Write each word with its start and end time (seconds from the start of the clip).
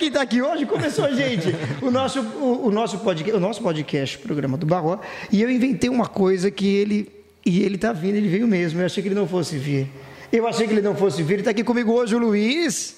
quem 0.00 0.10
tá 0.10 0.22
aqui 0.22 0.40
hoje. 0.40 0.64
Começou, 0.64 1.14
gente, 1.14 1.54
o 1.82 1.90
nosso, 1.90 2.22
o, 2.22 2.68
o 2.68 2.70
nosso, 2.70 2.98
podcast, 3.00 3.36
o 3.36 3.40
nosso 3.40 3.62
podcast, 3.62 4.16
programa 4.16 4.56
do 4.56 4.64
Barro. 4.64 4.98
E 5.30 5.42
eu 5.42 5.50
inventei 5.50 5.90
uma 5.90 6.06
coisa 6.06 6.50
que 6.50 6.66
ele. 6.66 7.12
E 7.44 7.62
ele 7.62 7.76
tá 7.76 7.92
vindo, 7.92 8.16
ele 8.16 8.28
veio 8.28 8.48
mesmo. 8.48 8.80
Eu 8.80 8.86
achei 8.86 9.02
que 9.02 9.08
ele 9.10 9.14
não 9.14 9.28
fosse 9.28 9.58
vir. 9.58 9.88
Eu 10.32 10.46
achei 10.48 10.66
que 10.66 10.72
ele 10.72 10.80
não 10.80 10.94
fosse 10.94 11.22
vir. 11.22 11.34
Ele 11.34 11.42
tá 11.42 11.50
aqui 11.50 11.62
comigo 11.62 11.92
hoje, 11.92 12.14
o 12.14 12.18
Luiz. 12.18 12.96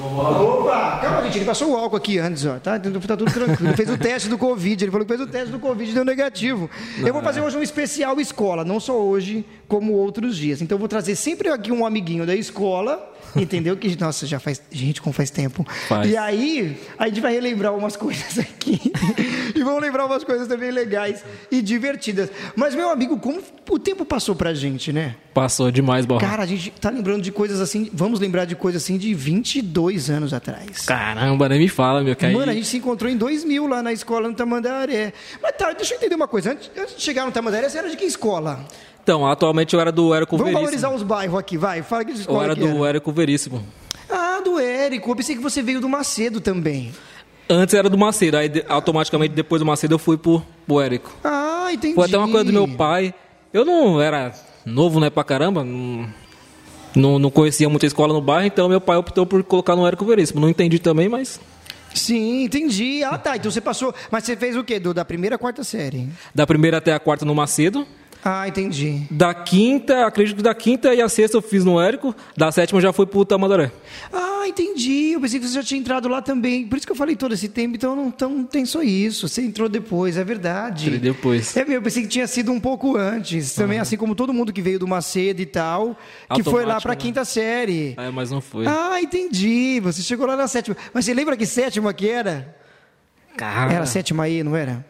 Opa! 0.00 0.98
Calma, 1.00 1.22
gente, 1.22 1.38
ele 1.38 1.44
passou 1.44 1.70
o 1.70 1.76
álcool 1.76 1.96
aqui 1.96 2.18
antes, 2.18 2.44
ó. 2.44 2.58
Tá, 2.58 2.76
tá 2.78 3.16
tudo 3.16 3.32
tranquilo. 3.32 3.68
Ele 3.68 3.76
fez 3.76 3.88
o 3.88 3.96
teste 3.96 4.28
do 4.28 4.36
Covid. 4.36 4.84
Ele 4.84 4.90
falou 4.90 5.06
que 5.06 5.16
fez 5.16 5.28
o 5.28 5.30
teste 5.30 5.52
do 5.52 5.60
Covid 5.60 5.88
e 5.88 5.94
deu 5.94 6.04
negativo. 6.04 6.68
Eu 6.98 7.12
vou 7.12 7.22
fazer 7.22 7.40
hoje 7.40 7.56
um 7.56 7.62
especial 7.62 8.20
escola, 8.20 8.64
não 8.64 8.80
só 8.80 9.00
hoje, 9.00 9.44
como 9.68 9.92
outros 9.92 10.36
dias. 10.36 10.60
Então 10.60 10.74
eu 10.74 10.80
vou 10.80 10.88
trazer 10.88 11.14
sempre 11.14 11.50
aqui 11.50 11.70
um 11.70 11.86
amiguinho 11.86 12.26
da 12.26 12.34
escola. 12.34 13.14
Entendeu? 13.34 13.76
Que, 13.76 13.98
nossa, 14.00 14.26
já 14.26 14.38
faz. 14.38 14.62
Gente, 14.70 15.00
como 15.02 15.12
faz 15.12 15.30
tempo. 15.30 15.66
Faz. 15.88 16.10
E 16.10 16.16
aí, 16.16 16.80
a 16.98 17.08
gente 17.08 17.20
vai 17.20 17.32
relembrar 17.32 17.74
umas 17.74 17.96
coisas 17.98 18.38
aqui. 18.38 18.80
e 19.54 19.62
vamos 19.62 19.80
lembrar 19.82 20.06
umas 20.06 20.22
coisas 20.24 20.46
também 20.46 20.70
legais 20.70 21.24
e 21.50 21.60
divertidas. 21.60 22.30
Mas, 22.54 22.74
meu 22.74 22.90
amigo, 22.90 23.18
como 23.18 23.40
o 23.70 23.78
tempo 23.78 24.04
passou 24.04 24.34
pra 24.36 24.54
gente, 24.54 24.92
né? 24.92 25.16
Passou 25.34 25.70
demais, 25.70 26.06
Borra. 26.06 26.20
Cara, 26.26 26.42
a 26.42 26.46
gente 26.46 26.70
tá 26.80 26.88
lembrando 26.88 27.22
de 27.22 27.30
coisas 27.32 27.60
assim. 27.60 27.90
Vamos 27.92 28.20
lembrar 28.20 28.44
de 28.46 28.54
coisas 28.56 28.82
assim 28.82 28.96
de 28.96 29.12
22 29.12 30.08
anos 30.10 30.32
atrás. 30.32 30.86
Caramba, 30.86 31.48
nem 31.48 31.58
me 31.58 31.68
fala, 31.68 32.02
meu. 32.02 32.16
Aí- 32.20 32.32
Mano, 32.32 32.50
a 32.52 32.54
gente 32.54 32.66
se 32.66 32.78
encontrou 32.78 33.10
em 33.10 33.16
2000 33.16 33.66
lá 33.66 33.82
na 33.82 33.92
escola 33.92 34.28
no 34.28 34.34
Tamandaré. 34.34 35.12
Mas 35.42 35.52
tá, 35.56 35.72
deixa 35.72 35.94
eu 35.94 35.98
entender 35.98 36.14
uma 36.14 36.28
coisa. 36.28 36.52
Antes, 36.52 36.70
antes 36.78 36.96
de 36.96 37.02
chegar 37.02 37.26
no 37.26 37.32
Tamandaré, 37.32 37.68
você 37.68 37.78
era 37.78 37.90
de 37.90 37.96
que 37.96 38.04
escola? 38.04 38.64
Então, 39.06 39.24
atualmente 39.24 39.72
eu 39.72 39.80
era 39.80 39.92
do 39.92 40.12
Érico 40.12 40.36
Vamos 40.36 40.52
Veríssimo. 40.52 40.64
valorizar 40.80 40.90
os 40.90 41.04
bairros 41.04 41.38
aqui, 41.38 41.56
vai. 41.56 41.80
Fala 41.80 42.04
que 42.04 42.10
Eu 42.28 42.42
era 42.42 42.56
que 42.56 42.60
do 42.60 42.84
Érico 42.84 43.12
Veríssimo. 43.12 43.64
Ah, 44.10 44.40
do 44.44 44.58
Érico. 44.58 45.08
Eu 45.12 45.14
pensei 45.14 45.36
que 45.36 45.40
você 45.40 45.62
veio 45.62 45.80
do 45.80 45.88
Macedo 45.88 46.40
também. 46.40 46.90
Antes 47.48 47.72
era 47.72 47.88
do 47.88 47.96
Macedo, 47.96 48.36
aí 48.36 48.48
de- 48.48 48.64
automaticamente 48.68 49.32
depois 49.32 49.60
do 49.60 49.64
Macedo 49.66 49.94
eu 49.94 49.98
fui 50.00 50.16
pro, 50.18 50.42
pro 50.66 50.80
Érico. 50.80 51.14
Ah, 51.22 51.68
entendi. 51.72 51.94
Foi 51.94 52.06
até 52.06 52.18
uma 52.18 52.26
coisa 52.28 52.46
do 52.46 52.52
meu 52.52 52.66
pai. 52.66 53.14
Eu 53.52 53.64
não 53.64 54.00
era 54.00 54.32
novo, 54.64 54.98
né, 54.98 55.08
pra 55.08 55.22
caramba. 55.22 55.62
Não, 55.62 56.08
não, 56.96 57.16
não 57.20 57.30
conhecia 57.30 57.68
muita 57.68 57.86
escola 57.86 58.12
no 58.12 58.20
bairro, 58.20 58.48
então 58.48 58.68
meu 58.68 58.80
pai 58.80 58.96
optou 58.96 59.24
por 59.24 59.40
colocar 59.44 59.76
no 59.76 59.86
Érico 59.86 60.04
Veríssimo. 60.04 60.40
Não 60.40 60.48
entendi 60.48 60.80
também, 60.80 61.08
mas 61.08 61.38
Sim, 61.94 62.42
entendi. 62.42 63.04
Ah, 63.04 63.16
tá. 63.16 63.36
Então 63.36 63.52
você 63.52 63.60
passou. 63.60 63.94
Mas 64.10 64.24
você 64.24 64.36
fez 64.36 64.56
o 64.56 64.64
quê? 64.64 64.80
Do, 64.80 64.92
da 64.92 65.04
primeira 65.04 65.36
à 65.36 65.38
quarta 65.38 65.62
série? 65.62 66.08
da 66.34 66.44
primeira 66.44 66.78
até 66.78 66.92
a 66.92 66.98
quarta 66.98 67.24
no 67.24 67.36
Macedo. 67.36 67.86
Ah, 68.28 68.48
entendi. 68.48 69.02
Da 69.08 69.32
quinta, 69.32 70.04
acredito 70.04 70.38
que 70.38 70.42
da 70.42 70.52
quinta 70.52 70.92
e 70.92 71.00
a 71.00 71.08
sexta 71.08 71.36
eu 71.36 71.42
fiz 71.42 71.64
no 71.64 71.80
Érico. 71.80 72.12
Da 72.36 72.50
sétima 72.50 72.78
eu 72.78 72.82
já 72.82 72.92
fui 72.92 73.06
pro 73.06 73.24
Tamandaré. 73.24 73.70
Ah, 74.12 74.42
entendi. 74.48 75.12
Eu 75.12 75.20
pensei 75.20 75.38
que 75.38 75.46
você 75.46 75.54
já 75.54 75.62
tinha 75.62 75.78
entrado 75.78 76.08
lá 76.08 76.20
também. 76.20 76.66
Por 76.66 76.76
isso 76.76 76.84
que 76.84 76.90
eu 76.90 76.96
falei 76.96 77.14
todo 77.14 77.34
esse 77.34 77.48
tempo. 77.48 77.76
Então 77.76 77.94
não, 77.94 78.08
então, 78.08 78.28
não 78.28 78.42
tem 78.44 78.66
só 78.66 78.82
isso. 78.82 79.28
Você 79.28 79.42
entrou 79.42 79.68
depois, 79.68 80.16
é 80.16 80.24
verdade. 80.24 80.86
Entrei 80.86 80.98
depois. 80.98 81.56
É 81.56 81.64
eu 81.68 81.80
pensei 81.80 82.02
que 82.02 82.08
tinha 82.08 82.26
sido 82.26 82.50
um 82.50 82.58
pouco 82.58 82.96
antes. 82.96 83.54
Também, 83.54 83.78
assim 83.78 83.96
como 83.96 84.12
todo 84.16 84.34
mundo 84.34 84.52
que 84.52 84.60
veio 84.60 84.80
do 84.80 84.88
Macedo 84.88 85.40
e 85.40 85.46
tal, 85.46 85.96
que 86.34 86.42
foi 86.42 86.66
lá 86.66 86.80
pra 86.80 86.94
né? 86.94 86.96
quinta 86.96 87.24
série. 87.24 87.94
É, 87.96 88.10
mas 88.10 88.32
não 88.32 88.40
foi. 88.40 88.66
Ah, 88.66 89.00
entendi. 89.00 89.78
Você 89.84 90.02
chegou 90.02 90.26
lá 90.26 90.34
na 90.34 90.48
sétima. 90.48 90.76
Mas 90.92 91.04
você 91.04 91.14
lembra 91.14 91.36
que 91.36 91.46
sétima 91.46 91.94
que 91.94 92.08
era? 92.08 92.56
Cara. 93.36 93.72
Era 93.72 93.86
sétima 93.86 94.28
E, 94.28 94.42
não 94.42 94.56
era? 94.56 94.84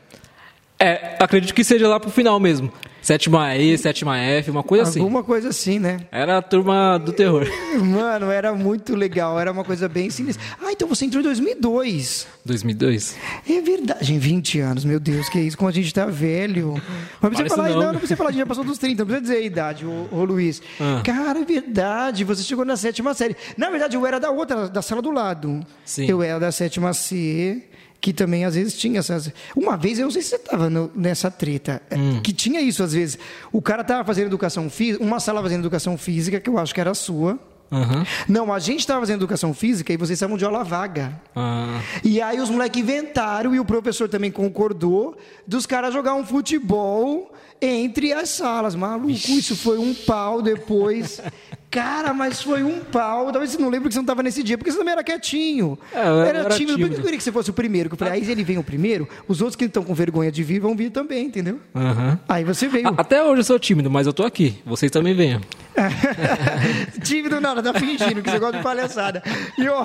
É, 0.81 1.17
acredito 1.21 1.53
que 1.53 1.63
seja 1.63 1.87
lá 1.87 2.01
pro 2.01 2.11
final 2.11 2.41
mesmo. 2.41 2.73
Sétima 3.07 3.57
E, 3.57 3.79
sétima 3.79 4.19
F, 4.19 4.51
uma 4.51 4.65
coisa 4.65 4.83
assim. 4.83 4.99
Alguma 4.99 5.23
coisa 5.23 5.51
assim, 5.51 5.79
né? 5.79 6.01
Era 6.11 6.39
a 6.39 6.43
turma 6.43 6.99
do 6.99 7.13
terror. 7.13 7.47
Mano, 7.79 8.33
era 8.33 8.53
muito 8.53 8.97
legal. 8.97 9.39
Era 9.39 9.53
uma 9.53 9.63
coisa 9.63 9.89
bem 9.89 10.11
sinistra. 10.11 10.45
Ah, 10.61 10.73
então 10.73 10.89
você 10.89 11.05
entrou 11.05 11.21
em 11.21 11.23
2002. 11.23 12.27
2002. 12.45 13.17
É 13.49 13.61
verdade. 13.61 14.13
Em 14.13 14.19
20 14.19 14.59
anos, 14.59 14.85
meu 14.85 14.99
Deus, 14.99 15.29
que 15.29 15.39
isso, 15.39 15.57
como 15.57 15.69
a 15.69 15.73
gente 15.73 15.95
tá 15.95 16.07
velho. 16.07 16.83
Mas 17.21 17.31
precisa 17.31 17.55
falar, 17.55 17.69
não. 17.69 17.77
não. 17.77 17.93
não, 17.93 17.99
precisa 18.01 18.17
falar, 18.17 18.31
a 18.31 18.33
gente 18.33 18.41
já 18.41 18.47
passou 18.47 18.65
dos 18.65 18.77
30, 18.77 19.05
não 19.05 19.07
precisa 19.07 19.23
dizer 19.23 19.37
a 19.37 19.47
idade, 19.47 19.87
ô, 19.87 20.09
ô 20.11 20.25
Luiz. 20.25 20.61
Ah. 20.81 21.01
Cara, 21.05 21.39
é 21.39 21.45
verdade, 21.45 22.25
você 22.25 22.43
chegou 22.43 22.65
na 22.65 22.77
sétima 22.77 23.15
série. 23.15 23.37
Na 23.57 23.71
verdade, 23.71 23.97
eu 23.97 24.05
era 24.05 24.19
da 24.19 24.33
outra, 24.33 24.69
da 24.69 24.83
sala 24.83 25.01
do 25.01 25.13
lado. 25.13 25.65
Sim. 25.85 26.07
Eu 26.11 26.25
era 26.25 26.41
da 26.41 26.51
sétima 26.51 26.93
C, 26.93 27.63
que 28.01 28.13
também 28.13 28.45
às 28.45 28.55
vezes 28.55 28.75
tinha 28.79 28.99
essas. 29.01 29.31
Uma 29.57 29.77
vez, 29.77 29.99
eu 29.99 30.05
não 30.05 30.11
sei 30.13 30.23
se 30.23 30.29
você 30.31 30.37
estava 30.37 30.69
nessa 30.95 31.31
treta, 31.31 31.83
é, 31.91 31.97
Hum. 31.97 32.21
que 32.23 32.33
tinha 32.33 32.61
isso 32.61 32.83
às 32.83 32.93
vezes. 32.93 33.19
O 33.53 33.61
cara 33.63 33.83
tava 33.83 34.05
fazendo 34.05 34.27
educação 34.27 34.69
física, 34.71 35.03
uma 35.03 35.19
sala 35.21 35.43
fazendo 35.43 35.61
educação 35.61 35.97
física, 35.99 36.39
que 36.41 36.49
eu 36.51 36.59
acho 36.59 36.73
que 36.75 36.81
era 36.81 36.91
a 36.91 36.95
sua. 36.95 37.39
Aham. 37.73 38.07
Não, 38.29 38.53
a 38.53 38.61
gente 38.61 38.79
estava 38.81 39.01
fazendo 39.01 39.19
educação 39.19 39.53
física 39.53 39.93
e 39.93 39.97
vocês 39.97 40.17
estavam 40.17 40.37
de 40.37 40.45
aula 40.45 40.63
vaga. 40.63 41.21
Ah, 41.35 41.81
E 42.05 42.21
aí 42.23 42.41
os 42.41 42.49
moleques 42.49 42.81
inventaram, 42.81 43.55
e 43.57 43.59
o 43.59 43.65
professor 43.65 44.09
também 44.09 44.31
concordou, 44.31 45.17
dos 45.45 45.67
caras 45.67 45.93
jogar 45.93 46.15
um 46.15 46.25
futebol 46.25 47.33
entre 47.61 48.13
as 48.13 48.29
salas. 48.29 48.77
Maluco, 48.77 49.09
isso 49.11 49.57
foi 49.57 49.79
um 49.79 49.93
pau 49.95 50.41
depois. 50.43 51.21
Cara, 51.77 52.15
mas 52.15 52.41
foi 52.43 52.63
um 52.63 52.81
pau. 52.81 53.31
Talvez 53.31 53.51
você 53.51 53.59
não 53.59 53.69
lembre 53.69 53.89
que 53.89 53.95
você 53.95 53.99
não 53.99 54.05
estava 54.05 54.23
nesse 54.23 54.43
dia, 54.43 54.57
porque 54.57 54.73
você 54.73 54.79
também 54.79 54.93
era 54.93 55.05
quietinho. 55.05 55.79
É, 55.93 55.99
era, 56.01 56.39
era 56.39 56.49
tímido. 56.55 56.77
Tímido. 56.79 56.95
eu 56.97 57.03
queria 57.03 57.19
que 57.19 57.23
você 57.23 57.31
fosse 57.31 57.51
o 57.51 57.53
primeiro? 57.53 57.91
Que 57.91 57.95
eu 57.95 57.99
falei, 57.99 58.15
aí 58.15 58.31
ele 58.31 58.43
vem 58.43 58.57
o 58.57 58.63
primeiro, 58.63 59.07
os 59.29 59.43
outros 59.43 59.57
que 59.57 59.65
estão 59.67 59.83
com 59.85 59.93
vergonha 59.93 60.33
de 60.33 60.43
vir 60.43 60.59
vão 60.59 60.75
vir 60.75 60.91
também, 60.91 61.27
entendeu? 61.27 61.61
aham. 61.75 62.19
Aí 62.29 62.45
você 62.45 62.67
veio. 62.67 62.89
Até 62.97 63.23
hoje 63.23 63.41
eu 63.41 63.45
sou 63.45 63.59
tímido, 63.59 63.91
mas 63.91 64.07
eu 64.07 64.13
tô 64.15 64.25
aqui. 64.25 64.57
Vocês 64.65 64.91
também 64.91 65.15
venham. 65.15 65.41
Tímido 67.05 67.41
nada, 67.41 67.63
tá 67.63 67.79
fingindo 67.79 68.23
que 68.23 68.31
você 68.31 68.39
gosta 68.39 68.57
de 68.59 68.63
palhaçada. 68.63 69.23
E, 69.59 69.69
ó, 69.69 69.85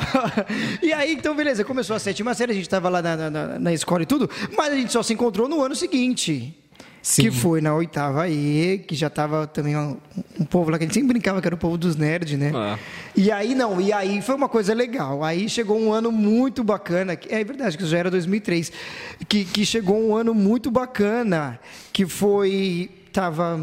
e 0.82 0.94
aí, 0.94 1.14
então, 1.14 1.36
beleza, 1.36 1.64
começou 1.64 1.96
a 1.96 2.00
sétima 2.00 2.34
série, 2.34 2.52
a 2.54 2.56
gente 2.56 2.70
tava 2.70 2.88
lá 2.90 3.02
na- 3.02 3.30
na- 3.30 3.60
na 3.60 3.74
escola 3.74 4.04
e 4.04 4.06
tudo, 4.06 4.30
mas 4.58 4.72
a 4.72 4.76
gente 4.76 4.92
só 4.92 5.04
se 5.04 5.14
encontrou 5.14 5.48
no 5.50 5.62
ano 5.62 5.76
seguinte. 5.76 6.58
Sim. 7.02 7.24
Que 7.24 7.32
foi 7.32 7.62
na 7.62 7.74
oitava 7.74 8.30
E, 8.30 8.78
que 8.88 8.94
já 8.96 9.10
tava 9.10 9.48
também 9.48 9.76
um, 9.76 9.98
um 10.40 10.46
povo 10.46 10.70
lá 10.70 10.78
que 10.78 10.84
a 10.84 10.88
gente 10.88 10.94
sempre 10.94 11.10
brincava 11.10 11.42
que 11.42 11.48
era 11.48 11.56
o 11.56 11.58
povo 11.58 11.76
dos 11.78 11.96
nerds, 11.96 12.38
né? 12.38 12.52
Ah. 12.54 12.78
E 13.16 13.32
aí, 13.32 13.56
não, 13.56 13.82
e 13.82 13.92
aí 13.92 14.22
foi 14.22 14.36
uma 14.36 14.48
coisa 14.48 14.74
legal. 14.74 15.24
Aí 15.24 15.50
chegou 15.50 15.80
um 15.80 15.92
ano 15.92 16.12
muito 16.12 16.64
bacana, 16.64 17.16
que- 17.16 17.34
é 17.34 17.44
verdade 17.44 17.76
que 17.78 17.86
já 17.88 17.98
era 17.98 18.12
2003, 18.12 18.72
que, 19.28 19.46
que 19.46 19.66
chegou 19.66 20.00
um 20.00 20.16
ano 20.16 20.34
muito 20.34 20.70
bacana, 20.70 21.60
que 21.92 22.06
foi. 22.06 22.90
Tava. 23.12 23.60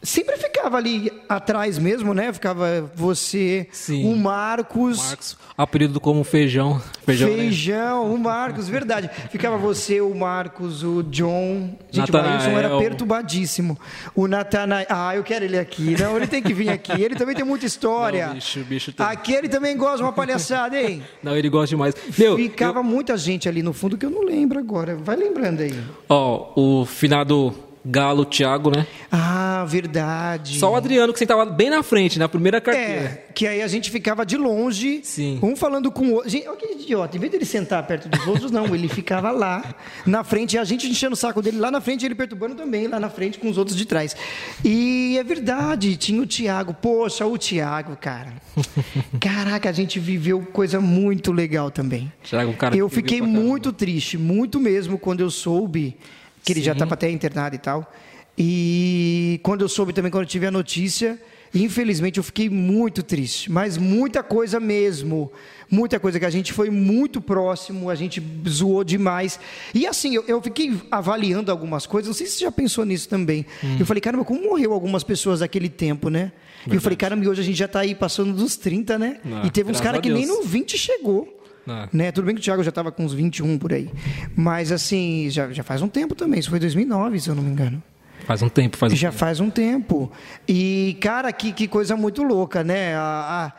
Sempre 0.00 0.36
ficava 0.36 0.76
ali 0.76 1.10
atrás 1.28 1.76
mesmo, 1.76 2.14
né? 2.14 2.32
Ficava 2.32 2.88
você, 2.94 3.66
Sim. 3.72 4.04
o 4.10 4.16
Marcos. 4.16 4.98
Marcos, 4.98 5.36
apelido 5.56 5.98
como 6.00 6.22
feijão. 6.22 6.80
Feijão, 7.04 7.28
né? 7.30 7.36
Feijão, 7.36 8.14
o 8.14 8.18
Marcos, 8.18 8.68
verdade. 8.68 9.10
Ficava 9.30 9.56
você, 9.56 10.00
o 10.00 10.14
Marcos, 10.14 10.84
o 10.84 11.02
John. 11.02 11.76
Gente, 11.90 12.10
o. 12.10 12.14
Maílson 12.14 12.50
era 12.50 12.78
perturbadíssimo. 12.78 13.76
O 14.14 14.28
Natanael. 14.28 14.86
Ah, 14.88 15.16
eu 15.16 15.24
quero 15.24 15.44
ele 15.44 15.58
aqui. 15.58 15.96
Não, 16.00 16.16
ele 16.16 16.28
tem 16.28 16.42
que 16.42 16.54
vir 16.54 16.70
aqui. 16.70 16.92
Ele 16.92 17.16
também 17.16 17.34
tem 17.34 17.44
muita 17.44 17.66
história. 17.66 18.28
Não, 18.28 18.34
bicho, 18.34 18.60
bicho 18.60 18.92
tem. 18.92 19.04
Aqui 19.04 19.32
ele 19.34 19.48
também 19.48 19.76
gosta 19.76 19.96
de 19.96 20.02
uma 20.04 20.12
palhaçada, 20.12 20.80
hein? 20.80 21.02
Não, 21.22 21.36
ele 21.36 21.48
gosta 21.48 21.70
demais. 21.70 21.94
Meu, 22.16 22.36
Ficava 22.36 22.84
muita 22.84 23.16
gente 23.16 23.48
ali 23.48 23.62
no 23.64 23.72
fundo 23.72 23.98
que 23.98 24.06
eu 24.06 24.10
não 24.10 24.22
lembro 24.22 24.60
agora. 24.60 24.94
Vai 24.94 25.16
lembrando 25.16 25.60
aí. 25.60 25.74
ó, 26.08 26.52
o 26.54 26.86
finado 26.86 27.52
Galo, 27.90 28.26
Thiago, 28.26 28.70
né? 28.70 28.86
Ah, 29.10 29.64
verdade. 29.66 30.58
Só 30.58 30.72
o 30.72 30.76
Adriano 30.76 31.10
que 31.10 31.18
sentava 31.18 31.46
bem 31.46 31.70
na 31.70 31.82
frente, 31.82 32.18
na 32.18 32.28
primeira 32.28 32.60
carteira. 32.60 33.00
É, 33.02 33.24
que 33.34 33.46
aí 33.46 33.62
a 33.62 33.66
gente 33.66 33.90
ficava 33.90 34.26
de 34.26 34.36
longe, 34.36 35.00
Sim. 35.02 35.38
um 35.42 35.56
falando 35.56 35.90
com 35.90 36.08
o 36.08 36.14
outro. 36.16 36.28
Gente, 36.28 36.46
olha 36.46 36.58
que 36.58 36.66
idiota, 36.82 37.16
em 37.16 37.20
vez 37.20 37.32
dele 37.32 37.46
sentar 37.46 37.86
perto 37.86 38.06
dos 38.06 38.26
outros, 38.26 38.50
não, 38.50 38.74
ele 38.74 38.88
ficava 38.88 39.30
lá, 39.30 39.74
na 40.04 40.22
frente, 40.22 40.56
e 40.56 40.58
a 40.58 40.64
gente 40.64 40.86
enchendo 40.86 41.14
o 41.14 41.16
saco 41.16 41.40
dele 41.40 41.58
lá 41.58 41.70
na 41.70 41.80
frente, 41.80 42.02
e 42.02 42.06
ele 42.06 42.14
perturbando 42.14 42.54
também, 42.54 42.86
lá 42.88 43.00
na 43.00 43.08
frente, 43.08 43.38
com 43.38 43.48
os 43.48 43.56
outros 43.56 43.74
de 43.74 43.86
trás. 43.86 44.14
E 44.62 45.16
é 45.18 45.24
verdade, 45.24 45.96
tinha 45.96 46.20
o 46.20 46.26
Tiago, 46.26 46.74
poxa, 46.74 47.24
o 47.24 47.38
Tiago, 47.38 47.96
cara. 47.96 48.34
Caraca, 49.18 49.70
a 49.70 49.72
gente 49.72 49.98
viveu 49.98 50.42
coisa 50.52 50.78
muito 50.78 51.32
legal 51.32 51.70
também. 51.70 52.12
Thiago, 52.22 52.50
um 52.50 52.54
cara 52.54 52.76
eu 52.76 52.88
fiquei 52.90 53.22
muito 53.22 53.72
triste, 53.72 54.18
muito 54.18 54.60
mesmo, 54.60 54.98
quando 54.98 55.20
eu 55.20 55.30
soube 55.30 55.96
que 56.44 56.52
ele 56.52 56.62
já 56.62 56.72
estava 56.72 56.94
até 56.94 57.10
internado 57.10 57.54
e 57.54 57.58
tal. 57.58 57.92
E 58.36 59.40
quando 59.42 59.62
eu 59.62 59.68
soube 59.68 59.92
também, 59.92 60.12
quando 60.12 60.22
eu 60.22 60.28
tive 60.28 60.46
a 60.46 60.50
notícia, 60.50 61.20
infelizmente 61.52 62.18
eu 62.18 62.22
fiquei 62.22 62.48
muito 62.48 63.02
triste. 63.02 63.50
Mas 63.50 63.76
muita 63.76 64.22
coisa 64.22 64.60
mesmo. 64.60 65.32
Muita 65.70 66.00
coisa 66.00 66.18
que 66.18 66.24
a 66.24 66.30
gente 66.30 66.52
foi 66.52 66.70
muito 66.70 67.20
próximo, 67.20 67.90
a 67.90 67.94
gente 67.94 68.22
zoou 68.48 68.82
demais. 68.84 69.38
E 69.74 69.86
assim, 69.86 70.14
eu, 70.14 70.24
eu 70.26 70.40
fiquei 70.40 70.80
avaliando 70.90 71.50
algumas 71.50 71.84
coisas, 71.84 72.06
não 72.06 72.14
sei 72.14 72.26
se 72.26 72.34
você 72.34 72.44
já 72.44 72.52
pensou 72.52 72.84
nisso 72.86 73.08
também. 73.08 73.44
Hum. 73.62 73.76
Eu 73.78 73.84
falei, 73.84 74.00
caramba, 74.00 74.24
como 74.24 74.42
morreu 74.42 74.72
algumas 74.72 75.04
pessoas 75.04 75.40
daquele 75.40 75.68
tempo, 75.68 76.08
né? 76.08 76.32
E 76.66 76.74
eu 76.74 76.80
falei, 76.80 76.96
caramba, 76.96 77.24
e 77.24 77.28
hoje 77.28 77.40
a 77.40 77.44
gente 77.44 77.58
já 77.58 77.66
está 77.66 77.80
aí 77.80 77.94
passando 77.94 78.32
dos 78.32 78.56
30, 78.56 78.98
né? 78.98 79.20
Ah, 79.24 79.42
e 79.46 79.50
teve 79.50 79.70
uns 79.70 79.80
caras 79.80 80.00
que 80.00 80.10
nem 80.10 80.26
no 80.26 80.42
20 80.42 80.76
chegou. 80.76 81.37
Ah. 81.68 81.88
Né? 81.92 82.10
Tudo 82.12 82.24
bem 82.26 82.34
que 82.34 82.40
o 82.40 82.44
Thiago 82.44 82.62
já 82.62 82.68
estava 82.70 82.90
com 82.92 83.04
uns 83.04 83.12
21 83.12 83.58
por 83.58 83.72
aí. 83.72 83.90
Mas 84.36 84.72
assim, 84.72 85.28
já, 85.30 85.50
já 85.52 85.62
faz 85.62 85.82
um 85.82 85.88
tempo 85.88 86.14
também. 86.14 86.40
Isso 86.40 86.50
foi 86.50 86.58
2009, 86.58 87.20
se 87.20 87.28
eu 87.28 87.34
não 87.34 87.42
me 87.42 87.50
engano. 87.50 87.82
Faz 88.26 88.42
um 88.42 88.48
tempo, 88.48 88.76
faz 88.76 88.92
um 88.92 88.96
Já 88.96 89.10
faz 89.12 89.40
um 89.40 89.48
tempo. 89.50 90.10
E, 90.46 90.96
cara, 91.00 91.32
que, 91.32 91.52
que 91.52 91.66
coisa 91.68 91.96
muito 91.96 92.22
louca, 92.22 92.62
né? 92.64 92.94
A, 92.94 93.00
a- 93.00 93.52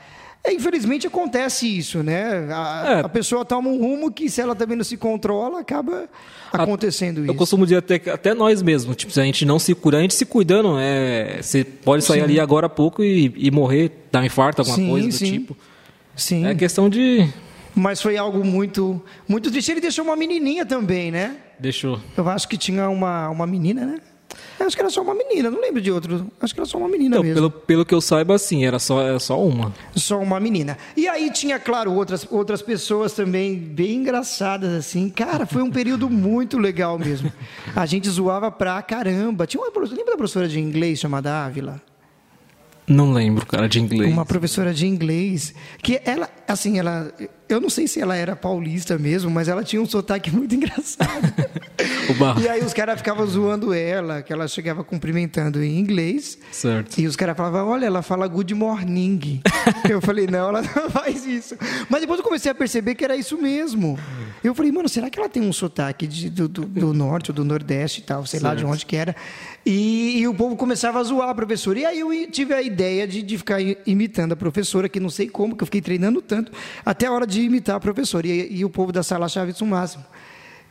É, 0.44 0.54
infelizmente 0.54 1.06
acontece 1.06 1.66
isso, 1.68 2.02
né? 2.02 2.48
A, 2.54 2.86
É. 2.88 3.00
a 3.06 3.10
pessoa 3.10 3.44
toma 3.44 3.68
um 3.70 3.78
rumo 3.78 4.10
que, 4.12 4.30
se 4.30 4.40
ela 4.40 4.56
também 4.56 4.78
não 4.78 4.84
se 4.86 4.96
controla, 4.96 5.60
acaba 5.60 6.08
acontecendo 6.54 7.20
Eu 7.20 7.26
isso. 7.26 7.34
costumo 7.36 7.66
dizer 7.66 7.78
até, 7.78 7.96
até 8.12 8.34
nós 8.34 8.62
mesmos, 8.62 8.96
tipo, 8.96 9.12
se 9.12 9.20
a 9.20 9.24
gente 9.24 9.44
não 9.46 9.60
se 9.60 9.76
curar, 9.76 9.98
a 10.00 10.02
gente 10.02 10.14
se 10.14 10.26
cuidando, 10.26 10.78
é, 10.80 11.40
você 11.42 11.64
pode 11.66 12.04
sair 12.06 12.22
ali 12.22 12.40
agora 12.40 12.68
há 12.68 12.70
pouco 12.70 13.04
e, 13.04 13.34
e 13.36 13.52
morrer, 13.52 13.92
dar 14.12 14.22
um 14.22 14.26
infarto, 14.26 14.62
alguma 14.62 14.78
Sim, 14.78 14.90
coisa 14.90 15.08
do 15.10 15.14
sim. 15.14 15.32
tipo. 15.32 15.58
Sim. 16.16 16.46
É 16.46 16.56
questão 16.56 16.90
de. 16.90 17.28
Mas 17.80 18.02
foi 18.02 18.18
algo 18.18 18.44
muito, 18.44 19.02
muito 19.28 19.50
triste. 19.50 19.72
Ele 19.72 19.82
deixou 19.82 20.04
uma 20.04 20.16
menininha 20.16 20.66
também, 20.66 21.12
né? 21.12 21.38
Deixou. 21.60 22.00
Eu 22.18 22.28
acho 22.30 22.48
que 22.48 22.58
tinha 22.58 22.90
uma, 22.90 23.30
uma 23.30 23.48
menina, 23.48 23.86
né? 23.86 24.00
Eu 24.60 24.68
acho 24.68 24.76
que 24.76 24.82
era 24.82 24.90
só 24.90 25.02
uma 25.02 25.16
menina, 25.16 25.50
não 25.50 25.60
lembro 25.60 25.82
de 25.82 25.90
outro. 25.92 26.30
Acho 26.40 26.54
que 26.54 26.60
era 26.60 26.68
só 26.68 26.78
uma 26.78 26.88
menina 26.90 27.16
Então, 27.16 27.24
mesmo. 27.24 27.36
pelo, 27.36 27.50
pelo 27.50 27.86
que 27.86 27.94
eu 27.96 28.02
saiba, 28.02 28.36
assim, 28.36 28.66
era 28.66 28.78
só, 28.78 29.02
era 29.02 29.18
só 29.20 29.42
uma. 29.42 29.74
Só 29.96 30.20
uma 30.20 30.40
menina. 30.40 30.78
E 30.96 31.08
aí 31.08 31.32
tinha, 31.32 31.58
claro, 31.58 31.94
outras, 31.94 32.28
outras 32.30 32.62
pessoas 32.62 33.14
também 33.14 33.56
bem 33.58 33.96
engraçadas, 33.96 34.72
assim. 34.74 35.10
Cara, 35.10 35.46
foi 35.46 35.62
um 35.62 35.72
período 35.72 36.10
muito 36.12 36.58
legal 36.58 37.00
mesmo. 37.00 37.32
A 37.76 37.86
gente 37.86 38.10
zoava 38.10 38.52
pra 38.52 38.82
caramba. 38.82 39.48
Tinha 39.48 39.62
uma 39.64 39.72
professora, 39.72 39.98
lembra 39.98 40.14
da 40.14 40.18
professora 40.18 40.48
de 40.48 40.60
inglês 40.60 41.00
chamada 41.00 41.46
Ávila? 41.46 41.82
Não 42.90 43.12
lembro, 43.14 43.46
cara, 43.46 43.70
de 43.70 43.80
inglês. 43.80 44.12
Uma 44.12 44.26
professora 44.26 44.74
de 44.74 44.86
inglês. 44.88 45.54
Que 45.82 46.02
ela, 46.04 46.28
assim, 46.48 46.80
ela. 46.80 47.14
Eu 47.48 47.62
não 47.62 47.70
sei 47.70 47.88
se 47.88 48.00
ela 48.02 48.16
era 48.16 48.36
paulista 48.36 48.98
mesmo, 48.98 49.30
mas 49.32 49.48
ela 49.48 49.64
tinha 49.64 49.82
um 49.82 49.86
sotaque 49.86 50.30
muito 50.36 50.54
engraçado. 50.56 51.34
E 52.42 52.50
aí 52.50 52.64
os 52.64 52.74
caras 52.74 52.98
ficavam 52.98 53.26
zoando 53.28 53.72
ela, 53.72 54.24
que 54.24 54.34
ela 54.34 54.48
chegava 54.48 54.84
cumprimentando 54.84 55.64
em 55.64 55.78
inglês. 55.80 56.40
Certo. 56.52 57.00
E 57.00 57.06
os 57.06 57.16
caras 57.16 57.38
falavam, 57.38 57.68
olha, 57.70 57.86
ela 57.86 58.02
fala 58.02 58.28
good 58.28 58.54
morning. 58.56 59.40
eu 59.88 60.02
falei, 60.02 60.26
não, 60.26 60.50
ela 60.50 60.62
não 60.64 60.90
faz 60.90 61.26
isso. 61.28 61.56
Mas 61.88 62.02
depois 62.02 62.18
eu 62.20 62.24
comecei 62.24 62.52
a 62.52 62.56
perceber 62.56 62.96
que 62.96 63.04
era 63.06 63.16
isso 63.16 63.38
mesmo. 63.38 63.98
Eu 64.44 64.56
falei, 64.56 64.72
mano, 64.72 64.90
será 64.90 65.08
que 65.10 65.20
ela 65.20 65.30
tem 65.30 65.44
um 65.44 65.54
sotaque 65.54 66.08
de- 66.08 66.32
do, 66.32 66.48
do- 66.48 66.66
do 66.66 66.94
norte 66.96 67.30
ou 67.30 67.36
do 67.36 67.46
nordeste 67.46 68.00
e 68.02 68.04
tal, 68.04 68.26
sei 68.26 68.40
lá 68.40 68.56
de 68.56 68.62
Certo. 68.62 68.74
onde 68.74 68.86
que 68.88 68.96
era. 68.96 69.16
E 69.66 70.19
o 70.30 70.34
povo 70.34 70.56
começava 70.56 71.00
a 71.00 71.04
zoar 71.04 71.30
a 71.30 71.36
professora. 71.36 71.80
E 71.80 71.86
aí 71.86 72.00
eu 72.00 72.10
tive 72.32 72.54
a 72.54 72.62
ideia 72.62 73.08
de, 73.08 73.22
de 73.22 73.38
ficar 73.38 73.60
imitando 73.86 74.34
a 74.34 74.36
professora, 74.36 74.88
que 74.88 75.00
não 75.00 75.10
sei 75.10 75.28
como, 75.28 75.56
que 75.56 75.64
eu 75.64 75.66
fiquei 75.66 75.82
treinando 75.82 76.22
tanto, 76.22 76.52
até 76.86 77.08
a 77.08 77.12
hora 77.12 77.28
de 77.28 77.42
imitar 77.42 77.76
a 77.76 77.80
professora. 77.80 78.28
E, 78.28 78.60
e 78.60 78.66
o 78.66 78.70
povo 78.70 78.92
da 78.92 79.04
sala 79.04 79.26
achava 79.26 79.50
isso 79.50 79.66
o 79.66 79.68
máximo. 79.68 80.06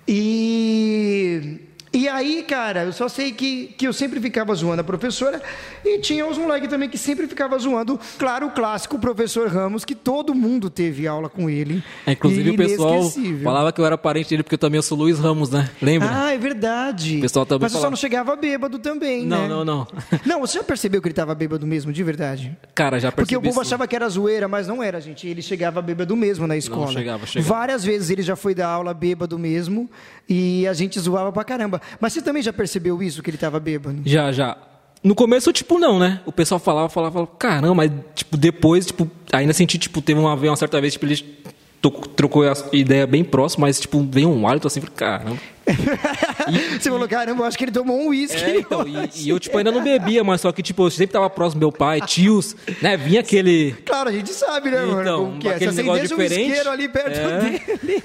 E, 0.07 1.61
e 1.93 2.09
aí, 2.09 2.43
cara, 2.47 2.85
eu 2.85 2.93
só 2.93 3.09
sei 3.09 3.33
que, 3.33 3.75
que 3.79 3.87
eu 3.87 3.93
sempre 3.93 4.21
ficava 4.21 4.55
zoando 4.55 4.81
a 4.81 4.85
professora 4.85 5.41
e 5.85 5.99
tinha 5.99 6.27
os 6.27 6.37
moleques 6.37 6.69
também 6.69 6.89
que 6.89 6.99
sempre 6.99 7.27
ficava 7.27 7.59
zoando, 7.59 7.99
claro, 8.19 8.47
o 8.47 8.51
clássico 8.51 8.99
professor 8.99 9.49
Ramos, 9.49 9.85
que 9.85 9.95
todo 9.95 10.35
mundo 10.35 10.69
teve 10.69 11.07
aula 11.07 11.29
com 11.29 11.49
ele. 11.49 11.83
É, 12.07 12.13
Inclusive 12.13 12.51
o 12.51 12.57
pessoal 12.57 13.03
falava 13.43 13.73
que 13.73 13.81
eu 13.81 13.87
era 13.87 13.97
parente 13.97 14.31
dele 14.31 14.43
porque 14.43 14.55
eu 14.55 14.59
também 14.59 14.83
sou 14.83 14.99
Luiz 14.99 15.19
Ramos, 15.19 15.51
né? 15.51 15.71
Lembra? 15.81 16.09
Ah, 16.11 16.33
é 16.35 16.39
verdade. 16.39 17.19
O 17.19 17.21
pessoal 17.23 17.47
também 17.47 17.63
Mas 17.63 17.73
você 17.73 17.77
só 17.77 17.81
falava. 17.83 17.91
não 17.93 17.97
chegava 17.97 18.37
bêbado 18.37 18.79
também, 18.79 19.25
não, 19.25 19.43
né? 19.43 19.49
não, 19.49 19.65
não. 19.65 19.87
Não, 20.27 20.41
você 20.41 20.59
já 20.59 20.65
percebeu 20.65 21.01
que 21.01 21.09
ele 21.09 21.13
estava 21.13 21.35
bêbado 21.35 21.67
mesmo, 21.67 21.93
de 21.93 22.03
verdade? 22.03 22.57
Cara, 22.75 22.99
já 23.01 23.11
Porque 23.11 23.35
percebi. 23.35 23.49
o 23.49 23.51
povo 23.51 23.65
sim. 23.65 23.69
achava 23.69 23.87
que 23.87 23.97
era 23.97 24.09
zoeira, 24.09 24.47
mas 24.47 24.67
não 24.69 24.83
era, 24.83 25.01
gente. 25.01 25.27
Ele 25.27 25.41
chegava 25.41 25.81
bêbado 25.81 26.15
mesmo 26.17 26.47
na 26.47 26.57
escola. 26.57 26.93
chegava, 26.93 27.27
chegava. 27.27 27.49
Várias 27.49 27.83
vezes 27.85 28.11
ele 28.11 28.23
já 28.23 28.37
foi 28.37 28.55
dar 28.55 28.69
aula 28.69 28.93
bêbado 28.93 29.39
mesmo 29.39 29.89
e 30.29 30.67
a 30.67 30.73
gente 30.75 30.99
zoava 31.01 31.33
pra 31.33 31.45
caramba. 31.45 31.78
Mas 32.01 32.13
você 32.13 32.23
também 32.23 32.43
já 32.43 32.53
percebeu 32.53 33.03
isso, 33.03 33.23
que 33.23 33.31
ele 33.31 33.37
estava 33.37 33.59
bêbado? 33.59 34.03
Já, 34.05 34.33
já. 34.33 34.57
No 35.03 35.15
começo, 35.15 35.53
tipo, 35.53 35.79
não, 35.79 35.99
né? 35.99 36.21
O 36.27 36.33
pessoal 36.33 36.59
falava, 36.59 36.89
falava, 36.89 37.13
falava, 37.13 37.33
caramba, 37.39 37.75
mas, 37.75 37.93
tipo, 38.15 38.37
depois, 38.37 38.87
tipo, 38.87 39.09
ainda 39.33 39.53
senti, 39.53 39.79
tipo, 39.79 40.03
teve 40.03 40.19
uma, 40.19 40.35
uma 40.35 40.57
certa 40.57 40.81
vez, 40.81 40.95
tipo, 40.95 41.07
ele 41.07 41.39
trocou 41.81 42.43
a 42.43 42.55
ideia 42.73 43.07
bem 43.07 43.23
próxima, 43.25 43.67
mas, 43.67 43.81
tipo, 43.81 44.03
veio 44.11 44.29
um 44.29 44.47
hálito 44.47 44.67
assim, 44.67 44.81
falei, 44.81 44.97
caramba. 44.97 45.39
Você 46.81 46.91
falou, 46.91 47.07
caramba, 47.07 47.43
eu 47.43 47.47
acho 47.47 47.59
que 47.59 47.65
ele 47.65 47.73
tomou 47.73 47.99
um 48.01 48.09
uísque. 48.09 48.43
É, 48.43 48.59
então, 48.59 48.87
e, 48.87 49.27
e 49.27 49.29
eu, 49.29 49.39
tipo, 49.39 49.57
ainda 49.59 49.71
não 49.71 49.83
bebia, 49.83 50.25
mas 50.25 50.41
só 50.41 50.51
que, 50.51 50.63
tipo, 50.63 50.87
eu 50.87 50.91
sempre 50.91 51.13
tava 51.13 51.29
próximo 51.29 51.61
do 51.61 51.65
meu 51.65 51.73
pai, 51.73 52.01
tios, 52.01 52.57
né? 52.81 52.97
Vinha 52.97 53.21
aquele. 53.21 53.73
Claro, 53.85 54.09
a 54.09 54.13
gente 54.13 54.33
sabe, 54.33 54.71
né, 54.71 54.81
mano? 54.81 55.01
Então, 55.03 55.25
Como 55.27 55.39
que 55.39 55.49
é. 55.49 55.51
Se 55.51 55.57
aquele 55.57 55.73
negócio 55.73 56.05
acendesse 56.05 56.15
um 56.15 56.17
diferente, 56.17 56.49
isqueiro 56.49 56.71
ali 56.71 56.89
perto 56.89 57.19
é. 57.19 57.41
dele. 57.41 58.05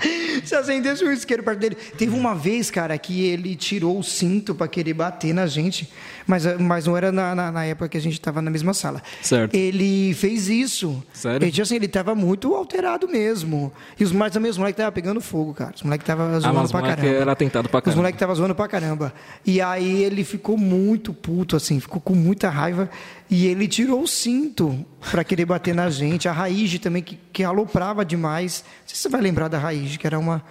Se 0.44 0.54
acendesse 0.54 1.04
um 1.04 1.12
isqueiro 1.12 1.42
perto 1.42 1.58
dele. 1.58 1.76
Teve 1.96 2.14
uma 2.14 2.34
vez, 2.34 2.70
cara, 2.70 2.96
que 2.98 3.26
ele 3.26 3.54
tirou 3.54 3.98
o 3.98 4.02
cinto 4.02 4.54
pra 4.54 4.66
querer 4.66 4.94
bater 4.94 5.32
na 5.34 5.46
gente, 5.46 5.88
mas, 6.26 6.44
mas 6.58 6.86
não 6.86 6.96
era 6.96 7.12
na, 7.12 7.34
na, 7.34 7.52
na 7.52 7.64
época 7.64 7.88
que 7.88 7.96
a 7.98 8.00
gente 8.00 8.20
tava 8.20 8.40
na 8.40 8.50
mesma 8.50 8.72
sala. 8.74 9.02
Certo. 9.22 9.54
Ele 9.54 10.14
fez 10.14 10.48
isso. 10.48 11.02
Sério? 11.12 11.46
Ele, 11.46 11.60
assim, 11.62 11.76
ele 11.76 11.88
tava 11.88 12.14
muito 12.14 12.54
alterado 12.54 13.06
mesmo. 13.08 13.72
E 13.98 14.04
os 14.04 14.12
mais 14.12 14.32
também, 14.32 14.50
os 14.50 14.58
moleques 14.58 14.74
estavam 14.78 14.92
pegando 14.92 15.20
fogo, 15.20 15.52
cara. 15.54 15.72
Os 15.74 15.82
moleques 15.82 16.04
estavam 16.04 16.26
Ah, 16.34 16.40
zoando 16.40 16.54
mas 16.60 16.70
o 16.70 16.72
pra 16.72 16.82
caramba. 16.82 17.06
era 17.08 17.32
atentado 17.32 17.68
pra 17.68 17.78
Os 17.78 17.84
caramba. 17.84 17.96
moleques 18.00 18.16
estavam 18.16 18.34
zoando 18.34 18.54
pra 18.54 18.68
caramba. 18.68 19.12
E 19.44 19.60
aí 19.60 20.02
ele 20.02 20.24
ficou 20.24 20.56
muito 20.56 21.12
puto, 21.12 21.56
assim, 21.56 21.78
ficou 21.80 22.00
com 22.00 22.14
muita 22.14 22.48
raiva. 22.48 22.88
E 23.30 23.46
ele 23.46 23.66
tirou 23.68 24.02
o 24.02 24.06
cinto 24.08 24.84
pra 25.10 25.24
querer 25.24 25.44
bater 25.44 25.74
na 25.74 25.90
gente. 25.90 26.28
A 26.28 26.32
Raíge 26.32 26.78
também, 26.78 27.02
que, 27.02 27.18
que 27.32 27.42
aloprava 27.44 28.04
demais. 28.04 28.64
Não 28.66 28.88
sei 28.88 28.96
se 28.96 29.02
você 29.02 29.08
vai 29.08 29.20
lembrar 29.20 29.48
da 29.48 29.58
Raíge, 29.58 29.98
que 29.98 30.06
era 30.06 30.18
uma. 30.18 30.42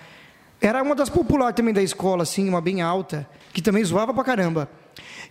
Era 0.62 0.82
uma 0.82 0.96
das 0.96 1.10
populares 1.10 1.56
também 1.56 1.74
da 1.74 1.82
escola, 1.84 2.24
assim, 2.24 2.48
uma 2.48 2.62
bem 2.62 2.82
alta, 2.82 3.28
que 3.52 3.62
também 3.62 3.84
zoava 3.84 4.14
pra 4.14 4.24
caramba. 4.24 4.70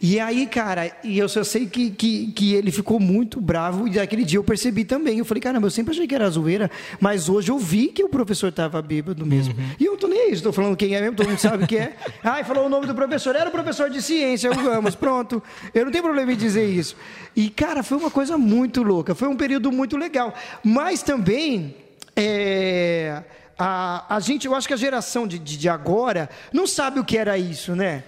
E 0.01 0.19
aí, 0.19 0.47
cara, 0.47 0.91
e 1.05 1.17
eu 1.17 1.29
só 1.29 1.45
sei 1.45 1.67
que, 1.67 1.91
que, 1.91 2.33
que 2.33 2.55
ele 2.55 2.73
ficou 2.73 2.99
muito 2.99 3.41
bravo, 3.41 3.87
e 3.87 3.93
daquele 3.93 4.25
dia 4.25 4.39
eu 4.39 4.43
percebi 4.43 4.85
também. 4.85 5.19
Eu 5.19 5.25
falei, 5.25 5.41
caramba, 5.41 5.69
eu 5.69 5.71
sempre 5.71 5.93
achei 5.93 6.07
que 6.07 6.15
era 6.15 6.29
zoeira, 6.29 6.71
mas 7.01 7.29
hoje 7.29 7.51
eu 7.53 7.59
vi 7.59 7.89
que 7.89 8.03
o 8.03 8.09
professor 8.09 8.49
estava 8.49 8.83
bêbado 8.83 9.25
mesmo. 9.25 9.55
E 9.79 9.85
eu 9.85 9.97
tô 9.97 10.09
nem 10.09 10.23
aí, 10.23 10.33
estou 10.33 10.53
falando 10.53 10.77
quem 10.77 10.97
é 10.97 11.01
mesmo, 11.01 11.17
todo 11.17 11.29
mundo 11.29 11.39
sabe 11.39 11.67
quem 11.69 11.79
é. 11.79 11.97
Ai, 12.25 12.43
falou 12.43 12.67
o 12.67 12.69
nome 12.69 12.87
do 12.87 12.95
professor, 12.95 13.37
era 13.37 13.49
o 13.49 13.53
professor 13.53 13.89
de 13.89 14.03
ciência, 14.03 14.51
o 14.51 14.55
Ramos, 14.55 14.97
pronto. 14.97 15.41
Eu 15.73 15.85
não 15.85 15.93
tenho 15.93 16.03
problema 16.03 16.33
em 16.33 16.37
dizer 16.37 16.69
isso. 16.69 16.97
E, 17.37 17.49
cara, 17.49 17.85
foi 17.85 17.97
uma 17.97 18.11
coisa 18.11 18.37
muito 18.37 18.83
louca, 18.83 19.15
foi 19.15 19.29
um 19.29 19.37
período 19.37 19.71
muito 19.71 19.97
legal. 19.97 20.35
Mas 20.65 21.03
também, 21.03 21.77
é, 22.17 23.23
a, 23.57 24.17
a 24.17 24.19
gente, 24.19 24.47
eu 24.47 24.55
acho 24.57 24.67
que 24.67 24.75
a 24.75 24.77
geração 24.77 25.29
de, 25.29 25.39
de, 25.39 25.57
de 25.57 25.69
agora 25.69 26.29
não 26.53 26.67
sabe 26.67 26.99
o 26.99 27.05
que 27.05 27.17
era 27.17 27.39
isso, 27.39 27.77
né? 27.77 28.03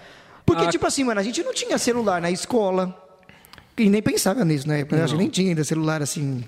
Porque, 0.47 0.65
Ah. 0.65 0.69
tipo 0.69 0.87
assim, 0.87 1.05
mano, 1.05 1.21
a 1.21 1.23
gente 1.23 1.43
não 1.43 1.53
tinha 1.55 1.79
celular 1.79 2.21
na 2.21 2.31
escola. 2.31 2.95
E 3.77 3.89
nem 3.89 4.01
pensava 4.03 4.45
nisso 4.45 4.69
na 4.69 4.77
época. 4.77 4.97
né? 4.97 5.03
A 5.05 5.07
gente 5.07 5.19
nem 5.19 5.29
tinha 5.29 5.49
ainda 5.49 5.65
celular 5.65 6.01
assim. 6.03 6.45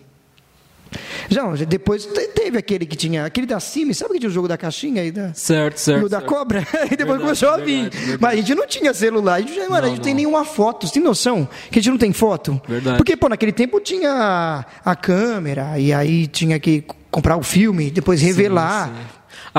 Já, 1.28 1.44
depois 1.66 2.06
te- 2.06 2.28
teve 2.28 2.56
aquele 2.56 2.86
que 2.86 2.94
tinha. 2.94 3.24
Aquele 3.26 3.46
da 3.46 3.58
Cime, 3.58 3.92
sabe 3.92 4.14
que 4.14 4.20
tinha 4.20 4.30
o 4.30 4.32
jogo 4.32 4.46
da 4.46 4.56
caixinha 4.56 5.02
aí? 5.02 5.10
Da, 5.10 5.34
Certo, 5.34 5.76
certo. 5.78 6.06
o 6.06 6.08
da 6.08 6.18
certo. 6.20 6.28
cobra? 6.32 6.60
Aí 6.60 6.90
depois 6.96 6.98
Verdade, 6.98 7.20
começou 7.22 7.48
a 7.48 7.56
vir. 7.56 7.80
verdade, 7.82 7.96
verdade. 7.96 8.18
Mas 8.22 8.32
a 8.32 8.36
gente 8.36 8.54
não 8.54 8.66
tinha 8.68 8.94
celular. 8.94 9.34
A 9.34 9.40
gente, 9.40 9.58
mano, 9.58 9.74
a 9.74 9.80
Não, 9.80 9.88
gente 9.88 9.96
não 9.96 10.04
tem 10.04 10.14
nenhuma 10.14 10.44
foto. 10.44 10.86
Você 10.86 10.94
tem 10.94 11.02
noção 11.02 11.48
que 11.70 11.80
a 11.80 11.82
gente 11.82 11.90
não 11.90 11.98
tem 11.98 12.12
foto? 12.12 12.60
Verdade. 12.68 12.96
Porque, 12.98 13.16
pô, 13.16 13.28
naquele 13.28 13.50
tempo 13.52 13.80
tinha 13.80 14.12
a, 14.12 14.64
a 14.92 14.94
câmera, 14.94 15.76
e 15.80 15.92
aí 15.92 16.28
tinha 16.28 16.60
que 16.60 16.84
comprar 17.10 17.36
o 17.36 17.42
filme, 17.42 17.90
depois 17.90 18.22
revelar. 18.22 18.84
A 18.84 18.86
não 18.86 18.96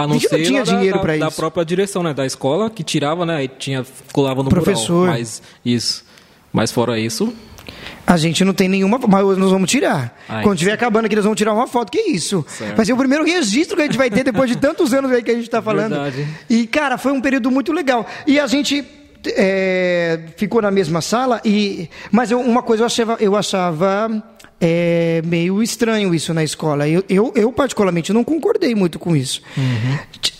A 0.01 0.07
não 0.07 0.19
ser 0.19 0.43
tinha 0.43 0.63
dinheiro 0.63 0.97
da, 0.97 1.01
pra 1.01 1.17
da 1.17 1.27
isso. 1.27 1.35
própria 1.35 1.65
direção, 1.65 2.03
né? 2.03 2.13
Da 2.13 2.25
escola, 2.25 2.69
que 2.69 2.83
tirava, 2.83 3.25
né? 3.25 3.43
E 3.43 3.47
tinha, 3.47 3.85
colava 4.13 4.43
no 4.43 4.49
Professor. 4.49 4.99
mural. 5.01 5.15
Mas, 5.15 5.41
isso. 5.65 6.05
Mas 6.53 6.71
fora 6.71 6.99
isso, 6.99 7.33
A 8.05 8.15
gente 8.15 8.45
não 8.45 8.53
tem 8.53 8.69
nenhuma, 8.69 8.97
mas 9.07 9.23
hoje 9.23 9.39
nós 9.39 9.51
vamos 9.51 9.69
tirar. 9.69 10.17
Ai, 10.29 10.41
Quando 10.43 10.55
estiver 10.55 10.71
acabando 10.71 11.05
aqui, 11.05 11.15
nós 11.15 11.25
vamos 11.25 11.37
tirar 11.37 11.53
uma 11.53 11.67
foto. 11.67 11.91
Que 11.91 11.99
isso? 11.99 12.45
Certo. 12.47 12.75
Vai 12.77 12.85
ser 12.85 12.93
o 12.93 12.97
primeiro 12.97 13.25
registro 13.25 13.75
que 13.75 13.81
a 13.81 13.85
gente 13.85 13.97
vai 13.97 14.09
ter 14.09 14.23
depois 14.23 14.49
de 14.49 14.55
tantos 14.55 14.93
anos 14.93 15.11
aí 15.11 15.21
que 15.21 15.31
a 15.31 15.33
gente 15.33 15.43
está 15.43 15.61
falando. 15.61 15.91
Verdade. 15.91 16.25
E, 16.49 16.65
cara, 16.67 16.97
foi 16.97 17.11
um 17.11 17.19
período 17.19 17.51
muito 17.51 17.73
legal. 17.73 18.05
E 18.25 18.39
a 18.39 18.47
gente 18.47 18.85
é, 19.35 20.19
ficou 20.37 20.61
na 20.61 20.71
mesma 20.71 21.01
sala, 21.01 21.41
e 21.43 21.89
mas 22.11 22.31
eu- 22.31 22.39
uma 22.39 22.61
coisa 22.63 22.83
eu 22.83 22.85
achava, 22.85 23.17
eu 23.19 23.35
achava 23.35 24.23
é, 24.59 25.21
meio 25.25 25.61
estranho 25.61 26.13
isso 26.15 26.33
na 26.33 26.43
escola. 26.43 26.87
Eu, 26.87 27.03
eu, 27.09 27.31
eu, 27.35 27.51
particularmente, 27.51 28.11
não 28.13 28.23
concordei 28.23 28.73
muito 28.75 28.97
com 28.99 29.15
isso. 29.15 29.41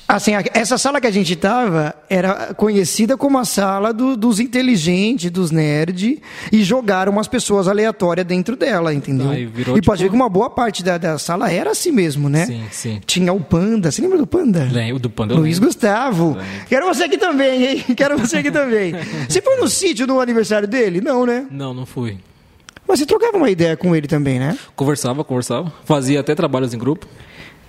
Assim, 0.08 0.34
a- 0.36 0.44
essa 0.54 0.78
sala 0.78 1.02
que 1.02 1.08
a 1.08 1.12
gente 1.12 1.34
estava 1.34 1.94
era 2.10 2.54
conhecida 2.54 3.18
como 3.18 3.38
a 3.38 3.44
sala 3.44 3.94
do- 3.94 4.16
dos 4.16 4.40
inteligentes, 4.40 5.30
dos 5.30 5.52
nerds, 5.52 6.20
e 6.50 6.64
jogaram 6.64 7.12
umas 7.12 7.28
pessoas 7.28 7.68
aleatórias 7.68 8.26
dentro 8.26 8.56
dela, 8.56 8.94
entendeu? 8.94 9.30
Aí 9.30 9.46
virou, 9.46 9.78
e 9.78 9.82
pode 9.82 9.98
tipo- 10.00 10.04
ver 10.04 10.10
que 10.10 10.16
uma 10.16 10.30
boa 10.30 10.50
parte 10.50 10.82
da, 10.82 10.98
da 10.98 11.18
sala 11.18 11.52
era 11.52 11.72
assim 11.72 11.92
mesmo, 11.92 12.30
né? 12.30 12.46
Sim, 12.46 12.64
sim. 12.72 13.02
Tinha 13.06 13.34
o 13.34 13.40
Panda, 13.42 13.92
você 13.92 14.02
lembra 14.02 14.18
do 14.18 14.26
Panda? 14.26 14.70
lembro 14.72 14.98
do 15.00 15.10
Panda. 15.10 15.36
Luiz 15.36 15.58
lembro. 15.58 15.68
Gustavo. 15.68 16.38
Quero 16.70 16.86
você 16.86 17.04
aqui 17.04 17.18
também, 17.18 17.66
hein? 17.66 17.84
Quero 17.96 18.18
você 18.18 18.38
aqui 18.38 18.50
também. 18.52 18.94
Você 19.28 19.42
foi 19.42 19.58
no 19.58 19.68
sítio 19.68 20.08
no 20.08 20.22
aniversário 20.22 20.68
dele? 20.68 21.02
Não, 21.02 21.26
né? 21.26 21.46
Não, 21.52 21.74
não 21.74 21.86
fui. 21.86 22.18
Mas 22.88 23.00
você 23.00 23.06
trocava 23.06 23.36
uma 23.38 23.50
ideia 23.50 23.76
com 23.76 23.96
ele 23.96 24.08
também, 24.08 24.40
né? 24.40 24.58
Conversava, 24.76 25.24
conversava. 25.24 25.72
Fazia 25.86 26.20
até 26.22 26.34
trabalhos 26.34 26.74
em 26.74 26.78
grupo. 26.78 27.06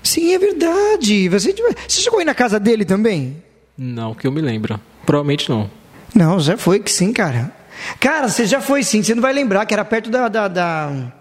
Sim, 0.03 0.33
é 0.33 0.39
verdade. 0.39 1.29
Você, 1.29 1.53
você 1.87 2.01
chegou 2.01 2.19
aí 2.21 2.25
na 2.25 2.35
casa 2.35 2.61
dele 2.61 2.85
também? 2.85 3.43
Não, 3.77 4.15
que 4.15 4.27
eu 4.27 4.33
me 4.33 4.41
lembro. 4.41 4.79
Provavelmente 5.05 5.51
não. 5.51 5.69
Não, 6.15 6.39
já 6.39 6.57
foi 6.57 6.79
que 6.81 6.91
sim, 6.91 7.13
cara. 7.13 7.53
Cara, 8.01 8.29
você 8.29 8.47
já 8.47 8.61
foi 8.61 8.83
sim. 8.83 9.03
Você 9.03 9.15
não 9.15 9.23
vai 9.23 9.33
lembrar 9.33 9.67
que 9.67 9.75
era 9.75 9.85
perto 9.85 10.09
da. 10.11 10.29
da, 10.29 10.49
da- 10.49 11.13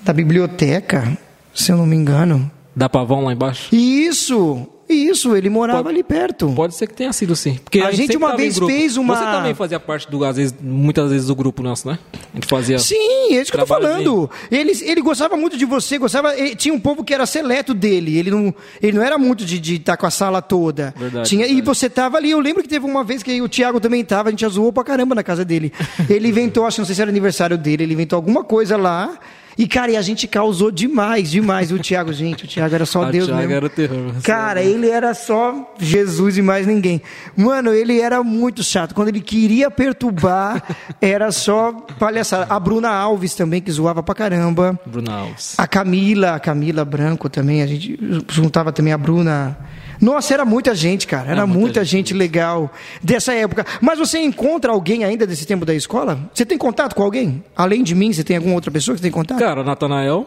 da 0.00 0.12
biblioteca, 0.12 1.18
se 1.52 1.72
eu 1.72 1.76
não 1.76 1.84
me 1.86 1.96
engano. 1.96 2.48
Da 2.74 2.88
Pavão 2.88 3.24
lá 3.24 3.32
embaixo? 3.32 3.74
Isso! 3.74 4.68
Isso, 4.88 5.36
ele 5.36 5.50
morava 5.50 5.82
Pode- 5.82 5.94
ali 5.96 6.02
perto. 6.02 6.50
Pode 6.54 6.74
ser 6.74 6.86
que 6.86 6.94
tenha 6.94 7.12
sido 7.12 7.36
sim. 7.36 7.58
Porque 7.62 7.80
A 7.80 7.90
gente 7.90 8.12
sempre 8.12 8.16
uma 8.16 8.36
vez 8.36 8.58
fez 8.58 8.96
uma- 8.96 9.16
Você 9.16 9.24
também 9.24 9.54
fazia 9.54 9.78
parte, 9.78 10.10
do, 10.10 10.24
às 10.24 10.36
vezes, 10.36 10.54
muitas 10.60 11.10
vezes, 11.10 11.26
do 11.26 11.34
grupo 11.34 11.62
nosso, 11.62 11.86
né? 11.88 11.98
A 12.32 12.36
gente 12.36 12.46
fazia. 12.46 12.78
Sim, 12.78 13.34
é 13.34 13.40
isso 13.42 13.50
que 13.52 13.56
eu 13.56 13.60
tô 13.60 13.66
falando. 13.66 14.30
Ele, 14.50 14.72
ele 14.82 15.00
gostava 15.02 15.36
muito 15.36 15.56
de 15.56 15.64
você, 15.64 15.98
gostava. 15.98 16.34
ele- 16.38 16.56
tinha 16.56 16.72
um 16.74 16.80
povo 16.80 17.04
que 17.04 17.12
era 17.12 17.26
seleto 17.26 17.74
dele. 17.74 18.16
Ele 18.18 18.30
não, 18.30 18.54
ele 18.80 18.96
não 18.96 19.04
era 19.04 19.18
muito 19.18 19.44
de 19.44 19.74
estar 19.76 19.96
com 19.96 20.06
a 20.06 20.10
sala 20.10 20.40
toda. 20.40 20.94
Verdade, 20.96 21.28
tinha, 21.28 21.44
E 21.44 21.48
verdade. 21.56 21.66
você 21.66 21.90
tava 21.90 22.16
ali. 22.16 22.30
Eu 22.30 22.40
lembro 22.40 22.62
que 22.62 22.68
teve 22.68 22.86
uma 22.86 23.04
vez 23.04 23.22
que 23.22 23.40
o 23.42 23.48
Thiago 23.48 23.80
também 23.80 24.04
tava, 24.04 24.28
a 24.28 24.30
gente 24.30 24.40
já 24.40 24.48
zoou 24.48 24.72
pra 24.72 24.82
caramba 24.84 25.14
na 25.14 25.22
casa 25.22 25.44
dele. 25.44 25.72
Ele 26.08 26.28
inventou, 26.28 26.64
acho 26.66 26.76
que 26.76 26.80
não 26.80 26.86
sei 26.86 26.94
se 26.94 27.02
era 27.02 27.10
aniversário 27.10 27.58
dele, 27.58 27.82
ele 27.82 27.92
inventou 27.94 28.16
alguma 28.16 28.42
coisa 28.42 28.76
lá. 28.76 29.18
E, 29.58 29.66
cara, 29.66 29.90
e 29.90 29.96
a 29.96 30.02
gente 30.02 30.28
causou 30.28 30.70
demais, 30.70 31.32
demais. 31.32 31.72
O 31.72 31.78
Thiago, 31.80 32.12
gente, 32.12 32.44
o 32.44 32.48
Thiago 32.48 32.74
era 32.76 32.86
só 32.86 33.02
A 33.06 33.10
Deus 33.10 33.26
Thiago 33.26 33.40
mesmo. 33.40 33.54
era 33.54 33.66
o 33.66 33.68
terror. 33.68 34.14
Cara, 34.22 34.62
ele 34.62 34.88
era 34.88 35.12
só 35.14 35.74
Jesus 35.80 36.38
e 36.38 36.42
mais 36.42 36.64
ninguém. 36.64 37.02
Mano, 37.36 37.74
ele 37.74 38.00
era 38.00 38.22
muito 38.22 38.62
chato. 38.62 38.94
Quando 38.94 39.08
ele 39.08 39.20
queria 39.20 39.68
perturbar, 39.68 40.62
era 41.02 41.32
só 41.32 41.72
palhaçada. 41.98 42.46
A 42.48 42.60
Bruna 42.60 42.88
Alves 42.88 43.34
também, 43.34 43.60
que 43.60 43.72
zoava 43.72 44.00
pra 44.00 44.14
caramba. 44.14 44.78
Bruno 44.86 45.10
Alves. 45.10 45.54
A 45.58 45.66
Camila, 45.66 46.36
a 46.36 46.40
Camila 46.40 46.84
Branco 46.84 47.28
também, 47.28 47.60
a 47.60 47.66
gente 47.66 47.98
juntava 48.28 48.70
também 48.72 48.92
a 48.92 48.98
Bruna. 48.98 49.58
Nossa, 50.00 50.34
era 50.34 50.44
muita 50.44 50.74
gente, 50.74 51.06
cara. 51.06 51.24
Era 51.24 51.32
Era 51.32 51.46
muita 51.46 51.60
muita, 51.60 51.84
gente, 51.84 52.14
legal 52.14 52.70
dessa 53.02 53.32
época. 53.32 53.64
Mas 53.80 53.98
você 53.98 54.18
encontra 54.20 54.72
alguém 54.72 55.04
ainda 55.04 55.26
desse 55.26 55.46
tempo 55.46 55.64
da 55.64 55.74
escola? 55.74 56.18
Você 56.32 56.46
tem 56.46 56.56
contato 56.56 56.94
com 56.94 57.02
alguém? 57.02 57.42
Além 57.56 57.82
de 57.82 57.94
mim, 57.94 58.12
você 58.12 58.22
tem 58.22 58.36
alguma 58.36 58.54
outra 58.54 58.70
pessoa 58.70 58.94
que 58.94 59.00
você 59.00 59.04
tem 59.04 59.12
contato? 59.12 59.38
Cara, 59.38 59.64
Natanael. 59.64 60.26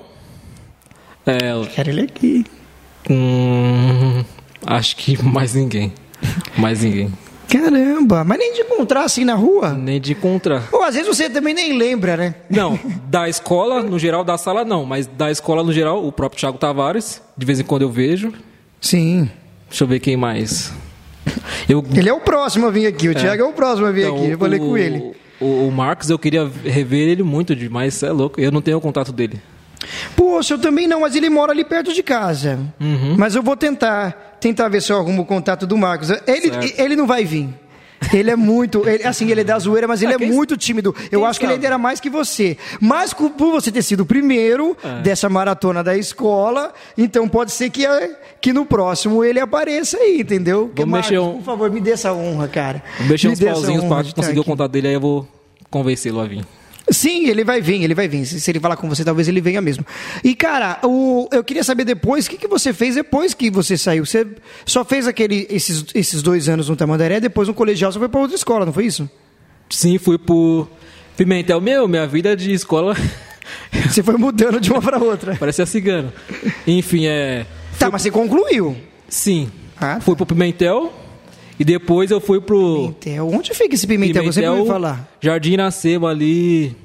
É. 1.26 1.40
Quero 1.74 1.90
ele 1.90 2.02
aqui. 2.02 2.46
Hum, 3.10 4.24
acho 4.66 4.96
que 4.96 5.22
mais 5.24 5.54
ninguém. 5.54 5.94
Mais 6.58 6.82
ninguém. 6.82 7.12
Caramba, 7.48 8.24
mas 8.24 8.38
nem 8.40 8.54
de 8.54 8.62
encontrar 8.62 9.04
assim 9.04 9.26
na 9.26 9.36
rua? 9.36 9.74
Nem 9.74 10.00
de 10.00 10.14
encontrar. 10.14 10.70
Ou 10.72 10.84
às 10.84 10.96
vezes 10.96 11.08
você 11.08 11.30
também 11.30 11.54
nem 11.54 11.78
lembra, 11.78 12.16
né? 12.16 12.36
Não, 12.50 12.80
da 13.10 13.28
escola, 13.28 13.84
no 13.84 14.00
geral, 14.00 14.24
da 14.24 14.38
sala 14.38 14.64
não. 14.64 14.86
Mas 14.86 15.06
da 15.06 15.30
escola, 15.30 15.62
no 15.62 15.74
geral, 15.74 16.06
o 16.06 16.12
próprio 16.12 16.40
Thiago 16.40 16.58
Tavares. 16.58 17.22
De 17.38 17.46
vez 17.46 17.60
em 17.60 17.64
quando 17.64 17.82
eu 17.82 17.90
vejo. 17.90 18.32
Sim. 18.80 19.30
Deixa 19.72 19.84
eu 19.84 19.88
ver 19.88 20.00
quem 20.00 20.16
mais. 20.16 20.72
Eu, 21.68 21.84
Ele 21.96 22.10
é 22.10 22.14
o 22.14 22.20
próximo 22.20 22.68
a 22.68 22.72
vir 22.72 22.86
aqui. 22.86 23.08
O 23.10 23.16
Thiago 23.16 23.42
é 23.42 23.46
o 23.46 23.54
próximo 23.54 23.88
a 23.88 23.92
vir 23.92 24.02
Então, 24.06 24.18
aqui. 24.18 24.30
Eu 24.32 24.38
falei 24.38 24.60
o- 24.60 24.64
com 24.68 24.78
ele. 24.78 25.12
O, 25.40 25.68
o 25.68 25.72
Marcos, 25.72 26.10
eu 26.10 26.20
queria 26.20 26.48
rever 26.64 27.08
ele 27.10 27.24
muito 27.24 27.56
demais, 27.56 28.04
é 28.04 28.12
louco. 28.12 28.40
Eu 28.40 28.52
não 28.52 28.62
tenho 28.62 28.78
o 28.78 28.82
contato 28.82 29.12
dele. 29.12 29.42
Poxa, 30.16 30.54
eu 30.54 30.60
também 30.60 30.88
não, 30.88 31.02
mas 31.02 31.16
ele 31.16 31.30
mora 31.30 31.52
ali 31.52 31.64
perto 31.64 31.92
de 31.94 32.04
casa. 32.04 32.60
Uhum. 32.80 33.16
Mas 33.18 33.34
eu 33.34 33.42
vou 33.42 33.58
tentar, 33.58 34.38
tentar 34.40 34.68
ver 34.70 34.82
se 34.82 34.92
eu 34.92 34.98
arrumo 34.98 35.24
o 35.24 35.26
contato 35.26 35.66
do 35.66 35.76
Marcos. 35.78 36.10
Ele, 36.28 36.50
Certo. 36.52 36.80
ele 36.80 36.96
não 36.96 37.08
vai 37.08 37.24
vir. 37.26 37.50
Ele 38.14 38.32
é 38.32 38.36
muito, 38.36 38.88
ele- 38.88 39.04
assim, 39.04 39.30
ele 39.30 39.42
é 39.42 39.44
da 39.44 39.58
zoeira, 39.60 39.88
mas 39.88 40.02
ele 40.02 40.14
Ah, 40.14 40.18
é 40.20 40.26
muito 40.26 40.58
tímido. 40.58 40.94
Eu 41.12 41.24
acho 41.26 41.40
que 41.40 41.46
ele 41.46 41.54
sabe? 41.54 41.60
ainda 41.66 41.68
era 41.68 41.78
mais 41.78 42.00
que 42.00 42.10
você. 42.10 42.58
Mas 42.80 43.14
por 43.14 43.30
você 43.52 43.72
ter 43.72 43.84
sido 43.84 44.02
o 44.02 44.06
primeiro 44.06 44.76
É. 44.84 45.02
dessa 45.02 45.30
maratona 45.30 45.84
da 45.84 45.96
escola, 45.96 46.74
então 46.98 47.28
pode 47.30 47.52
ser 47.52 47.70
que, 47.70 47.86
eh, 47.86 48.12
que 48.42 48.52
no 48.52 48.66
próximo 48.66 49.24
ele 49.24 49.40
apareça 49.40 49.98
aí, 49.98 50.22
entendeu? 50.22 50.72
Vamos 50.76 50.92
mexer 50.98 51.20
Marcos, 51.20 51.36
um- 51.36 51.38
Por 51.40 51.46
favor, 51.46 51.70
me 51.72 51.80
dê 51.80 51.92
essa 51.92 52.12
honra, 52.12 52.48
cara. 52.48 52.84
Vou 53.00 53.08
mexer 53.10 53.28
Me 53.28 53.34
uns 53.34 53.40
pauzinhos 53.40 53.84
pra 53.86 54.04
conseguir 54.16 54.40
o 54.40 54.42
aqui. 54.42 54.50
contato 54.50 54.72
dele, 54.72 54.88
aí 54.88 54.94
eu 54.96 55.02
vou 55.02 55.28
convencê-lo 55.70 56.20
a 56.20 56.26
vir. 56.26 56.44
Sim, 56.90 57.28
ele 57.28 57.44
vai 57.44 57.62
vir, 57.62 57.84
ele 57.84 57.94
vai 57.94 58.08
vir. 58.08 58.26
Se, 58.26 58.40
se 58.42 58.52
ele 58.52 58.60
falar 58.60 58.76
com 58.76 58.90
você, 58.90 59.04
talvez 59.06 59.28
ele 59.28 59.40
venha 59.40 59.62
mesmo. 59.62 59.86
E, 60.24 60.34
cara, 60.36 60.80
o- 60.84 61.28
eu 61.32 61.44
queria 61.44 61.64
saber 61.64 61.86
depois, 61.86 62.26
o 62.26 62.30
que, 62.30 62.38
que 62.38 62.48
você 62.48 62.74
fez 62.74 62.96
depois 62.96 63.34
que 63.34 63.50
você 63.52 63.78
saiu? 63.78 64.06
Você 64.06 64.26
só 64.66 64.84
fez 64.84 65.08
aquele, 65.08 65.48
esses, 65.50 65.86
esses 65.94 66.22
dois 66.22 66.50
anos 66.50 66.68
no 66.70 66.76
Tamandaré, 66.76 67.20
depois 67.20 67.48
no 67.48 67.54
colegial 67.54 67.92
você 67.92 68.00
foi 68.00 68.10
para 68.10 68.20
outra 68.20 68.36
escola, 68.36 68.66
não 68.66 68.74
foi 68.74 68.86
isso? 68.86 69.10
Sim, 69.70 69.98
fui 69.98 70.18
pro 70.18 70.68
Pimentel. 71.16 71.62
Meu, 71.62 71.88
minha 71.88 72.08
vida 72.08 72.36
de 72.36 72.52
escola 72.52 72.96
Você 73.90 74.04
foi 74.04 74.16
mudando 74.18 74.60
de 74.60 74.72
uma 74.72 74.82
para 74.82 74.98
outra. 74.98 75.36
parecia 75.36 75.66
cigano. 75.66 76.12
Enfim, 76.68 77.06
é. 77.08 77.46
Tá, 77.80 77.90
mas 77.92 78.02
você 78.02 78.12
concluiu. 78.12 78.76
Sim. 79.08 79.52
Ah, 79.78 79.96
tá. 79.96 80.02
Fui 80.02 80.16
pro 80.16 80.26
Pimentel 80.26 80.94
e 81.60 81.64
depois 81.66 82.10
eu 82.12 82.20
fui 82.20 82.40
pro. 82.42 82.76
Pimentel. 82.76 83.28
Onde 83.30 83.54
fica 83.54 83.76
esse 83.76 83.86
Pimentel? 83.88 84.24
Você 84.24 84.42
sempre 84.42 84.62
me 84.62 84.68
falar. 84.68 85.08
Jardim 85.22 85.54
Iracema 85.54 86.10
ali. 86.10 86.76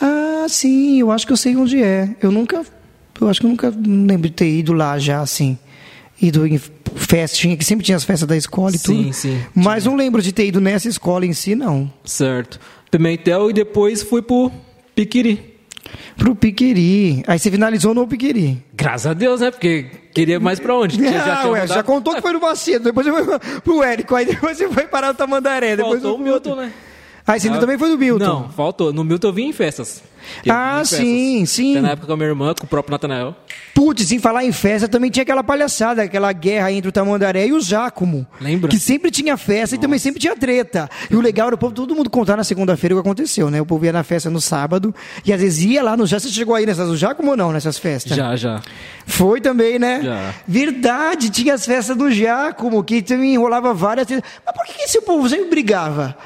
Ah, 0.00 0.46
sim, 0.48 1.00
eu 1.00 1.10
acho 1.10 1.26
que 1.26 1.32
eu 1.32 1.36
sei 1.36 1.56
onde 1.56 1.82
é. 1.82 2.14
Eu 2.22 2.30
nunca. 2.30 2.64
Eu 3.20 3.28
acho 3.28 3.40
que 3.40 3.46
eu 3.46 3.50
nunca 3.50 3.68
lembro 3.86 4.28
de 4.28 4.34
ter 4.34 4.48
ido 4.48 4.72
lá 4.72 4.98
já, 4.98 5.20
assim. 5.20 5.58
Ido 6.20 6.46
em 6.46 6.58
festinha, 6.96 7.56
que 7.56 7.64
sempre 7.64 7.84
tinha 7.84 7.96
as 7.96 8.04
festas 8.04 8.26
da 8.28 8.36
escola 8.36 8.74
e 8.74 8.78
Sim, 8.78 9.02
tudo. 9.04 9.12
sim, 9.12 9.40
Mas 9.54 9.84
não 9.84 9.94
lembro 9.94 10.20
de 10.22 10.32
ter 10.32 10.46
ido 10.46 10.60
nessa 10.60 10.88
escola 10.88 11.24
em 11.26 11.32
si, 11.32 11.54
não. 11.54 11.92
Certo. 12.04 12.58
Pimentel 12.90 13.50
e 13.50 13.52
depois 13.52 14.02
fui 14.02 14.22
pro 14.22 14.50
Piquiri. 14.94 15.56
Pro 16.16 16.34
Piqueri. 16.34 17.22
Aí 17.26 17.38
você 17.38 17.50
finalizou 17.50 17.94
no 17.94 18.06
Piqueri. 18.06 18.62
Graças 18.74 19.06
a 19.06 19.14
Deus, 19.14 19.40
né? 19.40 19.50
Porque 19.50 19.86
queria 20.18 20.40
mais 20.40 20.58
pra 20.58 20.74
onde? 20.74 20.96
Ah, 21.06 21.40
tinha 21.40 21.50
ué, 21.50 21.66
já 21.66 21.82
contou 21.82 22.14
que 22.14 22.20
foi 22.20 22.32
no 22.32 22.40
Macedo, 22.40 22.84
depois 22.84 23.06
você 23.06 23.24
foi 23.24 23.60
pro 23.60 23.82
Érico, 23.82 24.14
aí 24.14 24.26
depois 24.26 24.56
você 24.56 24.68
foi 24.68 24.84
parar 24.84 25.08
no 25.08 25.14
Tamandaré. 25.14 25.76
Depois 25.76 26.02
Faltou 26.02 26.18
o 26.18 26.22
Milton, 26.22 26.56
né? 26.56 26.72
Aí 27.28 27.38
você 27.38 27.50
também 27.50 27.76
foi 27.78 27.90
no 27.90 27.98
Milton. 27.98 28.24
Não, 28.24 28.48
faltou. 28.48 28.92
No 28.92 29.04
Milton 29.04 29.28
eu 29.28 29.32
vim 29.32 29.48
em 29.48 29.52
festas. 29.52 30.02
Eu 30.44 30.52
Ah, 30.52 30.76
em 30.76 30.78
festas. 30.78 30.98
sim, 30.98 31.46
sim. 31.46 31.72
Até 31.72 31.80
na 31.82 31.90
época 31.90 32.06
com 32.06 32.12
a 32.14 32.16
minha 32.16 32.28
irmã, 32.28 32.54
com 32.58 32.64
o 32.64 32.68
próprio 32.68 32.90
Natanael. 32.90 33.36
Putz, 33.74 34.10
em 34.12 34.18
falar 34.18 34.44
em 34.44 34.50
festa, 34.52 34.88
também 34.88 35.10
tinha 35.10 35.22
aquela 35.22 35.44
palhaçada, 35.44 36.02
aquela 36.02 36.32
guerra 36.32 36.72
entre 36.72 36.88
o 36.88 36.92
Tamandaré 36.92 37.46
e 37.46 37.52
o 37.52 37.60
Jácomo. 37.60 38.26
Lembra? 38.40 38.68
Que 38.70 38.78
sempre 38.78 39.10
tinha 39.10 39.36
festa 39.36 39.76
e 39.76 39.78
também 39.78 39.98
sempre 39.98 40.20
tinha 40.20 40.34
treta. 40.34 40.88
E 41.10 41.14
o 41.16 41.20
legal 41.20 41.46
era 41.48 41.54
o 41.54 41.58
povo, 41.58 41.72
todo 41.74 41.94
mundo 41.94 42.10
contar 42.10 42.36
na 42.36 42.44
segunda-feira 42.44 42.94
o 42.94 42.98
que 42.98 43.06
aconteceu, 43.06 43.50
né? 43.50 43.60
O 43.60 43.66
povo 43.66 43.84
ia 43.84 43.92
na 43.92 44.02
festa 44.02 44.28
no 44.30 44.40
sábado 44.40 44.94
e 45.24 45.32
às 45.32 45.40
vezes 45.40 45.64
ia 45.64 45.82
lá 45.82 45.96
no 45.96 46.06
Jácomo. 46.06 46.28
Você 46.28 46.34
chegou 46.34 46.54
aí 46.54 46.66
nessas 46.66 46.88
do 46.88 46.96
Jácomo 46.96 47.30
ou 47.30 47.36
não, 47.36 47.52
nessas 47.52 47.78
festas? 47.78 48.16
Já, 48.16 48.34
já. 48.36 48.60
Foi 49.06 49.40
também, 49.40 49.78
né? 49.78 50.00
Já. 50.02 50.34
Verdade, 50.46 51.30
tinha 51.30 51.54
as 51.54 51.64
festas 51.64 51.96
do 51.96 52.10
Giacomo, 52.10 52.82
que 52.82 53.00
também 53.02 53.34
enrolava 53.34 53.72
várias. 53.72 54.08
Mas 54.10 54.54
por 54.54 54.66
que 54.66 54.82
esse 54.82 55.00
povo 55.02 55.28
sempre 55.28 55.48
brigava? 55.50 56.16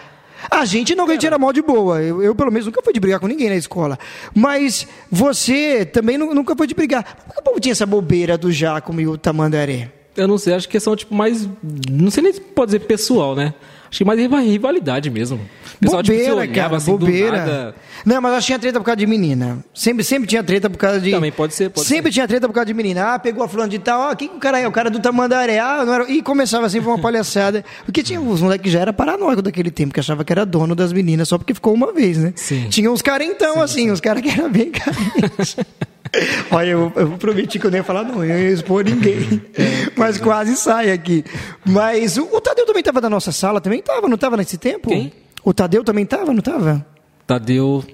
A 0.51 0.65
gente 0.65 0.95
não, 0.95 1.07
que 1.07 1.27
era 1.27 1.39
mal 1.39 1.53
de 1.53 1.63
boa. 1.63 2.03
Eu, 2.03 2.23
eu, 2.23 2.35
pelo 2.35 2.51
menos, 2.51 2.67
nunca 2.67 2.83
fui 2.83 2.93
de 2.93 3.01
brigar 3.01 3.21
com 3.21 3.27
ninguém 3.27 3.49
na 3.49 3.57
escola. 3.57 3.99
Mas 4.35 4.87
você 5.11 5.85
também 5.85 6.17
nu- 6.19 6.35
nunca 6.35 6.55
foi 6.57 6.67
de 6.67 6.75
brigar. 6.75 7.05
Por 7.27 7.35
que 7.35 7.41
o 7.41 7.43
povo 7.45 7.61
tinha 7.61 7.73
essa 7.73 7.87
bobeira 7.87 8.37
do 8.39 8.51
Giacomo 8.51 9.01
e 9.01 9.07
o 9.07 9.17
Tamandaré? 9.19 9.91
Eu 10.17 10.29
não 10.29 10.37
sei, 10.37 10.55
acho 10.55 10.69
que 10.69 10.79
são 10.79 10.95
tipo 10.95 11.15
mais. 11.15 11.49
Não 11.91 12.11
sei 12.11 12.23
nem 12.23 12.33
se 12.33 12.41
pode 12.41 12.67
dizer 12.73 12.81
pessoal, 12.81 13.35
né? 13.35 13.55
Acho 13.93 13.99
que 13.99 14.05
mais 14.07 14.19
riva- 14.19 14.41
rivalidade 14.41 15.11
mesmo. 15.11 15.37
O 15.37 15.79
pessoal 15.79 16.03
tipo, 16.03 16.17
se 16.17 16.25
bobeira, 16.31 16.41
olhava, 16.41 16.55
cara, 16.55 16.77
assim, 16.79 16.91
bobeira. 16.93 17.75
Não, 18.07 18.23
mas 18.23 18.33
acho 18.33 18.41
que 18.47 18.47
tinha 18.47 18.59
treta 18.59 18.81
por 18.81 18.87
causa 18.87 18.97
de 18.97 19.07
menina. 19.07 19.63
Sempre, 19.75 20.03
sempre 20.03 20.27
tinha 20.27 20.43
treta 20.43 20.71
por 20.71 20.79
causa 20.79 20.99
de. 20.99 21.11
Também 21.11 21.31
pode 21.31 21.53
ser, 21.55 21.69
pode 21.69 21.87
sempre 21.87 22.11
tinha 22.11 22.27
treta 22.27 22.49
por 22.49 22.55
causa 22.55 22.65
de 22.65 22.73
menina. 22.73 23.13
Ah, 23.13 23.19
pegou 23.19 23.45
a 23.45 23.49
fulano 23.49 23.69
de 23.69 23.79
tal. 23.79 24.09
Ah, 24.09 24.17
quem 24.17 24.29
que 24.29 24.37
o 24.37 24.39
cara 24.39 24.59
é? 24.59 24.67
O 24.67 24.73
cara 24.73 24.89
do 24.89 24.99
Tamandaré. 24.99 25.59
Ah, 25.59 25.85
não 25.85 25.93
era... 25.93 26.11
E 26.11 26.23
começava 26.23 26.71
sempre 26.71 26.89
uma 26.89 26.99
palhaçada. 26.99 27.63
Porque 27.85 28.03
tinha 28.03 28.19
os 28.19 28.41
moleques 28.41 28.65
que 28.65 28.71
já 28.71 28.81
era 28.81 28.95
paranoico 28.95 29.43
daquele 29.43 29.71
tempo, 29.71 29.93
que 29.93 30.01
achava 30.01 30.25
que 30.25 30.33
era 30.33 30.47
dono 30.47 30.75
das 30.75 30.91
meninas 30.91 31.29
só 31.29 31.37
porque 31.37 31.53
ficou 31.53 31.75
uma 31.75 31.93
vez, 31.93 32.17
né? 32.17 32.33
Sim. 32.35 32.69
Tinha 32.71 32.91
uns 32.91 33.03
carentão, 33.03 33.61
assim, 33.61 33.91
uns 33.91 34.01
caras 34.01 34.23
que 34.23 34.31
eram 34.31 34.51
bem 34.51 34.71
carentes. 34.71 35.55
Olha, 36.51 36.71
eu, 36.71 36.93
eu 36.95 37.11
prometi 37.13 37.59
que 37.59 37.67
eu 37.67 37.71
não 37.71 37.79
ia 37.79 37.85
falar, 37.85 38.05
não, 38.05 38.25
eu 38.25 38.39
ia 38.39 38.51
expor 38.51 38.85
ninguém. 38.85 39.43
Mas 39.97 40.19
quase 40.19 40.57
sai 40.57 40.91
aqui. 40.91 41.25
Mas 41.65 42.17
o, 42.17 42.25
o 42.25 42.41
Tadeu 42.41 42.67
também 42.67 42.81
estava 42.81 43.01
da 43.01 43.09
nossa 43.09 43.33
sala, 43.33 43.61
também 43.61 43.81
estava, 43.81 44.07
não 44.09 44.15
estava 44.15 44.37
nesse 44.37 44.59
tempo? 44.59 44.89
Quem? 44.89 45.13
O 45.45 45.53
Tadeu 45.53 45.83
também 45.83 46.05
estava, 46.05 46.27
não 46.33 46.39
estava? 46.39 46.85
Tadeu. 47.27 47.85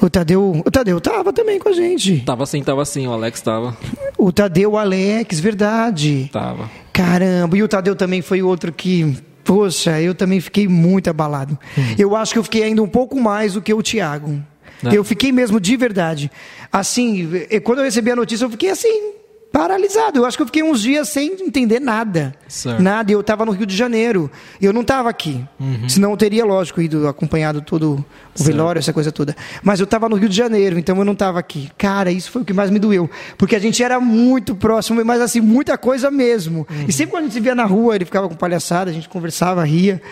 O 0.00 0.10
Tadeu, 0.10 0.62
o 0.66 0.70
Tadeu 0.70 1.00
tava 1.00 1.32
também 1.32 1.58
com 1.58 1.68
a 1.68 1.72
gente. 1.72 2.20
Tava 2.20 2.42
assim, 2.42 2.62
tava 2.62 2.82
assim, 2.82 3.06
o 3.06 3.12
Alex 3.12 3.40
tava. 3.40 3.76
O 4.18 4.32
Tadeu 4.32 4.72
o 4.72 4.78
Alex, 4.78 5.38
verdade. 5.38 6.28
Tava. 6.32 6.68
Caramba, 6.92 7.56
e 7.56 7.62
o 7.62 7.68
Tadeu 7.68 7.94
também 7.94 8.20
foi 8.20 8.42
outro 8.42 8.72
que, 8.72 9.16
poxa, 9.44 10.00
eu 10.00 10.14
também 10.14 10.40
fiquei 10.40 10.66
muito 10.66 11.08
abalado. 11.08 11.56
Eu 11.96 12.16
acho 12.16 12.32
que 12.32 12.38
eu 12.38 12.44
fiquei 12.44 12.64
ainda 12.64 12.82
um 12.82 12.88
pouco 12.88 13.18
mais 13.20 13.54
do 13.54 13.62
que 13.62 13.72
o 13.72 13.82
Thiago. 13.82 14.42
Né? 14.82 14.90
Eu 14.92 15.04
fiquei 15.04 15.32
mesmo 15.32 15.60
de 15.60 15.76
verdade. 15.76 16.30
Assim, 16.72 17.30
quando 17.62 17.78
eu 17.78 17.84
recebi 17.84 18.10
a 18.10 18.16
notícia, 18.16 18.44
eu 18.44 18.50
fiquei 18.50 18.70
assim, 18.70 19.12
paralisado. 19.52 20.18
Eu 20.18 20.26
acho 20.26 20.36
que 20.36 20.42
eu 20.42 20.46
fiquei 20.46 20.64
uns 20.64 20.82
dias 20.82 21.08
sem 21.08 21.30
entender 21.40 21.80
nada. 21.80 22.34
Certo. 22.48 22.82
Nada. 22.82 23.12
E 23.12 23.14
eu 23.14 23.20
estava 23.20 23.46
no 23.46 23.52
Rio 23.52 23.64
de 23.64 23.76
Janeiro. 23.76 24.28
Eu 24.60 24.72
não 24.72 24.80
estava 24.80 25.08
aqui. 25.08 25.44
Senão 25.88 26.10
eu 26.10 26.16
teria, 26.16 26.44
lógico, 26.44 26.82
ido 26.82 27.06
acompanhado 27.06 27.60
todo 27.60 28.04
o 28.38 28.42
velório, 28.42 28.80
essa 28.80 28.92
coisa 28.92 29.12
toda. 29.12 29.36
Mas 29.62 29.78
eu 29.78 29.84
estava 29.84 30.08
no 30.08 30.16
Rio 30.16 30.28
de 30.28 30.36
Janeiro, 30.36 30.76
então 30.76 30.98
eu 30.98 31.04
não 31.04 31.12
estava 31.12 31.38
aqui. 31.38 31.70
Cara, 31.78 32.10
isso 32.10 32.32
foi 32.32 32.42
o 32.42 32.44
que 32.44 32.52
mais 32.52 32.68
me 32.68 32.80
doeu. 32.80 33.08
Porque 33.38 33.54
a 33.54 33.60
gente 33.60 33.80
era 33.80 34.00
muito 34.00 34.56
próximo, 34.56 35.04
mas 35.04 35.20
assim, 35.20 35.40
muita 35.40 35.78
coisa 35.78 36.10
mesmo. 36.10 36.66
E 36.88 36.92
sempre 36.92 37.12
quando 37.12 37.22
a 37.22 37.26
gente 37.26 37.34
se 37.34 37.40
via 37.40 37.54
na 37.54 37.64
rua, 37.64 37.94
ele 37.94 38.04
ficava 38.04 38.28
com 38.28 38.34
palhaçada, 38.34 38.90
a 38.90 38.94
gente 38.94 39.08
conversava, 39.08 39.64
ria. 39.64 40.02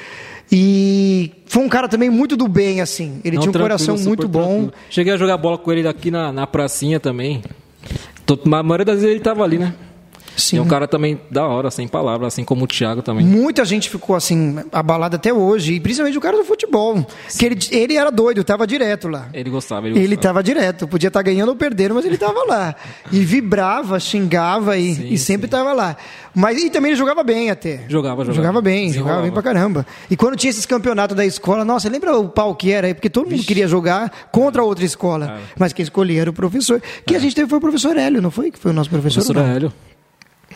E 0.55 1.33
foi 1.47 1.63
um 1.65 1.69
cara 1.69 1.89
também 1.89 2.11
muito 2.11 2.37
do 2.37 2.47
bem, 2.47 2.83
assim. 2.83 3.21
Ele 3.25 3.37
Não, 3.37 3.43
tinha 3.43 3.51
um 3.51 3.63
coração 3.63 3.97
muito 3.97 4.29
bom. 4.29 4.43
tranquilo. 4.43 4.73
Cheguei 4.91 5.15
a 5.15 5.17
jogar 5.17 5.39
bola 5.39 5.57
com 5.57 5.73
ele 5.73 5.89
aqui 5.89 6.11
na, 6.11 6.31
na 6.31 6.47
pracinha 6.47 7.01
também. 7.01 7.43
A 8.29 8.63
maioria 8.63 8.85
das 8.85 8.97
vezes 8.97 9.11
ele 9.11 9.21
tava 9.21 9.43
ali, 9.43 9.59
né? 9.59 9.75
Sim. 10.37 10.57
E 10.57 10.59
é 10.59 10.63
um 10.63 10.67
cara 10.67 10.89
também 10.89 11.21
da 11.31 11.47
hora, 11.47 11.71
sem 11.71 11.87
palavras, 11.87 12.29
assim 12.35 12.45
como 12.45 12.65
o 12.65 12.67
Thiago 12.67 13.03
também. 13.03 13.25
Muita 13.25 13.65
gente 13.65 13.89
ficou 13.91 14.17
assim, 14.17 14.57
abalada 14.73 15.17
até 15.17 15.33
hoje, 15.33 15.75
e 15.75 15.81
principalmente 15.81 16.17
o 16.17 16.21
cara 16.21 16.37
do 16.37 16.45
futebol. 16.45 17.07
Que 17.39 17.47
ele, 17.47 17.59
ele 17.71 17.97
era 17.97 18.11
doido, 18.11 18.43
tava 18.45 18.67
direto 18.67 19.09
lá. 19.09 19.29
Ele 19.33 19.51
gostava, 19.51 19.87
ele, 19.87 19.99
Ele 19.99 20.17
gostava. 20.17 20.41
estava 20.41 20.43
direto, 20.43 20.89
podia 20.89 21.09
estar 21.09 21.23
ganhando 21.23 21.51
ou 21.51 21.57
perdendo, 21.57 21.95
mas 21.95 22.05
ele 22.05 22.15
estava 22.15 22.45
lá. 22.47 22.75
E 23.11 23.21
vibrava, 23.21 23.99
xingava 24.01 24.77
e, 24.79 24.95
Sim, 24.95 25.09
e 25.11 25.19
sempre 25.19 25.47
estava 25.47 25.73
lá. 25.73 25.97
Mas 26.35 26.63
e 26.63 26.71
também 26.71 26.93
ele 26.93 26.99
jogava 26.99 27.23
bem 27.23 27.51
até. 27.51 27.85
Jogava, 27.89 28.23
jogava. 28.25 28.33
Jogava 28.35 28.61
bem, 28.63 28.93
jogava 28.93 29.23
bem 29.23 29.31
pra 29.31 29.43
caramba. 29.43 29.87
E 30.11 30.17
quando 30.17 30.37
tinha 30.37 30.51
esses 30.51 30.65
campeonatos 30.65 31.17
da 31.17 31.27
escola, 31.27 31.65
nossa, 31.65 31.89
lembra 31.89 32.17
o 32.19 32.29
pau 32.29 32.55
que 32.55 32.73
era 32.73 32.87
aí? 32.87 32.95
Porque 32.95 33.11
todo 33.11 33.29
mundo 33.31 33.43
queria 33.45 33.69
jogar 33.69 34.11
contra 34.33 34.63
outra 34.65 34.85
escola. 34.85 35.27
Cara. 35.27 35.41
Mas 35.59 35.73
quem 35.73 35.83
escolhia 35.83 36.23
era 36.23 36.31
o 36.31 36.33
professor. 36.33 36.81
Que 37.07 37.15
a 37.15 37.19
gente 37.19 37.35
teve 37.35 37.49
foi 37.49 37.59
o 37.59 37.61
professor 37.61 37.97
Hélio, 37.97 38.23
não 38.23 38.31
foi? 38.31 38.51
Que 38.51 38.59
foi 38.59 38.71
o 38.71 38.75
nosso 38.75 38.89
professor? 38.89 39.23
Professor? 39.25 39.45
Hélio. 39.57 39.73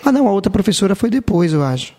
Ah, 0.04 0.12
não, 0.12 0.26
a 0.28 0.32
outra 0.32 0.50
professora 0.50 0.94
foi 0.94 1.10
depois, 1.10 1.52
eu 1.52 1.62
acho. 1.62 1.92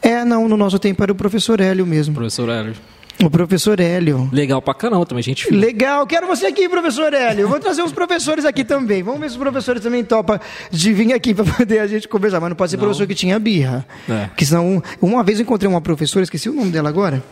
É, 0.00 0.24
não, 0.24 0.48
no 0.48 0.56
nosso 0.56 0.78
tempo 0.78 1.02
era 1.02 1.12
o 1.12 1.14
professor 1.14 1.60
Hélio 1.60 1.86
mesmo. 1.86 2.14
Professor 2.14 2.48
Hélio. 2.48 2.74
O 3.22 3.30
professor 3.30 3.78
Hélio. 3.78 4.28
Legal 4.32 4.60
pra 4.60 4.74
caramba 4.74 5.06
também, 5.06 5.22
gente. 5.22 5.48
Legal, 5.52 6.04
quero 6.06 6.26
você 6.26 6.46
aqui, 6.46 6.68
professor 6.68 7.12
Hélio. 7.12 7.46
Vou 7.46 7.60
trazer 7.60 7.82
uns 7.82 7.92
professores 7.92 8.44
aqui 8.44 8.64
também. 8.64 9.02
Vamos 9.02 9.20
ver 9.20 9.28
se 9.28 9.36
os 9.36 9.40
professores 9.42 9.82
também 9.82 10.02
topam 10.02 10.40
de 10.70 10.92
vir 10.92 11.12
aqui 11.12 11.32
para 11.34 11.44
poder 11.44 11.78
a 11.78 11.86
gente 11.86 12.08
conversar. 12.08 12.40
Mas 12.40 12.48
não 12.50 12.56
pode 12.56 12.70
ser 12.70 12.78
Não. 12.78 12.84
professor 12.84 13.06
que 13.06 13.14
tinha 13.14 13.38
birra. 13.38 13.86
É. 14.08 14.28
Que 14.36 14.44
senão, 14.44 14.82
uma 15.00 15.22
vez 15.22 15.38
eu 15.38 15.44
encontrei 15.44 15.68
uma 15.70 15.80
professora, 15.80 16.24
esqueci 16.24 16.48
o 16.48 16.52
nome 16.54 16.70
dela 16.72 16.88
agora. 16.88 17.22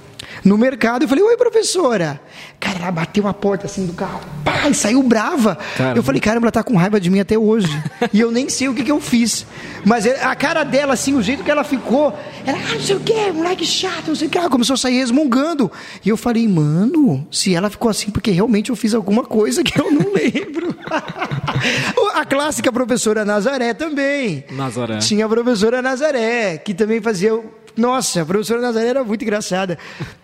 No 0.44 0.56
mercado, 0.58 1.02
eu 1.02 1.08
falei, 1.08 1.24
oi, 1.24 1.36
professora. 1.36 2.20
Cara, 2.58 2.78
ela 2.78 2.90
bateu 2.90 3.26
a 3.26 3.32
porta 3.34 3.66
assim 3.66 3.86
do 3.86 3.92
carro, 3.94 4.20
pá, 4.44 4.68
e 4.68 4.74
saiu 4.74 5.02
brava. 5.02 5.56
Caramba. 5.76 5.98
Eu 5.98 6.02
falei, 6.02 6.20
caramba, 6.20 6.46
ela 6.46 6.52
tá 6.52 6.62
com 6.62 6.76
raiva 6.76 7.00
de 7.00 7.08
mim 7.10 7.18
até 7.20 7.38
hoje. 7.38 7.68
e 8.12 8.20
eu 8.20 8.30
nem 8.30 8.48
sei 8.48 8.68
o 8.68 8.74
que, 8.74 8.84
que 8.84 8.92
eu 8.92 9.00
fiz. 9.00 9.46
Mas 9.84 10.04
é- 10.06 10.22
a 10.22 10.34
cara 10.34 10.62
dela, 10.64 10.92
assim, 10.94 11.14
o 11.14 11.22
jeito 11.22 11.42
que 11.42 11.50
ela 11.50 11.64
ficou, 11.64 12.16
era, 12.46 12.56
ah, 12.58 12.74
não 12.74 12.80
sei 12.80 12.96
o 12.96 13.00
que, 13.00 13.32
moleque 13.32 13.64
chato, 13.64 14.08
não 14.08 14.14
sei 14.14 14.28
o 14.28 14.30
que. 14.30 14.36
Ela 14.38 14.50
começou 14.50 14.74
a 14.74 14.76
sair 14.76 14.98
resmungando. 14.98 15.70
E 16.04 16.08
eu 16.08 16.16
falei, 16.16 16.46
mano, 16.46 17.26
se 17.30 17.54
ela 17.54 17.70
ficou 17.70 17.90
assim, 17.90 18.10
porque 18.10 18.30
realmente 18.30 18.70
eu 18.70 18.76
fiz 18.76 18.94
alguma 18.94 19.24
coisa 19.24 19.62
que 19.64 19.78
eu 19.80 19.90
não 19.90 20.12
lembro. 20.12 20.74
a 22.14 22.24
clássica 22.24 22.72
professora 22.72 23.24
Nazaré 23.24 23.72
também. 23.74 24.44
Nazaré. 24.50 24.98
Tinha 24.98 25.24
a 25.26 25.28
professora 25.28 25.80
Nazaré, 25.82 26.58
que 26.58 26.74
também 26.74 27.00
fazia. 27.00 27.38
Nossa, 27.80 28.20
a 28.20 28.26
professora 28.26 28.60
Nazaré 28.60 28.88
era 28.88 29.02
muito 29.02 29.22
engraçada. 29.22 29.78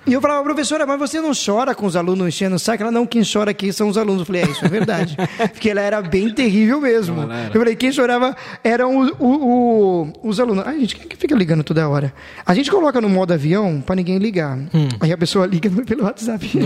E 0.07 0.13
eu 0.13 0.21
falava, 0.21 0.45
professora, 0.45 0.85
mas 0.87 0.99
você 0.99 1.21
não 1.21 1.33
chora 1.35 1.75
com 1.75 1.87
os 1.87 1.97
alunos 1.97 2.29
enchendo 2.29 2.57
o 2.57 2.59
saco? 2.59 2.83
Ela, 2.83 2.93
não, 2.93 3.07
quem 3.07 3.23
chora 3.25 3.51
aqui 3.51 3.73
são 3.73 3.89
os 3.89 3.97
alunos. 3.97 4.21
Eu 4.21 4.27
falei, 4.27 4.43
é, 4.43 4.47
isso 4.51 4.65
é 4.65 4.69
verdade. 4.69 5.17
Porque 5.53 5.71
ela 5.71 5.81
era 5.81 6.03
bem 6.03 6.29
terrível 6.33 6.81
mesmo. 6.81 7.27
Não. 7.27 7.45
Eu 7.47 7.53
falei, 7.53 7.75
quem 7.75 7.91
chorava 7.91 8.37
eram 8.63 8.95
o- 8.95 9.17
o- 9.19 10.03
o- 10.03 10.13
os 10.29 10.39
alunos. 10.39 10.67
Ai, 10.67 10.81
gente, 10.81 10.97
quem 10.97 11.05
é 11.07 11.09
que 11.09 11.17
fica 11.17 11.35
ligando 11.35 11.65
toda 11.65 11.89
hora? 11.89 12.13
A 12.45 12.55
gente 12.55 12.71
coloca 12.71 13.01
no 13.01 13.09
modo 13.09 13.33
avião 13.33 13.81
pra 13.81 13.97
ninguém 13.97 14.19
ligar. 14.19 14.57
Hum. 14.75 14.89
Aí 15.01 15.11
a 15.13 15.17
pessoa 15.19 15.47
liga 15.47 15.71
pelo 15.87 16.05
WhatsApp. 16.05 16.47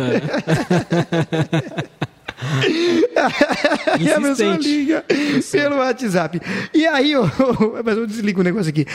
e 4.00 4.10
a 4.10 4.20
pessoa 4.20 4.54
Insistente. 4.54 4.68
liga 4.68 5.04
pelo 5.52 5.76
WhatsApp. 5.76 6.40
E 6.72 6.86
aí, 6.86 7.16
ô, 7.16 7.28
mas 7.84 7.96
eu 7.96 8.06
desligo 8.06 8.40
o 8.40 8.44
negócio 8.44 8.70
aqui. 8.70 8.86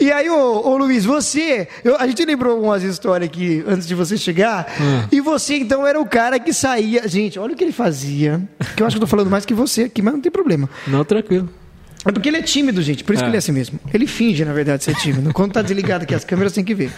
E 0.00 0.10
aí, 0.10 0.28
ô, 0.30 0.76
Luiz, 0.76 1.04
você. 1.04 1.68
eu- 1.84 1.96
a 1.98 2.06
gente 2.06 2.24
lembrou 2.24 2.54
algumas 2.56 2.82
histórias 2.82 3.28
aqui 3.28 3.62
antes 3.66 3.86
de 3.86 3.94
você 3.94 4.16
chegar. 4.16 4.66
Hum. 4.80 5.08
E 5.10 5.20
você, 5.20 5.56
então, 5.56 5.86
era 5.86 6.00
o 6.00 6.06
cara 6.06 6.38
que 6.38 6.52
saía. 6.52 7.06
Gente, 7.08 7.38
olha 7.38 7.54
o 7.54 7.56
que 7.56 7.64
ele 7.64 7.72
fazia. 7.72 8.40
Que 8.76 8.82
eu 8.82 8.86
acho 8.86 8.96
que 8.96 8.98
eu 9.02 9.06
tô 9.06 9.10
falando 9.10 9.30
mais 9.30 9.44
que 9.44 9.54
você 9.54 9.82
aqui, 9.84 10.00
mas 10.02 10.14
não 10.14 10.20
tem 10.20 10.30
problema. 10.32 10.68
Não, 10.86 11.04
tranquilo. 11.04 11.48
É 12.04 12.10
porque 12.10 12.28
ele 12.28 12.38
é 12.38 12.42
tímido, 12.42 12.82
gente. 12.82 13.04
Por 13.04 13.14
isso 13.14 13.22
É. 13.22 13.26
que 13.26 13.30
ele 13.30 13.36
é 13.36 13.38
assim 13.38 13.52
mesmo. 13.52 13.78
Ele 13.94 14.06
finge, 14.08 14.44
na 14.44 14.52
verdade, 14.52 14.82
ser 14.82 14.94
tímido. 14.96 15.32
Quando 15.32 15.52
tá 15.52 15.62
desligado 15.62 16.02
aqui 16.04 16.14
as 16.14 16.24
câmeras, 16.24 16.52
tem 16.52 16.64
que 16.64 16.74
ver. 16.74 16.90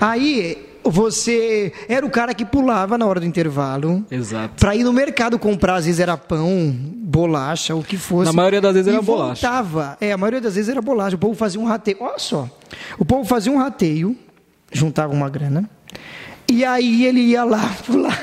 Aí, 0.00 0.56
você 0.84 1.72
era 1.88 2.04
o 2.04 2.10
cara 2.10 2.34
que 2.34 2.44
pulava 2.44 2.96
na 2.98 3.06
hora 3.06 3.20
do 3.20 3.26
intervalo. 3.26 4.04
Exato. 4.10 4.54
Pra 4.58 4.74
ir 4.74 4.84
no 4.84 4.92
mercado 4.92 5.38
comprar, 5.38 5.76
às 5.76 5.86
vezes 5.86 6.00
era 6.00 6.16
pão, 6.16 6.74
bolacha, 6.74 7.74
o 7.74 7.82
que 7.82 7.96
fosse. 7.96 8.26
Na 8.26 8.32
maioria 8.32 8.60
das 8.60 8.74
vezes 8.74 8.88
era 8.92 9.02
bolacha. 9.02 9.48
voltava. 9.48 9.96
É, 10.00 10.12
a 10.12 10.16
maioria 10.16 10.40
das 10.40 10.54
vezes 10.54 10.68
era 10.68 10.80
bolacha. 10.82 11.16
O 11.16 11.18
povo 11.18 11.34
fazia 11.34 11.60
um 11.60 11.64
rateio. 11.64 11.98
Olha 12.00 12.18
só. 12.18 12.48
O 12.98 13.04
povo 13.04 13.24
fazia 13.24 13.52
um 13.52 13.58
rateio, 13.58 14.16
juntava 14.72 15.12
uma 15.12 15.28
grana. 15.28 15.68
E 16.48 16.64
aí 16.64 17.06
ele 17.06 17.20
ia 17.20 17.44
lá, 17.44 17.70
pulava. 17.86 18.16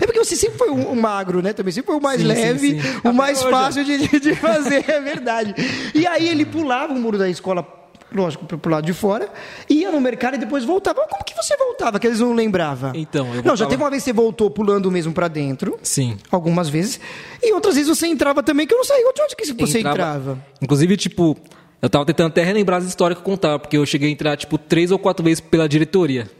É 0.00 0.06
porque 0.06 0.18
você 0.18 0.34
sempre 0.34 0.58
foi 0.58 0.70
um, 0.70 0.90
um 0.92 1.00
magro, 1.00 1.42
né? 1.42 1.52
Também 1.52 1.72
sempre 1.72 1.88
foi 1.92 1.96
o 1.96 2.02
mais 2.02 2.20
Sim, 2.20 2.26
sim, 2.28 2.32
leve, 2.32 2.70
sim. 2.82 2.88
o 3.04 3.08
Até 3.08 3.12
mais 3.12 3.40
hoje. 3.42 3.50
fácil 3.50 3.84
de- 3.84 4.20
de 4.20 4.34
fazer, 4.34 4.84
é 4.88 5.00
verdade. 5.00 5.54
E 5.94 6.06
aí 6.06 6.28
ele 6.28 6.44
pulava 6.44 6.92
o 6.92 6.98
muro 6.98 7.18
da 7.18 7.28
escola, 7.28 7.62
lógico, 8.14 8.44
pro, 8.44 8.58
pro 8.58 8.70
lado 8.70 8.84
de 8.84 8.92
fora, 8.92 9.28
ia 9.68 9.90
no 9.90 10.00
mercado 10.00 10.34
e 10.34 10.38
depois 10.38 10.64
voltava. 10.64 11.00
Mas 11.00 11.10
como 11.10 11.24
que 11.24 11.34
você 11.34 11.56
voltava? 11.56 11.98
Que 11.98 12.06
eles 12.06 12.20
não 12.20 12.32
lembravam. 12.32 12.92
Então, 12.94 13.34
eu 13.34 13.42
Não, 13.42 13.56
já 13.56 13.66
teve 13.66 13.82
uma 13.82 13.90
vez 13.90 14.02
que 14.02 14.10
você 14.10 14.12
voltou 14.12 14.50
pulando 14.50 14.90
mesmo 14.90 15.12
pra 15.12 15.28
dentro. 15.28 15.78
Sim. 15.82 16.16
Algumas 16.30 16.68
vezes. 16.68 17.00
E 17.42 17.52
outras 17.52 17.74
vezes 17.74 17.88
você 17.88 18.06
entrava 18.06 18.42
também, 18.42 18.66
que 18.66 18.74
eu 18.74 18.78
não 18.78 18.84
sei 18.84 18.96
de 19.02 19.22
onde 19.22 19.36
que 19.36 19.66
você 19.66 19.80
entrava. 19.80 20.38
Inclusive, 20.60 20.96
tipo, 20.96 21.36
eu 21.80 21.90
tava 21.90 22.04
tentando 22.04 22.28
até 22.28 22.44
relembrar 22.44 22.78
as 22.78 22.86
histórias 22.86 23.18
que 23.18 23.22
eu 23.22 23.30
contava, 23.32 23.58
porque 23.58 23.76
eu 23.76 23.84
cheguei 23.84 24.08
a 24.08 24.12
entrar, 24.12 24.36
tipo, 24.36 24.56
três 24.56 24.90
ou 24.90 24.98
quatro 24.98 25.24
vezes 25.24 25.40
pela 25.40 25.68
diretoria. 25.68 26.30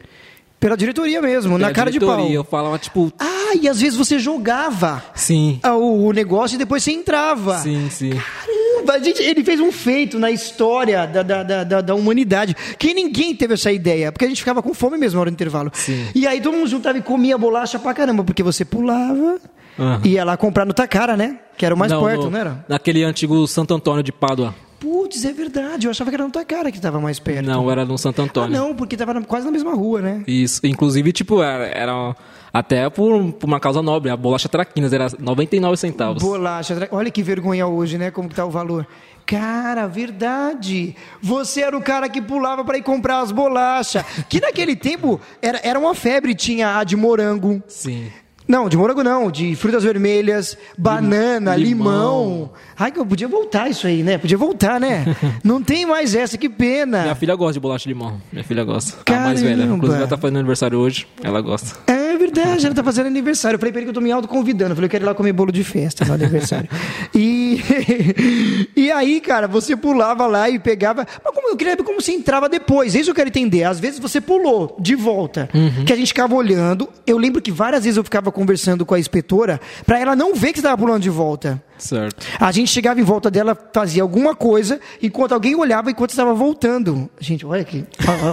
Pela 0.62 0.76
diretoria 0.76 1.20
mesmo, 1.20 1.58
na 1.58 1.66
Pela 1.66 1.72
cara 1.74 1.90
de 1.90 1.98
pau. 1.98 2.08
diretoria, 2.10 2.36
Eu 2.36 2.44
falava, 2.44 2.78
tipo, 2.78 3.12
Ah, 3.18 3.54
e 3.60 3.68
às 3.68 3.80
vezes 3.80 3.98
você 3.98 4.16
jogava 4.18 5.02
sim, 5.14 5.60
o, 5.64 6.06
o 6.06 6.12
negócio 6.12 6.54
e 6.54 6.58
depois 6.58 6.82
você 6.84 6.92
entrava. 6.92 7.58
sim, 7.58 7.90
sim. 7.90 8.10
Caramba, 8.10 9.02
gente, 9.04 9.20
ele 9.22 9.42
fez 9.44 9.58
um 9.60 9.70
feito 9.72 10.18
na 10.20 10.30
história 10.30 11.06
da, 11.06 11.22
da, 11.22 11.42
da, 11.42 11.64
da- 11.64 11.80
da 11.80 11.94
humanidade. 11.94 12.54
Que 12.78 12.94
ninguém 12.94 13.34
teve 13.34 13.54
essa 13.54 13.72
ideia, 13.72 14.12
porque 14.12 14.24
a 14.24 14.28
gente 14.28 14.38
ficava 14.38 14.62
com 14.62 14.72
fome 14.72 14.96
mesmo 14.96 15.16
na 15.16 15.22
hora 15.22 15.30
do 15.30 15.34
intervalo. 15.34 15.70
Sim. 15.74 16.06
E 16.14 16.26
aí 16.28 16.40
todo 16.40 16.56
mundo 16.56 16.68
juntava 16.68 16.96
e 16.96 17.02
comia 17.02 17.36
bolacha 17.36 17.78
pra 17.78 17.92
caramba, 17.92 18.22
porque 18.24 18.42
você 18.42 18.64
pulava, 18.64 19.38
Aham. 19.78 20.00
ia 20.04 20.24
lá 20.24 20.36
comprar 20.36 20.64
no 20.64 20.72
Tacara, 20.72 21.16
né? 21.16 21.38
Que 21.56 21.66
era 21.66 21.74
o 21.74 21.78
mais 21.78 21.90
Não, 21.90 22.04
perto, 22.04 22.24
no- 22.24 22.30
não 22.30 22.38
era? 22.38 22.64
Naquele 22.68 23.02
antigo 23.04 23.46
Santo 23.48 23.74
Antônio 23.74 24.02
de 24.02 24.12
Pádua. 24.12 24.54
Putz, 24.82 25.24
é 25.24 25.32
verdade. 25.32 25.86
Eu 25.86 25.92
achava 25.92 26.10
que 26.10 26.16
era 26.16 26.24
no 26.24 26.30
Tacara 26.32 26.68
que 26.72 26.76
estava 26.76 27.00
mais 27.00 27.20
perto. 27.20 27.46
Não, 27.46 27.70
era 27.70 27.84
no 27.84 27.96
Santo 27.96 28.20
Ah, 28.20 28.24
Antônio. 28.24 28.50
não, 28.58 28.74
porque 28.74 28.96
tava 28.96 29.14
na- 29.14 29.22
quase 29.22 29.46
na 29.46 29.52
mesma 29.52 29.72
rua, 29.74 30.02
né? 30.02 30.24
Isso. 30.26 30.60
Inclusive, 30.66 31.12
tipo, 31.12 31.40
era, 31.40 31.66
era 31.68 32.16
até 32.52 32.90
por, 32.90 33.32
por 33.34 33.46
uma 33.46 33.60
causa 33.60 33.80
nobre. 33.80 34.10
A 34.10 34.16
bolacha 34.16 34.48
Traquinas 34.48 34.92
era 34.92 35.06
99 35.20 35.76
centavos. 35.76 36.20
Bolacha. 36.20 36.74
tra- 36.74 36.88
Olha 36.90 37.12
que 37.12 37.22
vergonha 37.22 37.64
hoje, 37.64 37.96
né? 37.96 38.10
Como 38.10 38.28
que 38.28 38.34
tá 38.34 38.44
o 38.44 38.50
valor. 38.50 38.84
Cara, 39.24 39.86
verdade. 39.86 40.96
Você 41.22 41.60
era 41.62 41.78
o 41.78 41.80
cara 41.80 42.08
que 42.08 42.20
pulava 42.20 42.64
para 42.64 42.76
ir 42.76 42.82
comprar 42.82 43.20
as 43.20 43.30
bolachas. 43.30 44.04
Que 44.28 44.40
naquele 44.40 44.74
tempo 44.74 45.20
era, 45.40 45.60
era 45.62 45.78
uma 45.78 45.94
febre. 45.94 46.34
Tinha 46.34 46.76
a 46.78 46.82
de 46.82 46.96
morango. 46.96 47.62
Sim. 47.68 48.08
Não, 48.46 48.68
de 48.68 48.76
morango 48.76 49.02
não. 49.02 49.30
De 49.30 49.54
frutas 49.56 49.84
vermelhas, 49.84 50.56
banana, 50.76 51.54
limão. 51.56 51.86
limão. 51.86 52.50
Ai, 52.78 52.90
que 52.90 52.98
eu 52.98 53.06
podia 53.06 53.28
voltar 53.28 53.70
isso 53.70 53.86
aí, 53.86 54.02
né? 54.02 54.18
Podia 54.18 54.36
voltar, 54.36 54.80
né? 54.80 55.04
Não 55.44 55.62
tem 55.62 55.86
mais 55.86 56.14
essa, 56.14 56.36
que 56.36 56.48
pena. 56.48 57.02
Minha 57.02 57.14
filha 57.14 57.34
gosta 57.36 57.54
de 57.54 57.60
bolacha 57.60 57.84
de 57.84 57.88
limão. 57.94 58.20
Minha 58.32 58.44
filha 58.44 58.64
gosta. 58.64 58.98
A 59.06 59.20
mais 59.20 59.40
velha. 59.40 59.56
Caramba. 59.58 59.76
Inclusive, 59.76 59.98
ela 60.00 60.08
tá 60.08 60.16
fazendo 60.16 60.38
aniversário 60.38 60.78
hoje. 60.78 61.06
Ela 61.22 61.40
gosta. 61.40 61.78
É 61.86 62.16
verdade, 62.16 62.66
ela 62.66 62.74
tá 62.74 62.82
fazendo 62.82 63.06
aniversário. 63.06 63.54
Eu 63.56 63.58
falei 63.60 63.72
pra 63.72 63.80
ele 63.80 63.86
que 63.86 63.90
eu 63.90 63.94
tô 63.94 64.00
me 64.00 64.10
autoconvidando. 64.10 64.72
Eu 64.72 64.74
falei, 64.76 64.86
eu 64.86 64.90
quero 64.90 65.04
ir 65.04 65.06
lá 65.06 65.14
comer 65.14 65.32
bolo 65.32 65.52
de 65.52 65.62
festa 65.64 66.04
no 66.04 66.14
aniversário. 66.14 66.68
e, 67.14 67.18
e 68.76 68.90
aí, 68.90 69.20
cara, 69.20 69.46
você 69.46 69.76
pulava 69.76 70.26
lá 70.26 70.48
e 70.48 70.58
pegava. 70.58 71.06
Mas 71.24 71.34
como 71.34 71.48
eu 71.48 71.56
queria 71.56 71.76
ver 71.76 71.82
como 71.82 72.00
você 72.00 72.12
entrava 72.12 72.48
depois. 72.48 72.94
Isso 72.94 73.10
eu 73.10 73.14
quero 73.14 73.28
entender. 73.28 73.64
Às 73.64 73.80
vezes 73.80 73.98
você 73.98 74.20
pulou 74.20 74.76
de 74.78 74.94
volta, 74.94 75.48
que 75.86 75.92
a 75.92 75.96
gente 75.96 76.08
ficava 76.08 76.34
olhando. 76.34 76.88
Eu 77.06 77.18
lembro 77.18 77.40
que 77.40 77.50
várias 77.50 77.84
vezes 77.84 77.96
eu 77.96 78.04
ficava 78.04 78.30
conversando 78.30 78.84
com 78.84 78.94
a 78.94 78.98
inspetora 78.98 79.60
pra 79.86 79.98
ela 79.98 80.16
não 80.16 80.34
ver 80.34 80.52
que 80.52 80.58
você 80.58 80.62
tava 80.62 80.78
pulando 80.78 81.02
de 81.02 81.10
volta. 81.10 81.62
Certo. 81.78 82.24
A 82.38 82.52
gente 82.52 82.70
chegava 82.70 83.00
em 83.00 83.02
volta 83.02 83.28
dela, 83.30 83.58
fazia 83.72 84.02
alguma 84.02 84.36
coisa, 84.36 84.80
enquanto 85.02 85.32
alguém 85.32 85.56
olhava 85.56 85.90
enquanto 85.90 86.10
estava 86.10 86.32
voltando. 86.32 87.10
Gente, 87.18 87.44
olha 87.44 87.62
aqui, 87.62 87.84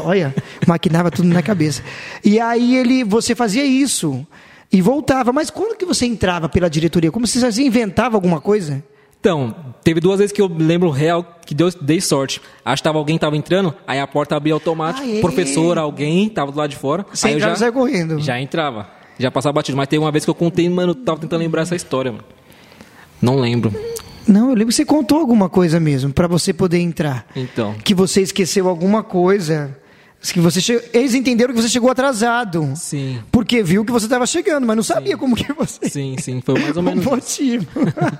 olha, 0.06 0.36
maquinava 0.68 1.10
tudo 1.10 1.28
na 1.28 1.42
cabeça. 1.42 1.82
E 2.24 2.40
aí 2.40 2.76
ele, 2.76 3.04
você 3.04 3.34
fazia 3.34 3.66
isso 3.66 4.26
e 4.72 4.82
voltava. 4.82 5.34
Mas 5.34 5.50
quando 5.50 5.76
que 5.76 5.86
você 5.86 6.06
entrava 6.06 6.48
pela 6.48 6.70
diretoria? 6.70 7.12
Como 7.12 7.26
se 7.26 7.40
você 7.40 7.64
inventava 7.64 8.16
alguma 8.16 8.40
coisa? 8.40 8.84
Então, 9.20 9.54
teve 9.84 10.00
duas 10.00 10.20
vezes 10.20 10.32
que 10.32 10.42
eu 10.42 10.48
lembro 10.48 10.90
real 10.90 11.40
que 11.46 11.54
deu, 11.54 11.70
dei 11.82 12.00
sorte. 12.00 12.42
Acho 12.64 12.82
que 12.82 12.88
tava, 12.88 12.98
alguém 12.98 13.18
tava 13.18 13.36
entrando, 13.36 13.74
aí 13.86 14.00
a 14.00 14.08
porta 14.08 14.36
abria 14.36 14.54
automático. 14.54 15.06
Aê! 15.06 15.20
Professor, 15.20 15.78
alguém 15.78 16.30
tava 16.30 16.52
do 16.52 16.58
lado 16.58 16.70
de 16.70 16.78
fora. 16.78 17.06
Você 17.14 17.28
aí 17.28 17.40
já, 17.40 17.72
correndo. 17.72 18.20
Já 18.20 18.40
entrava. 18.40 18.88
Já 19.18 19.30
passava 19.30 19.54
batido. 19.54 19.76
Mas 19.76 19.90
teve 19.90 20.02
uma 20.02 20.12
vez 20.12 20.24
que 20.24 20.30
eu 20.30 20.36
contei, 20.36 20.70
mano, 20.70 20.92
eu 20.92 20.96
tava 20.96 21.20
tentando 21.20 21.42
lembrar 21.42 21.64
essa 21.64 21.76
história, 21.76 22.12
mano. 22.14 22.24
Não 23.22 23.36
lembro. 23.38 23.74
Não, 24.26 24.50
eu 24.50 24.56
lembro 24.56 24.68
que 24.68 24.74
você 24.74 24.86
contou 24.86 25.20
alguma 25.20 25.50
coisa 25.50 25.80
mesmo 25.80 26.14
para 26.14 26.28
você 26.28 26.54
poder 26.54 26.80
entrar. 26.80 27.26
Então. 27.36 27.74
Que 27.84 27.94
você 27.94 28.22
esqueceu 28.22 28.70
alguma 28.70 29.04
coisa. 29.04 29.78
Que 30.22 30.40
você 30.42 30.60
che... 30.60 30.74
Eles 30.94 31.14
entenderam 31.14 31.54
que 31.54 31.62
você 31.62 31.70
chegou 31.70 31.90
atrasado. 31.90 32.74
Sim. 32.76 33.24
Porque 33.32 33.64
viu 33.64 33.86
que 33.86 33.92
você 33.92 34.06
estava 34.06 34.26
chegando, 34.26 34.68
mas 34.68 34.76
não 34.76 34.84
sabia 34.84 35.18
como 35.18 35.36
que 35.36 35.52
você. 35.54 35.90
Sim, 35.90 36.16
sim, 36.20 36.42
foi 36.42 36.60
mais 36.60 36.76
ou 36.76 36.84
menos. 36.84 37.06
o 37.06 37.10
motivo. 37.10 37.66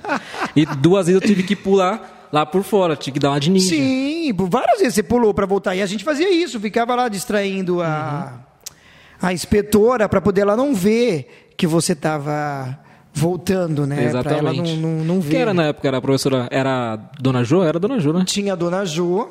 e 0.56 0.64
duas 0.64 1.06
vezes 1.06 1.20
eu 1.20 1.26
tive 1.26 1.42
que 1.42 1.54
pular 1.54 2.28
lá 2.32 2.46
por 2.46 2.62
fora, 2.62 2.96
tinha 2.96 3.12
que 3.12 3.20
dar 3.20 3.30
uma 3.30 3.40
de 3.40 3.50
ninja. 3.50 3.68
Sim, 3.68 4.32
várias 4.32 4.78
vezes 4.78 4.94
você 4.94 5.02
pulou 5.02 5.34
para 5.34 5.44
voltar. 5.44 5.74
E 5.74 5.82
a 5.82 5.86
gente 5.86 6.02
fazia 6.02 6.30
isso, 6.32 6.58
ficava 6.58 6.94
lá 6.94 7.08
distraindo 7.08 7.82
a, 7.82 8.32
uhum. 8.32 9.28
a 9.28 9.32
inspetora 9.32 10.08
para 10.08 10.20
poder 10.20 10.42
ela 10.42 10.56
não 10.56 10.74
ver 10.74 11.52
que 11.56 11.66
você 11.66 11.92
estava 11.92 12.78
voltando, 13.12 13.86
né? 13.86 14.06
Exatamente. 14.06 14.40
Pra 14.40 14.50
ela 14.50 14.52
não, 14.54 14.76
não, 14.76 15.04
não 15.04 15.20
ver. 15.20 15.30
Quem 15.30 15.40
era 15.40 15.52
na 15.52 15.64
época? 15.64 15.86
Era 15.86 15.98
a 15.98 16.00
professora? 16.00 16.48
Era 16.50 16.94
a 16.94 16.96
Dona 17.20 17.44
Jo? 17.44 17.62
Era 17.62 17.76
a 17.76 17.80
Dona 17.80 18.00
Jo, 18.00 18.12
né? 18.12 18.24
Tinha 18.24 18.54
a 18.54 18.56
Dona 18.56 18.84
Jo, 18.86 19.28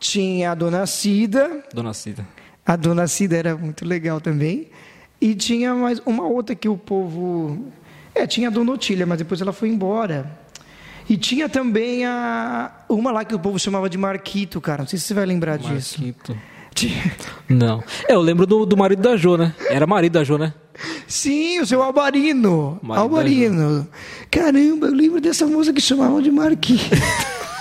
tinha 0.00 0.50
a 0.50 0.54
Dona 0.54 0.86
Cida. 0.86 1.62
Dona 1.72 1.92
Cida. 1.92 2.26
A 2.64 2.74
Dona 2.74 3.06
Cida 3.06 3.36
era 3.36 3.56
muito 3.56 3.84
legal 3.84 4.20
também. 4.20 4.68
E 5.20 5.34
tinha 5.34 5.74
mais 5.74 6.00
uma 6.06 6.26
outra 6.26 6.54
que 6.54 6.68
o 6.68 6.76
povo. 6.76 7.66
É, 8.14 8.26
tinha 8.26 8.48
a 8.48 8.50
Dona 8.50 8.72
Otília, 8.72 9.06
mas 9.06 9.18
depois 9.18 9.40
ela 9.40 9.52
foi 9.52 9.68
embora. 9.68 10.38
E 11.08 11.16
tinha 11.16 11.48
também 11.48 12.04
a 12.06 12.72
uma 12.88 13.12
lá 13.12 13.24
que 13.24 13.34
o 13.34 13.38
povo 13.38 13.58
chamava 13.58 13.90
de 13.90 13.98
Marquito, 13.98 14.60
cara. 14.60 14.82
Não 14.82 14.88
sei 14.88 14.98
se 14.98 15.06
você 15.06 15.14
vai 15.14 15.26
lembrar 15.26 15.58
Marquito. 15.58 15.74
disso. 15.74 16.02
Marquito. 16.02 16.36
Não. 17.48 17.82
É, 18.08 18.14
eu 18.14 18.20
lembro 18.20 18.46
do, 18.46 18.64
do 18.64 18.76
marido 18.76 19.02
da 19.02 19.16
Jo, 19.16 19.36
né? 19.36 19.54
Era 19.68 19.86
marido 19.86 20.14
da 20.14 20.24
Jo, 20.24 20.38
né? 20.38 20.54
Sim, 21.06 21.60
o 21.60 21.66
seu 21.66 21.82
Albarino. 21.82 22.78
Marido 22.82 23.02
Albarino. 23.02 23.88
Caramba, 24.30 24.86
eu 24.86 24.94
lembro 24.94 25.20
dessa 25.20 25.46
moça 25.46 25.72
que 25.72 25.80
chamavam 25.80 26.22
de 26.22 26.30
Marquito. 26.30 26.96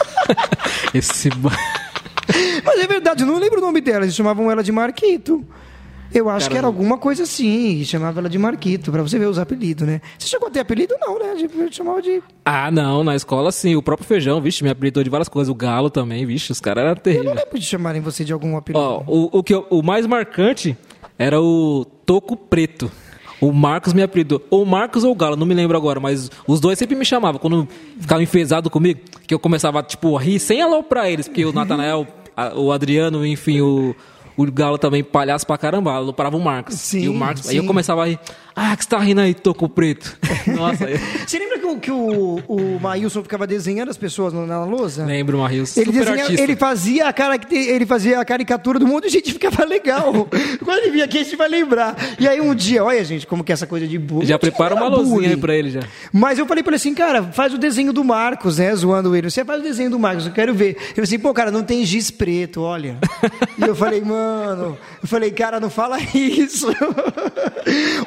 Esse. 0.93 1.29
Mas 2.63 2.79
é 2.79 2.87
verdade, 2.87 3.23
eu 3.23 3.27
não 3.27 3.37
lembro 3.37 3.59
o 3.59 3.61
nome 3.61 3.81
dela, 3.81 4.05
eles 4.05 4.15
chamavam 4.15 4.49
ela 4.51 4.63
de 4.63 4.71
Marquito. 4.71 5.45
Eu 6.11 6.27
acho 6.27 6.45
Caramba. 6.45 6.49
que 6.49 6.57
era 6.57 6.67
alguma 6.67 6.97
coisa 6.97 7.23
assim, 7.23 7.83
chamava 7.85 8.19
ela 8.19 8.29
de 8.29 8.37
Marquito, 8.39 8.91
para 8.91 9.03
você 9.03 9.19
ver 9.19 9.27
os 9.27 9.37
apelidos, 9.37 9.87
né? 9.87 10.01
Você 10.17 10.27
chegou 10.27 10.47
a 10.47 10.51
ter 10.51 10.59
apelido? 10.59 10.95
Não, 10.99 11.19
né? 11.19 11.31
A 11.31 11.35
gente 11.35 11.75
chamava 11.75 12.01
de. 12.01 12.21
Ah, 12.43 12.71
não, 12.71 13.03
na 13.03 13.15
escola 13.15 13.51
sim. 13.51 13.75
O 13.75 13.81
próprio 13.81 14.07
feijão, 14.07 14.41
vixe, 14.41 14.63
me 14.63 14.71
apelidou 14.71 15.03
de 15.03 15.09
várias 15.09 15.29
coisas. 15.29 15.51
O 15.51 15.55
galo 15.55 15.89
também, 15.89 16.25
vixe, 16.25 16.51
os 16.51 16.59
caras 16.59 16.83
eram 16.83 16.95
terríveis. 16.95 17.27
Eu 17.27 17.35
não 17.35 17.43
lembro 17.43 17.59
de 17.59 17.65
chamarem 17.65 18.01
você 18.01 18.25
de 18.25 18.33
algum 18.33 18.57
apelido. 18.57 18.83
Ó, 18.83 19.03
o, 19.05 19.39
o, 19.39 19.43
que 19.43 19.53
eu, 19.53 19.67
o 19.69 19.83
mais 19.83 20.07
marcante 20.07 20.75
era 21.17 21.39
o 21.39 21.85
Toco 22.05 22.35
Preto. 22.35 22.91
O 23.41 23.53
Marcos 23.53 23.93
me 23.93 24.01
apelidou. 24.01 24.41
Ou 24.49 24.65
Marcos 24.65 25.03
ou 25.03 25.15
Galo, 25.15 25.35
não 25.35 25.45
me 25.45 25.53
lembro 25.53 25.77
agora, 25.77 25.99
mas 25.99 26.29
os 26.45 26.59
dois 26.59 26.77
sempre 26.77 26.95
me 26.95 27.05
chamavam. 27.05 27.39
Quando 27.39 27.67
ficava 27.99 28.21
enfesado 28.21 28.69
comigo, 28.69 28.99
que 29.25 29.33
eu 29.33 29.39
começava, 29.39 29.81
tipo, 29.81 30.17
a 30.17 30.21
rir 30.21 30.39
sem 30.39 30.61
aloprar 30.61 31.07
eles, 31.07 31.27
porque 31.27 31.45
o 31.45 31.53
Natanael, 31.53 32.05
o 32.55 32.71
Adriano, 32.71 33.25
enfim, 33.25 33.61
o, 33.61 33.95
o 34.37 34.51
Galo 34.51 34.77
também, 34.77 35.03
palhaço 35.03 35.45
pra 35.45 35.57
caramba, 35.57 35.93
aloprava 35.93 36.37
o 36.37 36.39
Marcos. 36.39 36.75
Sim, 36.75 37.01
e 37.01 37.09
o 37.09 37.13
Marcos, 37.13 37.43
sim. 37.43 37.51
aí 37.51 37.57
eu 37.57 37.65
começava 37.65 38.03
a 38.03 38.07
rir. 38.07 38.19
Ah, 38.61 38.75
que 38.75 38.83
você 38.83 38.89
tá 38.89 38.99
rindo 38.99 39.21
aí, 39.21 39.33
toco 39.33 39.69
preto. 39.69 40.17
Nossa. 40.53 40.85
Você 41.25 41.39
lembra 41.39 41.59
que, 41.59 41.65
o, 41.65 41.79
que 41.79 41.91
o, 41.91 42.43
o 42.45 42.79
Maílson 42.81 43.23
ficava 43.23 43.47
desenhando 43.47 43.87
as 43.87 43.95
pessoas 43.95 44.33
na 44.33 44.65
lousa? 44.65 45.05
Lembro, 45.05 45.37
Maílson. 45.37 45.79
Ele, 45.79 45.93
desenha, 45.93 46.25
ele, 46.29 46.57
fazia 46.57 47.07
a 47.07 47.13
cara, 47.13 47.39
ele 47.49 47.85
fazia 47.85 48.19
a 48.19 48.25
caricatura 48.25 48.77
do 48.77 48.85
mundo 48.85 49.05
e 49.05 49.07
a 49.07 49.09
gente 49.09 49.31
ficava 49.31 49.63
legal. 49.63 50.27
Quando 50.61 50.79
ele 50.79 50.91
vinha 50.91 51.05
aqui, 51.05 51.19
a 51.19 51.23
gente 51.23 51.37
vai 51.37 51.47
lembrar. 51.47 51.95
E 52.19 52.27
aí 52.27 52.41
um 52.41 52.53
dia, 52.53 52.83
olha, 52.83 53.01
gente, 53.05 53.25
como 53.25 53.45
que 53.45 53.53
é 53.53 53.53
essa 53.53 53.65
coisa 53.65 53.87
de 53.87 53.97
bullying. 53.97 54.25
Já 54.25 54.37
prepara 54.37 54.75
uma 54.75 54.89
luzinha 54.89 55.29
aí 55.29 55.37
pra 55.37 55.55
ele 55.55 55.71
já. 55.71 55.79
Mas 56.11 56.37
eu 56.37 56.45
falei 56.45 56.61
pra 56.61 56.71
ele 56.71 56.75
assim, 56.75 56.93
cara, 56.93 57.23
faz 57.23 57.53
o 57.53 57.57
desenho 57.57 57.93
do 57.93 58.03
Marcos, 58.03 58.57
né? 58.57 58.75
Zoando 58.75 59.15
ele. 59.15 59.29
Você 59.29 59.45
faz 59.45 59.61
o 59.61 59.63
desenho 59.63 59.89
do 59.89 59.97
Marcos, 59.97 60.25
eu 60.25 60.33
quero 60.33 60.53
ver. 60.53 60.75
Ele 60.75 60.95
falou 60.95 61.03
assim, 61.03 61.19
pô, 61.19 61.33
cara, 61.33 61.49
não 61.49 61.63
tem 61.63 61.85
giz 61.85 62.11
preto, 62.11 62.61
olha. 62.61 62.97
e 63.57 63.61
eu 63.61 63.73
falei, 63.73 64.01
mano, 64.01 64.77
eu 65.01 65.07
falei, 65.07 65.31
cara, 65.31 65.61
não 65.61 65.69
fala 65.69 65.97
isso. 66.13 66.67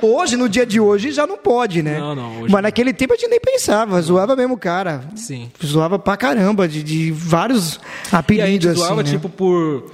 hoje, 0.02 0.41
no 0.42 0.48
dia 0.48 0.66
de 0.66 0.80
hoje, 0.80 1.12
já 1.12 1.26
não 1.26 1.38
pode, 1.38 1.82
né? 1.82 1.98
Não, 1.98 2.14
não. 2.14 2.46
Mas 2.48 2.62
naquele 2.62 2.92
tempo 2.92 3.14
a 3.14 3.16
gente 3.16 3.28
nem 3.28 3.40
pensava, 3.40 4.00
zoava 4.02 4.36
mesmo 4.36 4.54
o 4.54 4.58
cara. 4.58 5.04
Sim. 5.16 5.50
Zoava 5.64 5.98
pra 5.98 6.16
caramba, 6.16 6.68
de, 6.68 6.82
de 6.82 7.10
vários 7.10 7.80
apelidos. 8.10 8.46
E 8.46 8.48
a 8.48 8.52
gente 8.52 8.72
zoava, 8.72 9.02
assim, 9.02 9.12
tipo, 9.12 9.28
né? 9.28 9.34
por 9.36 9.84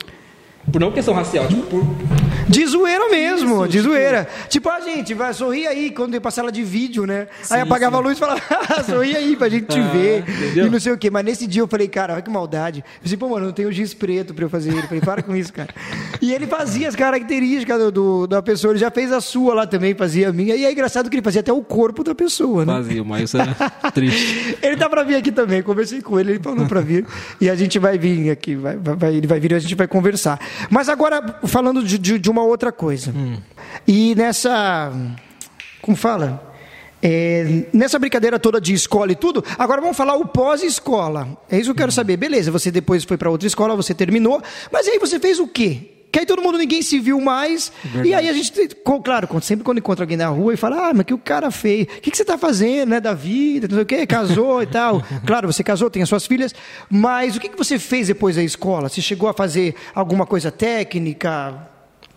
por 0.70 0.80
não 0.80 0.92
questão 0.92 1.14
racial, 1.14 1.46
tipo 1.48 1.62
por. 1.62 1.84
De 2.48 2.66
zoeira 2.66 3.10
mesmo, 3.10 3.56
Isso, 3.56 3.68
de 3.68 3.78
tipo... 3.78 3.90
zoeira. 3.90 4.28
Tipo, 4.48 4.68
a 4.70 4.76
ah, 4.76 4.80
gente 4.80 5.12
vai 5.12 5.34
sorrir 5.34 5.66
aí 5.66 5.90
quando 5.90 6.12
tem 6.12 6.20
passar 6.20 6.50
de 6.50 6.62
vídeo, 6.62 7.06
né? 7.06 7.28
Sim, 7.42 7.54
aí 7.54 7.60
apagava 7.60 7.96
sim. 7.96 8.02
a 8.02 8.06
luz 8.06 8.16
e 8.16 8.20
falava, 8.20 8.40
ah, 8.50 8.82
sorri 8.82 9.14
aí 9.14 9.36
pra 9.36 9.48
gente 9.48 9.66
te 9.66 9.78
ah, 9.78 9.88
ver. 9.88 10.24
Entendeu? 10.26 10.66
E 10.66 10.70
não 10.70 10.80
sei 10.80 10.92
o 10.92 10.98
quê. 10.98 11.10
Mas 11.10 11.24
nesse 11.24 11.46
dia 11.46 11.60
eu 11.60 11.68
falei, 11.68 11.88
cara, 11.88 12.14
olha 12.14 12.22
que 12.22 12.30
maldade. 12.30 12.80
Eu 12.80 13.00
disse, 13.02 13.16
pô, 13.16 13.28
mano, 13.28 13.46
não 13.46 13.52
tem 13.52 13.66
o 13.66 13.72
giz 13.72 13.92
preto 13.92 14.32
pra 14.32 14.44
eu 14.44 14.48
fazer. 14.48 14.72
Eu 14.72 14.82
falei, 14.82 15.00
para 15.00 15.22
com 15.22 15.36
isso, 15.36 15.52
cara. 15.52 15.68
E 16.22 16.32
ele 16.32 16.46
fazia 16.46 16.88
as 16.88 16.96
características 16.96 17.78
do, 17.78 17.90
do, 17.92 18.26
da 18.26 18.42
pessoa, 18.42 18.72
ele 18.72 18.78
já 18.78 18.90
fez 18.90 19.12
a 19.12 19.20
sua 19.20 19.54
lá 19.54 19.66
também, 19.66 19.94
fazia 19.94 20.30
a 20.30 20.32
minha. 20.32 20.56
E 20.56 20.64
é 20.64 20.72
engraçado 20.72 21.10
que 21.10 21.16
ele 21.16 21.22
fazia 21.22 21.40
até 21.40 21.52
o 21.52 21.62
corpo 21.62 22.02
da 22.02 22.14
pessoa, 22.14 22.64
né? 22.64 22.72
Fazia, 22.72 23.04
mas 23.04 23.22
isso 23.24 23.38
é 23.38 23.46
triste. 23.92 24.58
ele 24.62 24.76
tá 24.76 24.88
pra 24.88 25.02
vir 25.02 25.16
aqui 25.16 25.30
também, 25.30 25.62
conversei 25.62 26.00
com 26.00 26.18
ele, 26.18 26.32
ele 26.32 26.42
falou 26.42 26.66
pra 26.66 26.80
vir. 26.80 27.06
E 27.40 27.50
a 27.50 27.54
gente 27.54 27.78
vai 27.78 27.98
vir 27.98 28.30
aqui, 28.30 28.56
vai, 28.56 28.76
vai, 28.76 29.14
ele 29.14 29.26
vai 29.26 29.38
vir 29.38 29.52
e 29.52 29.54
a 29.54 29.58
gente 29.58 29.74
vai 29.74 29.86
conversar. 29.86 30.38
Mas 30.70 30.88
agora, 30.88 31.40
falando 31.44 31.84
de, 31.84 31.98
de, 31.98 32.18
de 32.18 32.30
uma 32.30 32.37
outra 32.44 32.72
coisa. 32.72 33.12
Hum. 33.12 33.36
E 33.86 34.14
nessa. 34.14 34.92
Como 35.82 35.96
fala? 35.96 36.48
É, 37.00 37.64
nessa 37.72 37.98
brincadeira 37.98 38.38
toda 38.38 38.60
de 38.60 38.74
escola 38.74 39.12
e 39.12 39.14
tudo, 39.14 39.44
agora 39.56 39.80
vamos 39.80 39.96
falar 39.96 40.16
o 40.16 40.26
pós-escola. 40.26 41.28
É 41.48 41.56
isso 41.56 41.66
que 41.66 41.70
eu 41.70 41.76
quero 41.76 41.88
hum. 41.88 41.92
saber. 41.92 42.16
Beleza, 42.16 42.50
você 42.50 42.70
depois 42.70 43.04
foi 43.04 43.16
para 43.16 43.30
outra 43.30 43.46
escola, 43.46 43.76
você 43.76 43.94
terminou, 43.94 44.42
mas 44.72 44.88
aí 44.88 44.98
você 44.98 45.20
fez 45.20 45.38
o 45.38 45.46
quê? 45.46 45.94
Que 46.10 46.20
aí 46.20 46.26
todo 46.26 46.40
mundo, 46.40 46.56
ninguém 46.56 46.80
se 46.80 46.98
viu 46.98 47.20
mais. 47.20 47.70
Verdade. 47.84 48.08
E 48.08 48.14
aí 48.14 48.28
a 48.28 48.32
gente, 48.32 48.52
claro, 49.04 49.28
sempre 49.42 49.62
quando 49.62 49.78
encontra 49.78 50.04
alguém 50.04 50.16
na 50.16 50.28
rua 50.28 50.54
e 50.54 50.56
fala, 50.56 50.88
ah, 50.88 50.94
mas 50.94 51.04
que 51.04 51.12
o 51.12 51.18
cara 51.18 51.50
fez? 51.50 51.82
O 51.82 52.00
que, 52.00 52.10
que 52.10 52.16
você 52.16 52.22
está 52.22 52.38
fazendo, 52.38 52.90
né, 52.90 53.00
da 53.00 53.12
vida? 53.12 53.68
Não 53.68 53.74
sei 53.74 53.82
o 53.82 53.86
quê, 53.86 54.06
casou 54.06 54.62
e 54.62 54.66
tal. 54.66 55.02
Claro, 55.26 55.52
você 55.52 55.62
casou, 55.62 55.90
tem 55.90 56.02
as 56.02 56.08
suas 56.08 56.26
filhas. 56.26 56.54
Mas 56.88 57.36
o 57.36 57.40
que, 57.40 57.48
que 57.48 57.58
você 57.58 57.78
fez 57.78 58.06
depois 58.06 58.36
da 58.36 58.42
escola? 58.42 58.88
Você 58.88 59.02
chegou 59.02 59.28
a 59.28 59.34
fazer 59.34 59.74
alguma 59.94 60.24
coisa 60.24 60.50
técnica? 60.50 61.67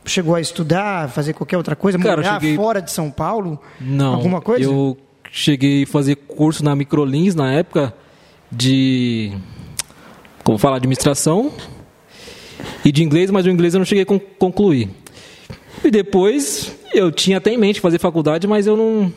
Chegou 0.05 0.35
a 0.35 0.41
estudar, 0.41 1.09
fazer 1.09 1.33
qualquer 1.33 1.57
outra 1.57 1.75
coisa? 1.75 1.97
Cara, 1.99 2.17
morar 2.17 2.39
cheguei... 2.39 2.55
fora 2.55 2.81
de 2.81 2.91
São 2.91 3.11
Paulo? 3.11 3.59
Não. 3.79 4.15
Alguma 4.15 4.41
coisa? 4.41 4.63
Eu 4.63 4.97
cheguei 5.31 5.83
a 5.83 5.87
fazer 5.87 6.15
curso 6.15 6.63
na 6.63 6.75
Microlins 6.75 7.35
na 7.35 7.51
época 7.51 7.93
de... 8.51 9.31
Como 10.43 10.57
falar? 10.57 10.77
Administração 10.77 11.51
e 12.83 12.91
de 12.91 13.03
inglês, 13.03 13.29
mas 13.29 13.45
o 13.45 13.49
inglês 13.49 13.73
eu 13.73 13.79
não 13.79 13.85
cheguei 13.85 14.03
a 14.03 14.19
concluir. 14.39 14.89
E 15.83 15.91
depois 15.91 16.75
eu 16.93 17.11
tinha 17.11 17.37
até 17.37 17.51
em 17.51 17.57
mente 17.57 17.79
fazer 17.79 17.99
faculdade, 17.99 18.47
mas 18.47 18.67
eu 18.67 18.75
não 18.75 19.13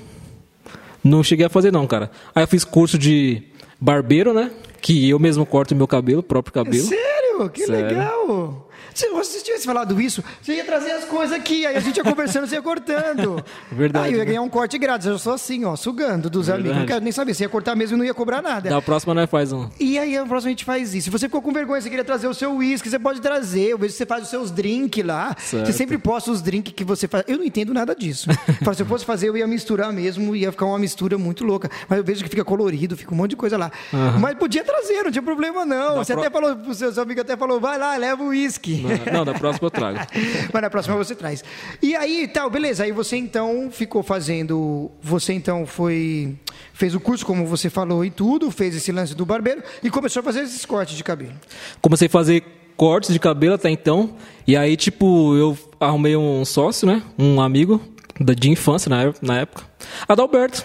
não 1.02 1.22
cheguei 1.22 1.44
a 1.44 1.50
fazer 1.50 1.70
não, 1.70 1.86
cara. 1.86 2.10
Aí 2.34 2.42
eu 2.42 2.48
fiz 2.48 2.64
curso 2.64 2.96
de 2.96 3.42
barbeiro, 3.80 4.32
né? 4.32 4.50
Que 4.80 5.08
eu 5.08 5.18
mesmo 5.18 5.44
corto 5.44 5.74
meu 5.74 5.86
cabelo, 5.86 6.22
próprio 6.22 6.52
cabelo. 6.52 6.84
Sério? 6.84 7.50
Que 7.50 7.66
Sério. 7.66 7.86
legal! 7.88 8.63
Se 8.94 9.08
você 9.08 9.40
tivesse 9.40 9.66
falado 9.66 10.00
isso, 10.00 10.22
você 10.40 10.54
ia 10.54 10.64
trazer 10.64 10.92
as 10.92 11.04
coisas 11.04 11.36
aqui, 11.36 11.66
aí 11.66 11.76
a 11.76 11.80
gente 11.80 11.96
ia 11.96 12.04
conversando, 12.04 12.46
você 12.46 12.54
ia 12.54 12.62
cortando. 12.62 13.44
Verdade. 13.70 14.06
Aí 14.06 14.12
eu 14.12 14.18
ia 14.18 14.24
ganhar 14.24 14.42
um 14.42 14.48
corte 14.48 14.78
grátis. 14.78 15.06
Eu 15.06 15.18
sou 15.18 15.34
assim, 15.34 15.64
ó, 15.64 15.74
sugando 15.76 16.30
dos 16.30 16.46
Verdade. 16.46 16.68
amigos. 16.68 16.78
Não 16.80 16.86
quero 16.86 17.02
nem 17.02 17.12
saber. 17.12 17.34
Você 17.34 17.44
ia 17.44 17.48
cortar 17.48 17.74
mesmo 17.74 17.96
e 17.96 17.98
não 17.98 18.04
ia 18.04 18.14
cobrar 18.14 18.40
nada. 18.40 18.70
Da 18.70 18.80
próxima 18.80 19.12
nós 19.12 19.28
faz 19.28 19.52
um. 19.52 19.68
E 19.80 19.98
aí 19.98 20.16
a 20.16 20.24
próxima 20.24 20.48
a 20.48 20.52
gente 20.52 20.64
faz 20.64 20.94
isso. 20.94 21.04
Se 21.06 21.10
você 21.10 21.26
ficou 21.26 21.42
com 21.42 21.52
vergonha, 21.52 21.80
você 21.80 21.90
queria 21.90 22.04
trazer 22.04 22.28
o 22.28 22.34
seu 22.34 22.54
uísque, 22.54 22.88
você 22.88 22.98
pode 22.98 23.20
trazer. 23.20 23.70
Eu 23.70 23.78
vejo 23.78 23.92
que 23.92 23.98
você 23.98 24.06
faz 24.06 24.22
os 24.22 24.30
seus 24.30 24.50
drinks 24.50 25.04
lá. 25.04 25.34
Certo. 25.38 25.66
Você 25.66 25.72
sempre 25.72 25.98
posta 25.98 26.30
os 26.30 26.40
drinks 26.40 26.72
que 26.72 26.84
você 26.84 27.08
faz. 27.08 27.24
Eu 27.26 27.38
não 27.38 27.44
entendo 27.44 27.74
nada 27.74 27.94
disso. 27.94 28.28
se 28.74 28.82
eu 28.82 28.86
fosse 28.86 29.04
fazer, 29.04 29.28
eu 29.28 29.36
ia 29.36 29.46
misturar 29.46 29.92
mesmo, 29.92 30.34
ia 30.34 30.50
ficar 30.52 30.66
uma 30.66 30.78
mistura 30.78 31.18
muito 31.18 31.44
louca. 31.44 31.70
Mas 31.88 31.98
eu 31.98 32.04
vejo 32.04 32.22
que 32.22 32.30
fica 32.30 32.44
colorido, 32.44 32.96
fica 32.96 33.12
um 33.12 33.16
monte 33.16 33.30
de 33.30 33.36
coisa 33.36 33.56
lá. 33.56 33.70
Uhum. 33.92 34.20
Mas 34.20 34.36
podia 34.36 34.64
trazer, 34.64 35.02
não 35.02 35.10
tinha 35.10 35.22
problema 35.22 35.64
não. 35.64 35.94
Da 35.94 36.04
você 36.04 36.12
pro... 36.12 36.22
até 36.22 36.30
falou, 36.30 36.74
seus 36.74 36.98
amigos 36.98 37.22
até 37.22 37.36
falou, 37.36 37.60
vai 37.60 37.78
lá, 37.78 37.96
leva 37.96 38.22
o 38.22 38.28
uísque. 38.28 38.83
Não, 38.88 39.12
não, 39.12 39.24
da 39.24 39.34
próxima 39.34 39.66
eu 39.66 39.70
trago. 39.70 39.98
Mas 40.52 40.62
na 40.62 40.70
próxima 40.70 40.96
você 40.96 41.14
traz. 41.14 41.44
E 41.82 41.94
aí, 41.94 42.28
tal, 42.28 42.50
beleza. 42.50 42.84
Aí 42.84 42.92
você 42.92 43.16
então 43.16 43.70
ficou 43.70 44.02
fazendo. 44.02 44.90
Você 45.02 45.32
então 45.32 45.66
foi. 45.66 46.36
Fez 46.72 46.94
o 46.94 47.00
curso, 47.00 47.24
como 47.24 47.46
você 47.46 47.70
falou, 47.70 48.04
e 48.04 48.10
tudo, 48.10 48.50
fez 48.50 48.74
esse 48.74 48.90
lance 48.92 49.14
do 49.14 49.24
barbeiro 49.24 49.62
e 49.82 49.90
começou 49.90 50.20
a 50.20 50.22
fazer 50.22 50.42
esses 50.42 50.64
cortes 50.64 50.96
de 50.96 51.04
cabelo. 51.04 51.32
Comecei 51.80 52.06
a 52.06 52.10
fazer 52.10 52.42
cortes 52.76 53.12
de 53.12 53.18
cabelo 53.18 53.54
até 53.54 53.70
então. 53.70 54.14
E 54.46 54.56
aí, 54.56 54.76
tipo, 54.76 55.34
eu 55.36 55.56
arrumei 55.80 56.16
um 56.16 56.44
sócio, 56.44 56.86
né? 56.86 57.02
Um 57.18 57.40
amigo 57.40 57.80
de 58.20 58.50
infância 58.50 58.88
na 59.22 59.38
época. 59.38 59.64
Adalberto. 60.08 60.64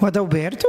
O 0.00 0.06
Adalberto? 0.06 0.66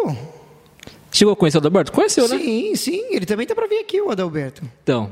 Chegou 1.11 1.33
a 1.33 1.35
conhecer 1.35 1.57
o 1.57 1.59
Adalberto? 1.59 1.91
Conheceu, 1.91 2.27
né? 2.27 2.37
Sim, 2.37 2.75
sim. 2.75 3.05
Ele 3.11 3.25
também 3.25 3.45
tá 3.45 3.53
para 3.53 3.67
vir 3.67 3.79
aqui, 3.79 4.01
o 4.01 4.09
Adalberto. 4.09 4.63
Então, 4.83 5.11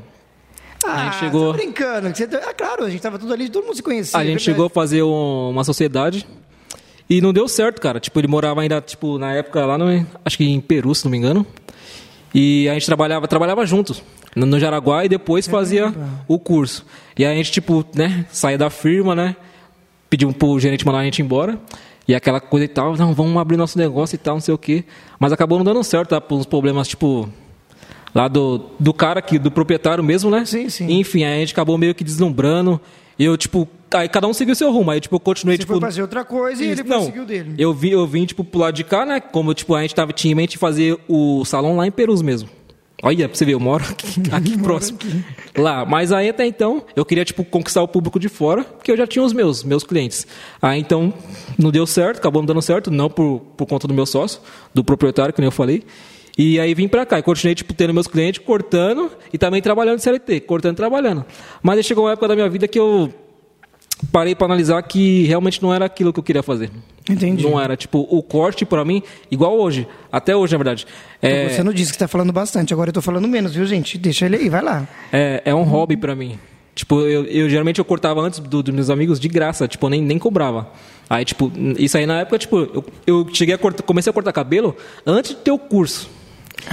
ah, 0.86 0.94
a 0.94 1.04
gente 1.04 1.20
chegou... 1.20 1.52
tá 1.52 1.58
brincando. 1.58 2.08
Você... 2.14 2.24
Ah, 2.24 2.54
claro, 2.54 2.84
a 2.84 2.90
gente 2.90 3.00
tava 3.00 3.18
tudo 3.18 3.32
ali, 3.32 3.48
todo 3.48 3.64
mundo 3.64 3.76
se 3.76 3.82
conhecia. 3.82 4.18
A 4.18 4.24
gente 4.24 4.42
chegou 4.42 4.66
a 4.66 4.70
fazer 4.70 5.02
um, 5.02 5.50
uma 5.50 5.64
sociedade 5.64 6.26
e 7.08 7.20
não 7.20 7.32
deu 7.32 7.48
certo, 7.48 7.80
cara. 7.80 8.00
Tipo, 8.00 8.20
ele 8.20 8.28
morava 8.28 8.60
ainda, 8.60 8.80
tipo, 8.80 9.18
na 9.18 9.32
época 9.32 9.64
lá, 9.64 9.76
no, 9.78 10.06
acho 10.24 10.36
que 10.36 10.44
em 10.44 10.60
Peru, 10.60 10.94
se 10.94 11.04
não 11.04 11.10
me 11.10 11.18
engano. 11.18 11.46
E 12.34 12.68
a 12.68 12.72
gente 12.74 12.86
trabalhava, 12.86 13.28
trabalhava 13.28 13.66
juntos 13.66 14.02
no, 14.34 14.46
no 14.46 14.58
Jaraguá 14.58 15.04
e 15.04 15.08
depois 15.08 15.46
fazia 15.46 15.94
o 16.26 16.38
curso. 16.38 16.86
E 17.18 17.24
a 17.24 17.34
gente, 17.34 17.50
tipo, 17.52 17.84
né, 17.94 18.26
saía 18.30 18.56
da 18.56 18.70
firma, 18.70 19.14
né? 19.14 19.36
pedimos 20.12 20.36
pro 20.36 20.60
gerente 20.60 20.84
mandar 20.84 20.98
a 20.98 21.04
gente 21.04 21.22
embora. 21.22 21.58
E 22.06 22.14
aquela 22.14 22.38
coisa 22.38 22.66
e 22.66 22.68
tal, 22.68 22.94
não, 22.96 23.14
vamos 23.14 23.34
abrir 23.40 23.56
nosso 23.56 23.78
negócio 23.78 24.14
e 24.14 24.18
tal, 24.18 24.34
não 24.34 24.40
sei 24.42 24.52
o 24.52 24.58
quê. 24.58 24.84
Mas 25.18 25.32
acabou 25.32 25.56
não 25.56 25.64
dando 25.64 25.82
certo, 25.82 26.10
tá? 26.10 26.20
Por 26.20 26.36
uns 26.36 26.44
problemas, 26.44 26.86
tipo, 26.86 27.30
lá 28.14 28.28
do, 28.28 28.60
do 28.78 28.92
cara 28.92 29.18
aqui, 29.18 29.38
do 29.38 29.50
proprietário 29.50 30.02
mesmo, 30.02 30.30
né? 30.30 30.44
Sim, 30.44 30.68
sim. 30.68 30.90
Enfim, 30.90 31.24
aí 31.24 31.36
a 31.36 31.40
gente 31.40 31.52
acabou 31.52 31.78
meio 31.78 31.94
que 31.94 32.04
deslumbrando. 32.04 32.80
Eu, 33.18 33.36
tipo, 33.36 33.68
aí 33.92 34.08
cada 34.08 34.26
um 34.26 34.32
seguiu 34.32 34.54
seu 34.54 34.70
rumo. 34.72 34.90
Aí, 34.90 35.00
tipo, 35.00 35.16
eu 35.16 35.20
continuei, 35.20 35.56
Você 35.56 35.60
tipo. 35.60 35.72
foi 35.72 35.80
fazer 35.80 36.02
outra 36.02 36.24
coisa 36.24 36.64
e 36.64 36.68
ele 36.68 36.82
não, 36.82 37.00
conseguiu 37.00 37.24
dele. 37.24 37.54
Eu 37.58 37.72
vim, 37.72 37.90
eu 37.90 38.06
vim, 38.06 38.24
tipo, 38.24 38.42
pro 38.44 38.60
lado 38.60 38.74
de 38.74 38.84
cá, 38.84 39.04
né? 39.04 39.20
Como, 39.20 39.52
tipo, 39.54 39.74
a 39.74 39.82
gente 39.82 39.94
tava, 39.94 40.12
tinha 40.12 40.32
em 40.32 40.34
mente 40.34 40.58
fazer 40.58 40.98
o 41.08 41.44
salão 41.44 41.76
lá 41.76 41.86
em 41.86 41.90
Perus 41.90 42.22
mesmo. 42.22 42.48
Olha, 43.04 43.28
pra 43.28 43.36
você 43.36 43.44
ver, 43.44 43.54
eu 43.54 43.60
moro 43.60 43.84
aqui, 43.84 44.06
aqui 44.30 44.58
próximo. 44.58 44.96
Lá. 45.58 45.84
Mas 45.84 46.12
aí 46.12 46.28
até 46.28 46.46
então, 46.46 46.84
eu 46.94 47.04
queria, 47.04 47.24
tipo, 47.24 47.44
conquistar 47.44 47.82
o 47.82 47.88
público 47.88 48.18
de 48.20 48.28
fora, 48.28 48.62
porque 48.62 48.92
eu 48.92 48.96
já 48.96 49.06
tinha 49.06 49.24
os 49.24 49.32
meus, 49.32 49.64
meus 49.64 49.82
clientes. 49.82 50.24
Aí 50.60 50.80
então, 50.80 51.12
não 51.58 51.72
deu 51.72 51.84
certo, 51.84 52.18
acabou 52.18 52.40
não 52.40 52.46
dando 52.46 52.62
certo, 52.62 52.92
não 52.92 53.10
por, 53.10 53.40
por 53.56 53.66
conta 53.66 53.88
do 53.88 53.94
meu 53.94 54.06
sócio, 54.06 54.40
do 54.72 54.84
proprietário, 54.84 55.34
que 55.34 55.40
nem 55.40 55.48
eu 55.48 55.52
falei. 55.52 55.82
E 56.36 56.58
aí 56.58 56.72
vim 56.74 56.88
pra 56.88 57.04
cá 57.04 57.18
e 57.18 57.22
continuei, 57.22 57.54
tipo, 57.54 57.74
tendo 57.74 57.92
meus 57.92 58.06
clientes, 58.06 58.42
cortando 58.44 59.10
e 59.32 59.38
também 59.38 59.60
trabalhando 59.60 59.96
de 59.96 60.02
CLT, 60.02 60.40
cortando 60.40 60.72
e 60.74 60.76
trabalhando. 60.76 61.24
Mas 61.62 61.76
aí 61.78 61.84
chegou 61.84 62.04
uma 62.04 62.12
época 62.12 62.28
da 62.28 62.34
minha 62.34 62.48
vida 62.48 62.66
que 62.66 62.78
eu 62.78 63.12
parei 64.10 64.34
para 64.34 64.46
analisar 64.46 64.82
que 64.82 65.24
realmente 65.24 65.62
não 65.62 65.72
era 65.74 65.84
aquilo 65.84 66.12
que 66.12 66.18
eu 66.18 66.22
queria 66.24 66.42
fazer. 66.42 66.70
Entendi. 67.08 67.42
Não 67.42 67.60
era, 67.60 67.76
tipo, 67.76 68.06
o 68.10 68.22
corte 68.22 68.64
para 68.64 68.84
mim, 68.84 69.02
igual 69.30 69.58
hoje, 69.58 69.86
até 70.10 70.34
hoje, 70.34 70.52
na 70.52 70.58
verdade. 70.58 70.86
É, 71.20 71.48
Você 71.48 71.62
não 71.62 71.72
disse 71.72 71.90
que 71.90 71.96
está 71.96 72.08
falando 72.08 72.32
bastante, 72.32 72.72
agora 72.72 72.90
eu 72.90 72.94
tô 72.94 73.02
falando 73.02 73.28
menos, 73.28 73.54
viu, 73.54 73.66
gente? 73.66 73.98
Deixa 73.98 74.24
ele 74.26 74.36
aí, 74.36 74.48
vai 74.48 74.62
lá. 74.62 74.88
é, 75.12 75.42
é 75.44 75.54
um 75.54 75.62
hobby 75.64 75.96
para 75.96 76.14
mim. 76.14 76.38
Tipo, 76.74 77.00
eu, 77.02 77.24
eu 77.26 77.50
geralmente 77.50 77.78
eu 77.78 77.84
cortava 77.84 78.20
antes 78.22 78.38
do- 78.38 78.62
dos 78.62 78.74
meus 78.74 78.88
amigos 78.88 79.20
de 79.20 79.28
graça, 79.28 79.68
tipo, 79.68 79.84
eu 79.84 79.90
nem, 79.90 80.00
nem 80.00 80.18
cobrava. 80.18 80.70
Aí, 81.10 81.22
tipo, 81.24 81.52
isso 81.78 81.98
aí 81.98 82.06
na 82.06 82.20
época, 82.20 82.38
tipo, 82.38 82.56
eu, 82.58 82.84
eu 83.06 83.26
cheguei 83.34 83.54
a 83.54 83.58
cortar, 83.58 83.82
comecei 83.82 84.08
a 84.10 84.14
cortar 84.14 84.32
cabelo 84.32 84.74
antes 85.04 85.32
de 85.32 85.36
ter 85.36 85.50
o 85.50 85.58
curso. 85.58 86.08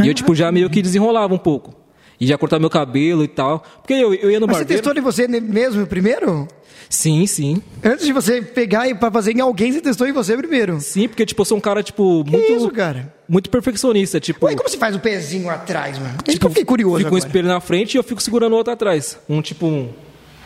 E 0.04 0.08
eu, 0.08 0.14
tipo, 0.14 0.34
já 0.36 0.52
meio 0.52 0.70
que 0.70 0.82
desenrolava 0.82 1.34
um 1.34 1.38
pouco. 1.38 1.76
E 2.20 2.28
já 2.28 2.38
cortava 2.38 2.60
meu 2.60 2.70
cabelo 2.70 3.24
e 3.24 3.28
tal. 3.28 3.64
Porque 3.82 3.94
eu, 3.94 4.14
eu 4.14 4.30
ia 4.30 4.40
no 4.40 4.46
Mas 4.48 4.58
você 4.58 4.64
barbeiro. 4.64 4.84
testou 4.84 4.98
em 4.98 5.04
você 5.04 5.28
mesmo 5.28 5.86
primeiro? 5.88 6.48
Sim, 6.90 7.26
sim. 7.28 7.62
Antes 7.84 8.06
de 8.06 8.12
você 8.12 8.42
pegar 8.42 8.88
e 8.90 8.96
para 8.96 9.12
fazer 9.12 9.32
em 9.36 9.40
alguém, 9.42 9.72
você 9.72 9.80
testou 9.80 10.08
em 10.08 10.12
você 10.12 10.36
primeiro. 10.36 10.82
Sim, 10.82 11.08
porque, 11.08 11.26
tipo, 11.26 11.42
eu 11.42 11.46
sou 11.46 11.58
um 11.58 11.62
cara, 11.62 11.82
tipo, 11.84 12.24
Que 12.26 12.32
muito. 12.32 12.52
isso, 12.52 12.70
cara? 12.72 13.14
Muito 13.28 13.50
perfeccionista, 13.50 14.20
tipo. 14.20 14.46
Ué, 14.48 14.56
como 14.56 14.68
você 14.68 14.78
faz 14.78 14.96
o 14.96 15.00
pezinho 15.00 15.50
atrás, 15.50 15.98
mano? 16.00 16.18
Que 16.26 16.44
eu 16.44 16.50
fiquei 16.50 16.66
curioso 16.66 16.98
Fico 16.98 17.10
um 17.14 17.18
agora. 17.18 17.28
espelho 17.28 17.48
na 17.48 17.60
frente 17.62 17.94
e 17.94 17.98
eu 17.98 18.04
fico 18.04 18.22
segurando 18.22 18.54
o 18.54 18.56
outro 18.56 18.74
atrás. 18.74 19.20
Um 19.30 19.40
tipo 19.42 19.68
um, 19.68 19.90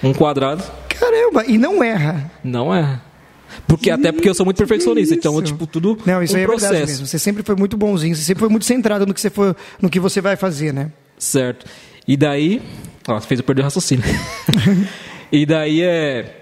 um 0.04 0.14
quadrado. 0.14 0.64
Caramba, 0.90 1.46
e 1.48 1.58
não 1.58 1.82
erra. 1.84 2.30
Não 2.44 2.76
é. 2.76 3.00
Porque, 3.68 3.90
até 3.90 4.12
porque 4.12 4.30
eu 4.30 4.34
sou 4.34 4.46
muito 4.46 4.58
perfeccionista, 4.58 5.14
então, 5.16 5.42
tipo, 5.42 5.66
tudo 5.68 5.98
Não, 6.06 6.22
isso 6.22 6.34
um 6.34 6.38
aí 6.38 6.44
é 6.44 6.46
processo. 6.46 6.72
verdade 6.72 6.92
mesmo. 6.92 7.08
Você 7.08 7.20
sempre 7.20 7.44
foi 7.44 7.56
muito 7.56 7.78
bonzinho, 7.78 8.16
você 8.16 8.24
sempre 8.24 8.40
foi 8.40 8.50
muito 8.50 8.66
centrado 8.66 9.06
no 9.06 9.14
que 9.14 9.22
você, 9.22 9.30
for, 9.30 9.56
no 9.82 9.90
que 9.90 10.00
você 10.00 10.22
vai 10.22 10.36
fazer, 10.36 10.74
né? 10.74 10.92
Certo. 11.18 11.66
E 12.08 12.18
daí. 12.18 12.62
Ó, 13.08 13.20
fez 13.22 13.40
eu 13.40 13.44
perder 13.46 13.62
o 13.62 13.64
raciocínio. 13.66 14.04
e 15.32 15.46
daí 15.46 15.82
é. 15.82 16.40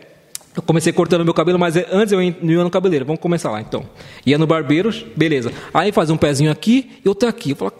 Eu 0.56 0.62
comecei 0.62 0.92
cortando 0.92 1.24
meu 1.24 1.34
cabelo, 1.34 1.58
mas 1.58 1.78
é- 1.78 1.88
antes 1.92 2.12
eu 2.12 2.22
ia 2.22 2.36
no 2.42 2.70
cabeleireiro. 2.70 3.06
Vamos 3.06 3.22
começar 3.22 3.50
lá 3.52 3.62
então. 3.62 3.86
Ia 4.26 4.38
no 4.38 4.46
barbeiro, 4.46 4.90
beleza. 5.16 5.52
Aí 5.74 5.92
fazia 5.94 6.14
um 6.14 6.18
pezinho 6.18 6.52
aqui 6.52 6.92
e 7.06 7.08
outro 7.08 7.30
aqui. 7.30 7.52
Eu 7.52 7.56
falava, 7.56 7.78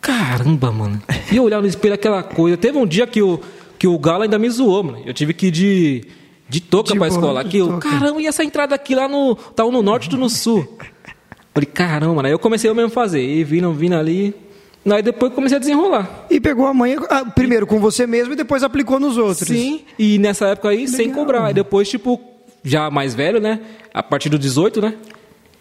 caramba, 0.00 0.72
mano. 0.72 1.02
E 1.30 1.36
eu 1.36 1.42
olhava 1.44 1.62
no 1.62 1.68
espelho 1.68 1.94
aquela 1.94 2.22
coisa. 2.22 2.56
Teve 2.56 2.78
um 2.78 2.86
dia 2.86 3.06
que 3.06 3.20
o, 3.20 3.38
que 3.78 3.86
o 3.86 3.98
Galo 3.98 4.22
ainda 4.22 4.38
me 4.38 4.48
zoou, 4.48 4.82
mano. 4.82 5.02
Eu 5.04 5.12
tive 5.12 5.34
que 5.34 5.48
ir 5.48 5.50
de, 5.50 6.04
de 6.48 6.60
touca 6.60 6.94
boa, 6.94 7.08
escola. 7.08 7.40
Aqui, 7.40 7.58
eu, 7.58 7.78
caramba, 7.78 8.20
e 8.20 8.26
essa 8.26 8.44
entrada 8.44 8.74
aqui 8.74 8.94
lá 8.94 9.08
no. 9.08 9.34
Tá 9.34 9.64
um 9.64 9.72
no 9.72 9.82
norte 9.82 10.12
e 10.12 10.16
no 10.16 10.28
sul. 10.28 10.78
Falei, 11.52 11.66
caramba. 11.66 12.26
Aí 12.26 12.32
eu 12.32 12.38
comecei 12.38 12.68
eu 12.68 12.74
mesmo 12.74 12.88
a 12.88 12.90
fazer. 12.90 13.22
E 13.22 13.42
vindo, 13.42 13.72
vindo 13.72 13.94
ali. 13.94 14.34
Aí 14.88 15.02
depois 15.02 15.32
comecei 15.32 15.56
a 15.56 15.58
desenrolar. 15.58 16.26
E 16.30 16.40
pegou 16.40 16.66
a 16.66 16.72
manha, 16.72 17.00
ah, 17.10 17.24
primeiro 17.24 17.66
com 17.66 17.80
você 17.80 18.06
mesmo 18.06 18.34
e 18.34 18.36
depois 18.36 18.62
aplicou 18.62 19.00
nos 19.00 19.16
outros. 19.16 19.48
Sim, 19.48 19.80
e 19.98 20.16
nessa 20.18 20.46
época 20.48 20.68
aí 20.68 20.86
sem 20.86 21.10
cobrar. 21.10 21.46
Aí 21.46 21.54
depois, 21.54 21.88
tipo, 21.88 22.20
já 22.62 22.88
mais 22.88 23.14
velho, 23.14 23.40
né? 23.40 23.60
A 23.92 24.02
partir 24.02 24.28
do 24.28 24.38
18, 24.38 24.80
né? 24.80 24.94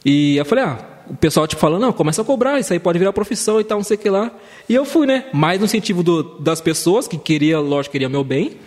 E 0.05 0.37
eu 0.37 0.45
falei, 0.45 0.65
ah, 0.65 0.77
o 1.09 1.15
pessoal 1.15 1.47
tipo 1.47 1.59
falando, 1.59 1.81
não, 1.81 1.91
começa 1.91 2.21
a 2.21 2.25
cobrar, 2.25 2.59
isso 2.59 2.71
aí 2.71 2.79
pode 2.79 2.99
virar 2.99 3.13
profissão 3.13 3.59
e 3.59 3.63
tal, 3.63 3.79
não 3.79 3.83
sei 3.83 3.95
o 3.95 3.99
que 3.99 4.09
lá. 4.09 4.31
E 4.69 4.75
eu 4.75 4.85
fui, 4.85 5.07
né? 5.07 5.25
Mais 5.33 5.59
no 5.59 5.65
incentivo 5.65 6.03
do, 6.03 6.39
das 6.39 6.61
pessoas, 6.61 7.07
que 7.07 7.17
queria, 7.17 7.59
lógico, 7.59 7.93
queria 7.93 8.09
meu 8.09 8.23
bem, 8.23 8.57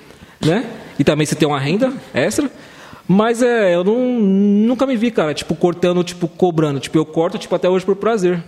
né? 0.44 0.64
E 0.98 1.04
também 1.04 1.26
você 1.26 1.34
ter 1.34 1.46
uma 1.46 1.58
renda 1.60 1.92
extra. 2.12 2.50
Mas 3.06 3.42
é, 3.42 3.74
eu 3.74 3.82
não, 3.84 3.98
nunca 4.20 4.84
me 4.86 4.96
vi, 4.96 5.10
cara, 5.10 5.32
tipo, 5.32 5.54
cortando, 5.54 6.04
tipo, 6.04 6.28
cobrando. 6.28 6.78
Tipo, 6.80 6.98
eu 6.98 7.06
corto, 7.06 7.38
tipo, 7.38 7.54
até 7.54 7.68
hoje 7.68 7.84
por 7.84 7.96
prazer. 7.96 8.42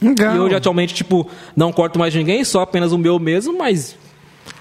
Legal. 0.00 0.36
E 0.36 0.38
hoje, 0.38 0.54
atualmente, 0.54 0.94
tipo, 0.94 1.28
não 1.56 1.72
corto 1.72 1.98
mais 1.98 2.14
ninguém, 2.14 2.44
só 2.44 2.60
apenas 2.60 2.92
o 2.92 2.98
meu 2.98 3.18
mesmo, 3.18 3.58
mas 3.58 3.96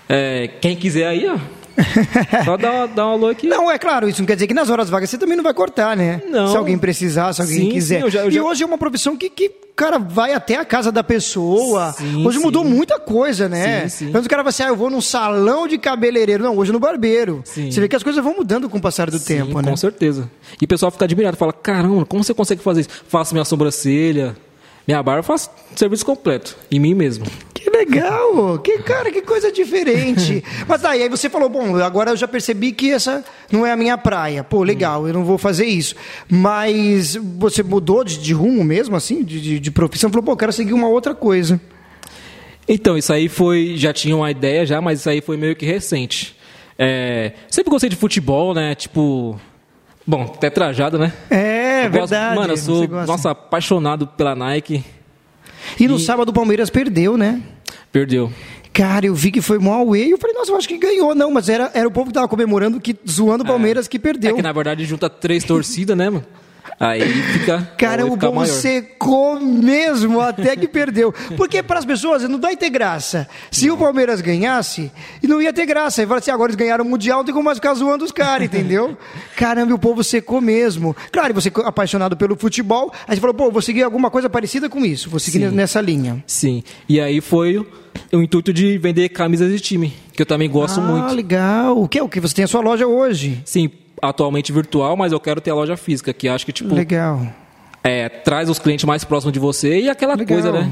é, 0.10 0.50
quem 0.60 0.76
quiser 0.76 1.06
aí, 1.06 1.28
ó, 1.30 1.38
só 2.44 2.58
dá, 2.58 2.72
uma- 2.72 2.88
dá 2.88 3.06
um 3.08 3.12
alô 3.12 3.28
aqui. 3.28 3.46
Não, 3.46 3.70
é 3.70 3.78
claro, 3.78 4.10
isso 4.10 4.20
não 4.22 4.26
quer 4.26 4.34
dizer 4.34 4.48
que 4.48 4.54
nas 4.56 4.72
horas 4.72 4.90
vagas 4.90 5.08
você 5.12 5.18
também 5.20 5.36
não 5.38 5.44
vai 5.44 5.54
cortar, 5.54 5.96
né? 5.96 6.22
Não. 6.28 6.48
Se 6.48 6.58
alguém 6.58 6.76
precisar, 6.76 7.32
se 7.34 7.42
alguém 7.42 7.58
Sim, 7.66 7.70
quiser. 7.70 7.98
sim, 8.00 8.04
eu 8.06 8.10
já- 8.10 8.22
eu 8.22 8.30
E 8.30 8.32
já- 8.32 8.42
hoje 8.44 8.64
é 8.64 8.66
uma 8.66 8.80
profissão 8.80 9.16
que, 9.16 9.30
que, 9.30 9.52
cara, 9.78 10.00
vai 10.00 10.34
até 10.34 10.56
a 10.56 10.66
casa 10.66 10.92
da 10.92 11.04
pessoa. 11.04 11.94
Sim, 11.94 12.26
hoje 12.26 12.40
mudou 12.40 12.66
sim. 12.66 12.70
muita 12.70 13.00
coisa, 13.00 13.48
né? 13.48 13.88
Sim. 13.88 14.10
Antes 14.10 14.26
o 14.26 14.30
cara 14.30 14.42
vai 14.42 14.50
assim, 14.50 14.64
ah, 14.64 14.70
eu 14.70 14.76
vou 14.76 14.90
num 14.90 15.00
salão 15.00 15.68
de 15.68 15.78
cabeleireiro. 15.78 16.44
Não, 16.44 16.58
hoje 16.58 16.72
no 16.72 16.80
barbeiro. 16.80 17.44
Você 17.46 17.70
vê 17.80 17.88
que 17.88 17.96
as 17.96 18.02
coisas 18.02 18.22
vão 18.22 18.36
mudando 18.36 18.68
com 18.68 18.80
o 18.80 18.82
passar 18.82 19.12
do 19.12 19.20
tempo, 19.20 19.62
né? 19.62 19.70
Com 19.70 19.78
certeza. 19.78 20.30
E 20.60 20.66
o 20.66 20.68
pessoal 20.68 20.92
fica 20.92 21.06
admirado, 21.06 21.38
fala, 21.38 21.54
caramba, 21.54 22.06
como 22.08 22.24
você 22.24 22.34
consegue 22.34 22.62
fazer 22.62 22.82
isso? 22.82 22.90
Faço 23.08 23.36
minha 23.36 23.46
sobrancelha, 23.46 24.36
minha 24.88 25.04
barba, 25.04 25.22
faço 25.22 25.50
serviço 25.76 26.06
completo, 26.06 26.56
em 26.72 26.80
mim 26.80 26.94
mesmo. 26.94 27.26
Que 27.54 27.70
legal! 27.70 28.58
Que 28.60 28.78
cara, 28.80 29.12
que 29.12 29.22
coisa 29.22 29.52
diferente. 29.52 30.42
Mas 30.66 30.82
e 30.84 30.88
aí 30.88 31.10
você 31.10 31.30
falou, 31.30 31.50
bom, 31.50 31.76
agora 31.76 32.12
eu 32.12 32.16
já 32.16 32.28
percebi 32.28 32.72
que 32.72 32.92
essa 32.92 33.26
não 33.52 33.66
é 33.66 33.72
a 33.72 33.76
minha 33.76 33.98
praia. 33.98 34.44
Pô, 34.44 34.64
legal, 34.64 35.06
eu 35.06 35.14
não 35.14 35.26
vou 35.26 35.38
fazer 35.38 35.66
isso. 35.66 35.94
Mas 36.30 37.16
você 37.38 37.62
mudou 37.62 38.04
de, 38.06 38.18
de 38.18 38.34
rumo 38.34 38.64
mesmo, 38.64 38.96
assim, 38.96 39.24
de, 39.24 39.42
de, 39.42 39.60
de 39.60 39.72
profissão? 39.72 40.10
Falou, 40.10 40.24
pô, 40.24 40.32
eu 40.32 40.38
quero 40.38 40.54
seguir 40.54 40.74
uma 40.74 40.88
outra 40.88 41.14
coisa. 41.14 41.60
Então, 42.68 42.98
isso 42.98 43.12
aí 43.12 43.28
foi. 43.28 43.74
Já 43.76 43.92
tinha 43.92 44.16
uma 44.16 44.32
ideia 44.32 44.66
já, 44.66 44.80
mas 44.82 45.00
isso 45.00 45.10
aí 45.10 45.22
foi 45.22 45.36
meio 45.36 45.56
que 45.56 45.66
recente. 45.66 46.36
É, 46.78 47.34
sempre 47.50 47.72
gostei 47.72 47.90
de 47.90 47.96
futebol, 47.96 48.54
né? 48.54 48.76
Tipo. 48.76 49.40
Bom, 50.06 50.24
até 50.24 50.50
trajado, 50.50 50.98
né? 50.98 51.12
É, 51.30 51.67
Eu 51.86 51.92
gosto- 51.92 52.10
verdade. 52.10 52.36
Mano, 52.36 52.54
eu 52.54 52.58
sou, 52.58 52.88
nossa, 52.88 53.32
apaixonado 53.32 54.08
pela 54.08 54.36
Nike. 54.36 54.84
E 55.80 55.88
no 55.88 55.98
e- 55.98 56.00
sábado 56.00 56.30
o 56.30 56.34
Palmeiras 56.34 56.70
perdeu, 56.70 57.18
né? 57.18 57.42
Perdeu. 57.92 58.32
Cara, 58.74 59.08
eu 59.08 59.16
vi 59.16 59.32
que 59.32 59.42
foi 59.42 59.58
mó 59.58 59.74
away 59.74 60.08
e 60.08 60.12
eu 60.12 60.18
falei, 60.20 60.36
nossa, 60.36 60.52
eu 60.52 60.56
acho 60.56 60.68
que 60.68 60.78
ganhou. 60.78 61.16
Não, 61.16 61.32
mas 61.32 61.50
era, 61.50 61.72
era 61.74 61.88
o 61.88 61.92
povo 61.92 62.08
que 62.10 62.14
tava 62.14 62.28
comemorando, 62.28 62.80
que, 62.80 62.96
zoando 63.10 63.44
o 63.44 63.48
Palmeiras 63.48 63.88
que 63.88 63.98
É 63.98 64.00
perdeu. 64.00 64.36
que 64.36 64.42
na 64.42 64.52
verdade 64.52 64.86
junta 64.86 65.10
três 65.10 65.44
torcidas, 65.44 65.98
né, 65.98 66.10
mano? 66.10 66.24
Aí 66.80 67.02
fica. 67.02 67.72
Cara, 67.76 68.06
o 68.06 68.16
povo 68.16 68.36
maior. 68.36 68.54
secou 68.54 69.40
mesmo 69.40 70.22
até 70.22 70.56
que 70.56 70.68
perdeu. 70.68 71.12
Porque 71.36 71.64
para 71.64 71.80
as 71.80 71.86
pessoas 71.86 72.24
não 72.30 72.40
vai 72.40 72.56
ter 72.56 72.70
graça. 72.70 73.28
Se 73.50 73.72
o 73.72 73.78
Palmeiras 73.78 74.22
ganhasse, 74.22 74.92
não 75.24 75.42
ia 75.42 75.52
ter 75.52 75.66
graça. 75.66 76.02
Aí 76.02 76.08
fala 76.08 76.20
assim, 76.20 76.30
agora 76.30 76.52
eles 76.52 76.56
ganharam 76.56 76.86
o 76.86 76.88
Mundial, 76.88 77.20
não 77.20 77.26
tem 77.26 77.34
como 77.34 77.46
mais 77.46 77.58
ficar 77.58 77.74
zoando 77.74 78.06
os 78.06 78.12
caras, 78.12 78.46
entendeu? 78.46 78.96
Caramba, 79.36 79.72
e 79.72 79.74
o 79.74 79.80
povo 79.80 80.04
secou 80.04 80.40
mesmo. 80.40 80.96
Claro, 81.12 81.32
e 81.32 81.34
você 81.34 81.50
é 81.50 81.68
apaixonado 81.68 82.16
pelo 82.16 82.36
futebol, 82.36 82.94
aí 83.08 83.16
você 83.16 83.22
falou, 83.22 83.34
pô, 83.34 83.52
vou 83.52 83.62
seguir 83.62 83.82
alguma 83.82 84.12
coisa 84.12 84.30
parecida 84.30 84.70
com 84.70 84.86
isso, 84.86 85.10
vou 85.10 85.20
seguir 85.20 85.50
Sim. 85.50 85.56
nessa 85.56 85.82
linha. 85.82 86.24
Sim. 86.28 86.64
E 86.88 87.02
aí 87.02 87.22
foi 87.22 87.58
o, 87.58 88.22
intuito 88.22 88.54
de 88.54 88.78
vender 88.78 89.10
camisas 89.10 89.52
de 89.52 89.60
time, 89.60 89.94
que 90.14 90.22
eu 90.22 90.26
também 90.26 90.50
gosto 90.50 90.80
ah, 90.80 90.84
muito. 90.84 91.16
legal. 91.16 91.82
O 91.82 91.88
que 91.88 91.98
é 91.98 92.04
o 92.04 92.10
que? 92.10 92.20
Você 92.20 92.36
tem 92.36 92.46
a 92.46 92.48
sua 92.48 92.62
loja 92.62 92.86
hoje. 92.86 93.42
Sim, 93.46 93.72
atualmente 94.02 94.52
virtual, 94.52 94.96
mas 94.96 95.12
eu 95.12 95.20
quero 95.20 95.40
ter 95.42 95.52
a 95.52 95.56
loja 95.56 95.76
física, 95.78 96.14
que 96.14 96.28
acho 96.28 96.46
que, 96.46 96.52
tipo, 96.52 96.74
Legal. 96.74 97.22
é, 97.84 98.08
traz 98.10 98.50
os 98.50 98.60
clientes 98.60 98.86
mais 98.86 99.04
próximos 99.04 99.34
de 99.34 99.40
você 99.40 99.80
e 99.82 99.90
aquela 99.90 100.16
Legal. 100.16 100.40
coisa, 100.40 100.52
né? 100.52 100.70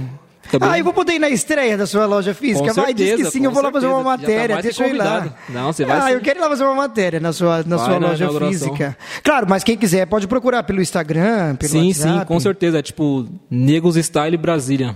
Bem- 0.51 0.59
Ah, 0.61 0.77
eu 0.77 0.83
vou 0.83 0.93
poder 0.93 1.13
ir 1.13 1.19
na 1.19 1.27
estreia 1.27 1.75
da 1.75 1.87
sua 1.87 2.05
loja 2.05 2.31
física? 2.35 2.67
Com 2.71 2.73
Vai, 2.81 2.93
diz 2.93 3.03
que 3.03 3.09
certeza, 3.09 3.31
sim, 3.31 3.43
eu 3.43 3.49
vou 3.51 3.63
lá 3.63 3.71
fazer 3.71 3.87
uma 3.87 3.95
certeza. 3.95 4.17
Tá 4.21 4.27
matéria, 4.37 4.55
que 4.57 4.61
deixa 4.61 4.83
eu 4.85 4.89
ir 4.89 4.93
lá. 4.93 5.33
Não, 5.49 5.73
você 5.73 5.85
vai 5.85 5.97
Ah, 5.97 6.01
sim. 6.03 6.09
eu 6.11 6.21
quero 6.21 6.37
ir 6.37 6.41
lá 6.43 6.49
fazer 6.49 6.63
uma 6.65 6.75
matéria 6.75 7.19
na 7.19 7.33
sua, 7.33 7.63
na 7.65 7.77
Vai 7.77 7.85
sua 7.87 7.99
na 7.99 8.07
loja 8.09 8.29
física. 8.39 8.95
Claro, 9.23 9.47
mas 9.49 9.63
quem 9.63 9.75
quiser 9.75 10.05
pode 10.05 10.27
procurar 10.27 10.61
pelo 10.61 10.79
Instagram, 10.83 11.55
pelo 11.55 11.71
Sim, 11.71 11.87
WhatsApp. 11.87 12.19
sim, 12.19 12.25
com 12.25 12.39
certeza. 12.39 12.77
É 12.77 12.81
tipo 12.83 13.27
Negos 13.49 13.95
Style 13.95 14.37
Brasília. 14.37 14.95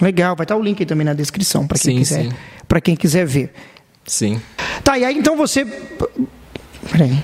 Legal, 0.00 0.36
vai 0.36 0.44
estar 0.44 0.54
o 0.54 0.62
link 0.62 0.78
aí 0.80 0.86
também 0.86 1.04
na 1.04 1.14
descrição 1.14 1.66
para 1.66 1.78
quem 1.78 1.92
Sim, 1.94 1.98
quiser, 1.98 2.22
sim. 2.22 2.32
para 2.68 2.80
quem 2.80 2.94
quiser 2.94 3.26
ver. 3.26 3.52
Sim. 4.04 4.40
Tá, 4.84 4.96
e 4.96 5.04
aí 5.04 5.18
então 5.18 5.36
você 5.36 5.66
Peraí. 6.90 7.22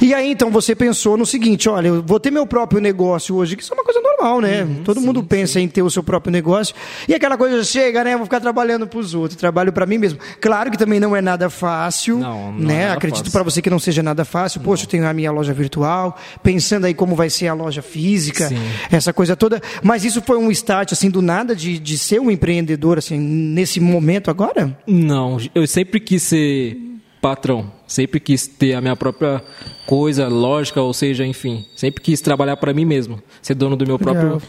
E 0.00 0.14
aí, 0.14 0.30
então, 0.30 0.50
você 0.50 0.74
pensou 0.74 1.16
no 1.16 1.26
seguinte: 1.26 1.68
olha, 1.68 1.88
eu 1.88 2.02
vou 2.02 2.18
ter 2.18 2.30
meu 2.30 2.46
próprio 2.46 2.80
negócio 2.80 3.34
hoje, 3.36 3.56
que 3.56 3.62
isso 3.62 3.72
é 3.72 3.76
uma 3.76 3.84
coisa 3.84 4.00
normal, 4.00 4.40
né? 4.40 4.62
Uhum, 4.62 4.82
Todo 4.84 5.00
mundo 5.00 5.22
pensa 5.22 5.60
em 5.60 5.68
ter 5.68 5.82
o 5.82 5.90
seu 5.90 6.02
próprio 6.02 6.32
negócio. 6.32 6.74
E 7.08 7.14
aquela 7.14 7.36
coisa 7.36 7.62
chega, 7.64 8.02
né? 8.04 8.16
Vou 8.16 8.24
ficar 8.26 8.40
trabalhando 8.40 8.86
para 8.86 8.98
os 8.98 9.14
outros, 9.14 9.38
trabalho 9.38 9.72
para 9.72 9.86
mim 9.86 9.98
mesmo. 9.98 10.18
Claro 10.40 10.70
que 10.70 10.78
também 10.78 10.98
não 11.00 11.14
é 11.14 11.20
nada 11.20 11.50
fácil, 11.50 12.18
Não, 12.18 12.52
não 12.52 12.66
né? 12.66 12.74
é 12.74 12.82
nada 12.86 12.94
Acredito 12.94 13.30
para 13.30 13.42
você 13.42 13.60
que 13.60 13.70
não 13.70 13.78
seja 13.78 14.02
nada 14.02 14.24
fácil. 14.24 14.60
Poxa, 14.60 14.84
eu 14.84 14.88
tenho 14.88 15.06
a 15.06 15.12
minha 15.12 15.30
loja 15.30 15.52
virtual, 15.52 16.16
pensando 16.42 16.86
aí 16.86 16.94
como 16.94 17.14
vai 17.14 17.28
ser 17.30 17.48
a 17.48 17.54
loja 17.54 17.82
física, 17.82 18.48
Sim. 18.48 18.58
essa 18.90 19.12
coisa 19.12 19.36
toda. 19.36 19.60
Mas 19.82 20.04
isso 20.04 20.22
foi 20.22 20.38
um 20.38 20.50
start, 20.50 20.92
assim, 20.92 21.10
do 21.10 21.20
nada 21.22 21.54
de, 21.54 21.78
de 21.78 21.98
ser 21.98 22.20
um 22.20 22.30
empreendedor, 22.30 22.98
assim, 22.98 23.18
nesse 23.18 23.80
momento 23.80 24.30
agora? 24.30 24.76
Não, 24.86 25.38
eu 25.54 25.66
sempre 25.66 26.00
quis 26.00 26.22
ser 26.22 26.76
patrão, 27.24 27.72
sempre 27.86 28.20
quis 28.20 28.46
ter 28.46 28.74
a 28.74 28.82
minha 28.82 28.94
própria 28.94 29.42
coisa, 29.86 30.28
lógica, 30.28 30.82
ou 30.82 30.92
seja, 30.92 31.24
enfim, 31.24 31.64
sempre 31.74 32.02
quis 32.02 32.20
trabalhar 32.20 32.54
para 32.58 32.74
mim 32.74 32.84
mesmo, 32.84 33.18
ser 33.40 33.54
dono 33.54 33.76
do 33.76 33.86
meu 33.86 33.98
próprio 33.98 34.42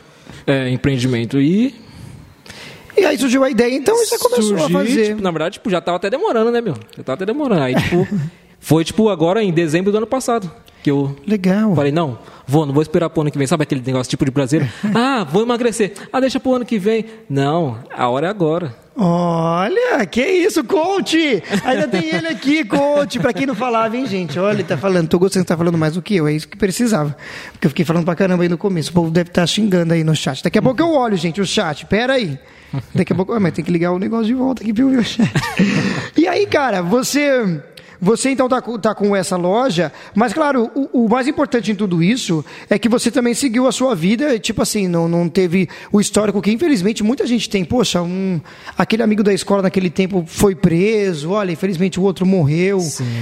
é, 0.46 0.70
empreendimento. 0.70 1.40
E 1.40 1.74
E 2.98 3.06
aí 3.06 3.18
surgiu 3.18 3.46
a 3.46 3.50
ideia, 3.50 3.74
então 3.74 3.96
você 3.96 4.18
começou 4.20 4.58
a 4.58 4.70
fazer. 4.70 5.06
tipo, 5.12 5.22
na 5.22 5.32
verdade, 5.32 5.54
tipo, 5.54 5.70
já 5.70 5.80
tava 5.80 5.96
até 5.96 6.10
demorando, 6.10 6.52
né, 6.52 6.60
meu? 6.60 6.74
Já 6.98 7.02
tava 7.02 7.14
até 7.14 7.26
demorando. 7.26 7.62
Aí, 7.62 7.76
tipo, 7.76 8.06
foi 8.60 8.84
tipo 8.84 9.08
agora 9.08 9.42
em 9.42 9.54
dezembro 9.54 9.90
do 9.94 9.98
ano 9.98 10.08
passado 10.08 10.52
que 10.84 10.92
eu 10.92 11.16
Legal. 11.26 11.74
Falei, 11.76 11.94
não, 11.94 12.20
vou, 12.46 12.66
não 12.66 12.74
vou 12.74 12.84
esperar 12.84 13.10
pro 13.10 13.22
ano 13.22 13.32
que 13.32 13.38
vem. 13.38 13.48
Sabe 13.48 13.64
aquele 13.64 13.82
negócio 13.86 14.10
tipo 14.10 14.26
de 14.26 14.32
brasileiro? 14.32 14.70
Ah, 14.94 15.24
vou 15.24 15.44
emagrecer. 15.44 15.94
Ah, 16.12 16.20
deixa 16.20 16.42
pro 16.42 16.56
ano 16.56 16.66
que 16.66 16.78
vem. 16.78 17.06
Não, 17.30 17.80
a 17.96 18.10
hora 18.10 18.28
é 18.28 18.30
agora. 18.30 18.85
Olha, 18.98 20.06
que 20.06 20.26
isso, 20.26 20.64
coach! 20.64 21.44
Ainda 21.66 21.88
tem 21.88 22.16
ele 22.16 22.28
aqui, 22.28 22.64
coach. 22.64 23.20
Pra 23.20 23.34
quem 23.34 23.46
não 23.46 23.54
falava, 23.54 23.98
hein, 23.98 24.06
gente? 24.08 24.40
Olha, 24.40 24.56
ele 24.56 24.64
tá 24.64 24.78
falando. 24.78 25.10
Tô 25.10 25.20
gostando 25.20 25.44
que 25.44 25.50
tá 25.50 25.58
falando 25.58 25.78
mais 25.78 25.96
do 25.96 26.02
que 26.02 26.16
eu. 26.16 26.28
É 26.28 26.34
isso 26.34 26.48
que 26.48 26.56
precisava. 26.56 27.16
Porque 27.52 27.68
eu 27.68 27.70
fiquei 27.70 27.84
falando 27.84 28.06
pra 28.06 28.16
caramba 28.16 28.44
aí 28.44 28.50
no 28.50 28.58
começo. 28.58 28.92
O 28.92 28.94
povo 28.94 29.12
deve 29.12 29.30
estar 29.30 29.46
xingando 29.46 29.94
aí 29.94 30.04
no 30.04 30.16
chat. 30.16 30.42
Daqui 30.42 30.58
a 30.58 30.62
pouco 30.62 30.82
eu 30.82 30.92
olho, 30.92 31.18
gente, 31.18 31.42
o 31.42 31.46
chat. 31.46 31.86
Pera 31.86 32.14
aí. 32.14 32.40
Daqui 32.94 33.12
a 33.12 33.16
pouco. 33.16 33.34
Ah, 33.34 33.40
mas 33.40 33.52
tem 33.54 33.66
que 33.66 33.72
ligar 33.72 33.92
o 33.92 34.00
negócio 34.00 34.28
de 34.28 34.34
volta 34.34 34.64
aqui 34.64 34.74
pro 34.74 34.88
meu 34.88 35.04
chat. 35.04 35.30
E 36.16 36.26
aí, 36.26 36.46
cara, 36.48 36.82
você. 36.82 37.62
Você 38.02 38.30
então 38.30 38.48
tá, 38.50 38.62
com- 38.62 38.78
tá 38.78 38.94
com 38.94 39.16
essa 39.16 39.36
loja, 39.38 39.92
mas 40.14 40.34
claro, 40.34 40.70
o, 40.76 41.06
o 41.06 41.10
mais 41.10 41.28
importante 41.28 41.72
em 41.72 41.76
tudo 41.76 42.02
isso 42.04 42.44
é 42.70 42.78
que 42.78 42.90
você 42.90 43.10
também 43.12 43.34
seguiu 43.34 43.68
a 43.68 43.72
sua 43.72 43.96
vida, 43.96 44.38
tipo 44.40 44.62
assim, 44.62 44.88
não, 44.88 45.08
não 45.08 45.30
teve 45.30 45.68
o 45.92 46.00
histórico 46.02 46.42
que 46.42 46.52
infelizmente 46.52 47.04
muita 47.04 47.26
gente 47.26 47.50
tem. 47.50 47.64
Poxa, 47.66 48.02
um, 48.02 48.40
aquele 48.78 49.04
amigo 49.04 49.24
da 49.24 49.34
escola 49.34 49.62
naquele 49.62 49.90
tempo 49.90 50.24
foi 50.28 50.56
preso, 50.56 51.32
olha, 51.32 51.52
infelizmente 51.52 52.00
o 52.00 52.04
outro 52.04 52.26
morreu 52.26 52.80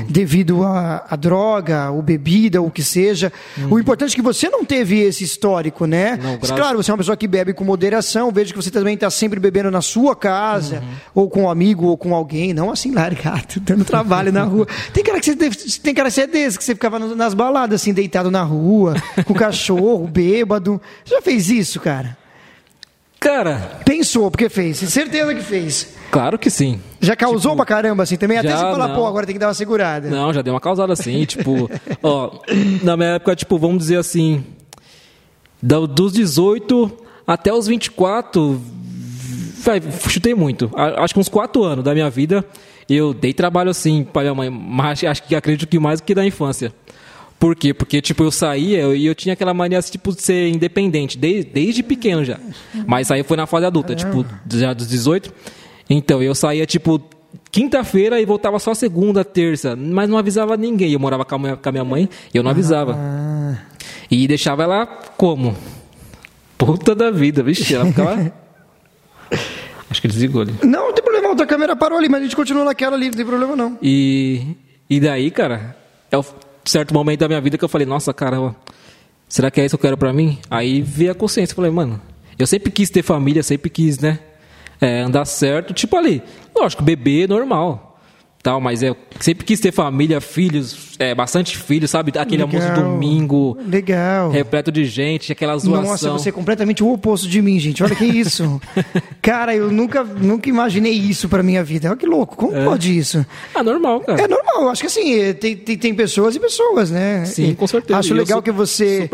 devido 0.10 0.64
a, 0.64 1.06
a 1.10 1.16
droga, 1.16 1.92
ou 1.92 2.02
bebida, 2.02 2.62
ou 2.62 2.68
o 2.68 2.72
que 2.72 2.84
seja. 2.84 3.32
O 3.70 3.80
importante 3.80 4.14
é 4.14 4.16
que 4.16 4.22
você 4.22 4.50
não 4.50 4.64
teve 4.66 5.00
esse 5.00 5.24
histórico, 5.24 5.86
né? 5.86 6.18
Não, 6.22 6.38
graças- 6.38 6.52
Claro, 6.52 6.82
você 6.84 6.92
é 6.92 6.94
uma 6.94 6.98
pessoa 6.98 7.18
que 7.18 7.28
bebe 7.28 7.54
com 7.54 7.64
moderação, 7.64 8.32
vejo 8.32 8.54
que 8.54 8.62
você 8.62 8.72
também 8.72 8.94
está 8.96 9.10
sempre 9.10 9.40
bebendo 9.40 9.70
na 9.72 9.82
sua 9.82 10.16
casa, 10.16 10.78
Uhum. 10.78 10.94
ou 11.24 11.30
com 11.30 11.44
um 11.44 11.50
amigo, 11.50 11.86
ou 11.88 11.98
com 11.98 12.14
alguém, 12.16 12.54
não 12.54 12.72
assim 12.72 12.92
largado, 12.92 13.60
dando 13.62 13.84
trabalho 13.84 14.32
na 14.32 14.44
rua. 14.44 14.63
Tem 14.94 15.04
cara 15.04 15.20
que 15.20 15.26
você 15.26 15.36
deve- 15.36 15.58
tem 15.82 15.94
cara 15.94 16.10
que 16.12 16.22
é 16.22 16.28
desse, 16.28 16.58
que 16.58 16.64
você 16.64 16.74
ficava 16.76 17.00
nas 17.00 17.34
baladas, 17.34 17.82
assim, 17.82 17.94
deitado 17.94 18.30
na 18.32 18.44
rua, 18.44 18.96
com 19.26 19.34
cachorro, 19.34 20.06
bêbado. 20.12 20.82
Você 21.06 21.16
já 21.16 21.22
fez 21.22 21.50
isso, 21.50 21.80
cara? 21.80 22.18
Cara, 23.20 23.80
Pensou, 23.86 24.30
porque 24.30 24.50
fez, 24.50 24.78
certeza 24.80 25.34
que 25.34 25.42
fez. 25.42 25.94
claro 26.12 26.38
que 26.38 26.50
sim. 26.50 26.82
Já 27.00 27.16
causou 27.16 27.56
pra 27.56 27.66
caramba, 27.66 28.04
assim, 28.04 28.18
também? 28.18 28.38
Até 28.38 28.50
já 28.50 28.58
você 28.58 28.64
falar, 28.64 28.90
não. 28.90 28.96
pô, 28.96 29.08
agora 29.08 29.26
tem 29.26 29.34
que 29.34 29.40
dar 29.40 29.48
uma 29.48 29.54
segurada. 29.54 30.10
Não, 30.10 30.34
já 30.34 30.42
deu 30.42 30.54
uma 30.54 30.60
causada 30.60 30.92
assim, 30.92 31.24
tipo, 31.26 31.70
ó, 32.02 32.32
na 32.82 32.98
minha 32.98 33.10
época, 33.12 33.34
tipo, 33.34 33.58
vamos 33.58 33.78
dizer 33.78 33.96
assim, 33.98 34.44
dos 35.62 36.12
18 36.12 36.92
até 37.26 37.54
os 37.54 37.66
24, 37.68 38.62
vai, 39.64 39.82
chutei 40.10 40.36
muito. 40.36 40.70
Acho 40.76 41.14
que 41.14 41.20
uns 41.22 41.30
4 41.30 41.64
anos 41.64 41.86
da 41.86 41.94
minha 41.94 42.10
vida 42.10 42.44
eu 42.90 43.14
dei 43.14 43.34
trabalho 43.34 43.70
assim 43.70 44.04
para 44.04 44.24
minha 44.24 44.36
mãe, 44.36 44.50
mas 44.50 45.04
acho 45.04 45.24
que 45.24 45.36
acredito 45.36 45.68
que 45.68 45.80
mais 45.80 46.00
do 46.00 46.04
que 46.04 46.14
da 46.14 46.26
infância. 46.26 46.74
Por 47.40 47.56
quê? 47.56 47.74
Porque, 47.74 48.02
tipo, 48.02 48.24
eu 48.24 48.32
saía 48.32 48.96
e 48.96 49.06
eu 49.06 49.14
tinha 49.14 49.34
aquela 49.34 49.54
mania, 49.54 49.82
tipo, 49.82 50.16
de 50.16 50.22
ser 50.22 50.48
independente, 50.48 51.18
desde, 51.18 51.52
desde 51.52 51.84
pequeno 51.84 52.24
já. 52.24 52.40
Mas 52.88 53.12
aí 53.12 53.22
foi 53.24 53.36
na 53.36 53.46
fase 53.46 53.66
adulta, 53.66 53.94
tipo, 53.94 54.26
já 54.50 54.74
dos 54.74 54.88
18. 54.88 55.34
Então, 55.90 56.24
eu 56.24 56.34
saía, 56.34 56.66
tipo, 56.66 57.02
quinta-feira 57.52 58.22
e 58.22 58.26
voltava 58.26 58.58
só 58.60 58.74
segunda, 58.74 59.26
terça. 59.26 59.76
Mas 59.76 60.08
não 60.10 60.18
avisava 60.18 60.56
ninguém. 60.56 60.94
Eu 60.94 61.00
morava 61.00 61.26
com 61.26 61.36
a 61.36 61.40
minha, 61.40 61.58
com 61.58 61.68
a 61.68 61.72
minha 61.74 61.84
mãe 61.84 62.08
e 62.34 62.38
eu 62.38 62.44
não 62.44 62.52
avisava. 62.52 62.96
Ah, 62.98 63.58
E 64.10 64.26
deixava 64.26 64.64
ela 64.64 64.86
como? 65.18 65.54
Puta 66.58 66.96
da 66.96 67.12
vida, 67.12 67.44
vixe, 67.44 67.76
ela 67.76 67.86
ficava... 67.88 68.32
Acho 69.90 70.02
que 70.02 70.08
desligou 70.08 70.44
ali. 70.44 70.54
não, 70.64 70.88
não 70.88 70.94
tem 70.94 71.04
problema, 71.04 71.13
outra 71.34 71.46
câmera 71.46 71.76
parou 71.76 71.98
ali, 71.98 72.08
mas 72.08 72.22
a 72.22 72.24
gente 72.24 72.36
continua 72.36 72.64
naquela 72.64 72.96
ali, 72.96 73.08
não 73.08 73.14
tem 73.14 73.26
problema 73.26 73.56
não. 73.56 73.78
E, 73.82 74.56
e 74.90 75.00
daí, 75.00 75.30
cara, 75.30 75.76
é 76.10 76.18
um 76.18 76.24
certo 76.64 76.94
momento 76.94 77.20
da 77.20 77.28
minha 77.28 77.42
vida 77.42 77.58
que 77.58 77.64
eu 77.64 77.70
falei, 77.70 77.86
nossa, 77.86 78.14
caramba, 78.14 78.56
será 79.28 79.52
que 79.52 79.60
é 79.60 79.66
isso 79.66 79.78
que 79.78 79.86
eu 79.86 79.90
quero 79.90 79.98
pra 79.98 80.14
mim? 80.14 80.40
Aí 80.50 80.82
veio 80.82 81.12
a 81.12 81.16
consciência, 81.16 81.56
falei, 81.56 81.72
mano, 81.72 82.00
eu 82.38 82.48
sempre 82.48 82.72
quis 82.72 82.90
ter 82.90 83.04
família, 83.04 83.44
sempre 83.44 83.70
quis, 83.70 84.00
né, 84.00 84.20
é, 84.80 85.02
andar 85.02 85.26
certo, 85.26 85.74
tipo 85.74 85.98
ali, 85.98 86.22
lógico, 86.56 86.84
beber 86.84 87.28
normal, 87.28 88.00
tal, 88.42 88.62
mas 88.62 88.84
eu 88.84 88.96
sempre 89.20 89.46
quis 89.46 89.60
ter 89.60 89.72
família, 89.72 90.22
filhos, 90.22 90.93
é, 91.00 91.14
bastante 91.16 91.58
filhos, 91.58 91.90
sabe, 91.92 92.12
aquele 92.18 92.42
almoço 92.44 92.68
Legal. 92.68 92.84
domingo, 92.84 93.58
Legal. 93.68 94.30
repleto 94.32 94.72
de 94.72 94.86
gente, 94.86 95.32
aquela 95.32 95.58
zoação. 95.58 95.84
Nossa, 95.84 96.10
você 96.12 96.30
é 96.30 96.32
completamente 96.32 96.84
o 96.84 96.92
oposto 96.92 97.28
de 97.28 97.42
mim, 97.42 97.60
gente. 97.60 97.84
Olha 97.84 97.96
que 97.96 98.06
isso. 98.06 98.62
cara, 99.22 99.56
eu 99.56 99.72
nunca, 99.72 100.04
nunca 100.04 100.50
imaginei 100.50 100.94
isso 100.94 101.28
pra 101.30 101.42
minha 101.44 101.64
vida. 101.64 101.90
Olha 101.90 101.98
que 101.98 102.06
louco. 102.06 102.36
Como 102.36 102.54
pode 102.64 102.98
isso? 102.98 103.26
Ah, 103.54 103.64
normal, 103.64 104.02
cara. 104.02 104.22
É 104.22 104.28
normal, 104.28 104.70
acho 104.70 104.82
que 104.82 104.88
assim, 104.88 105.20
é, 105.20 105.34
tem, 105.34 105.56
tem, 105.56 105.78
tem 105.78 105.94
pessoas 105.94 106.36
e 106.36 106.40
pessoas, 106.40 106.92
né? 106.92 107.26
Sim, 107.26 107.50
E 107.52 107.56
com 107.56 107.68
certeza. 107.68 108.00
Acho 108.00 108.14
legal 108.14 108.42
que 108.42 108.52
você 108.52 109.10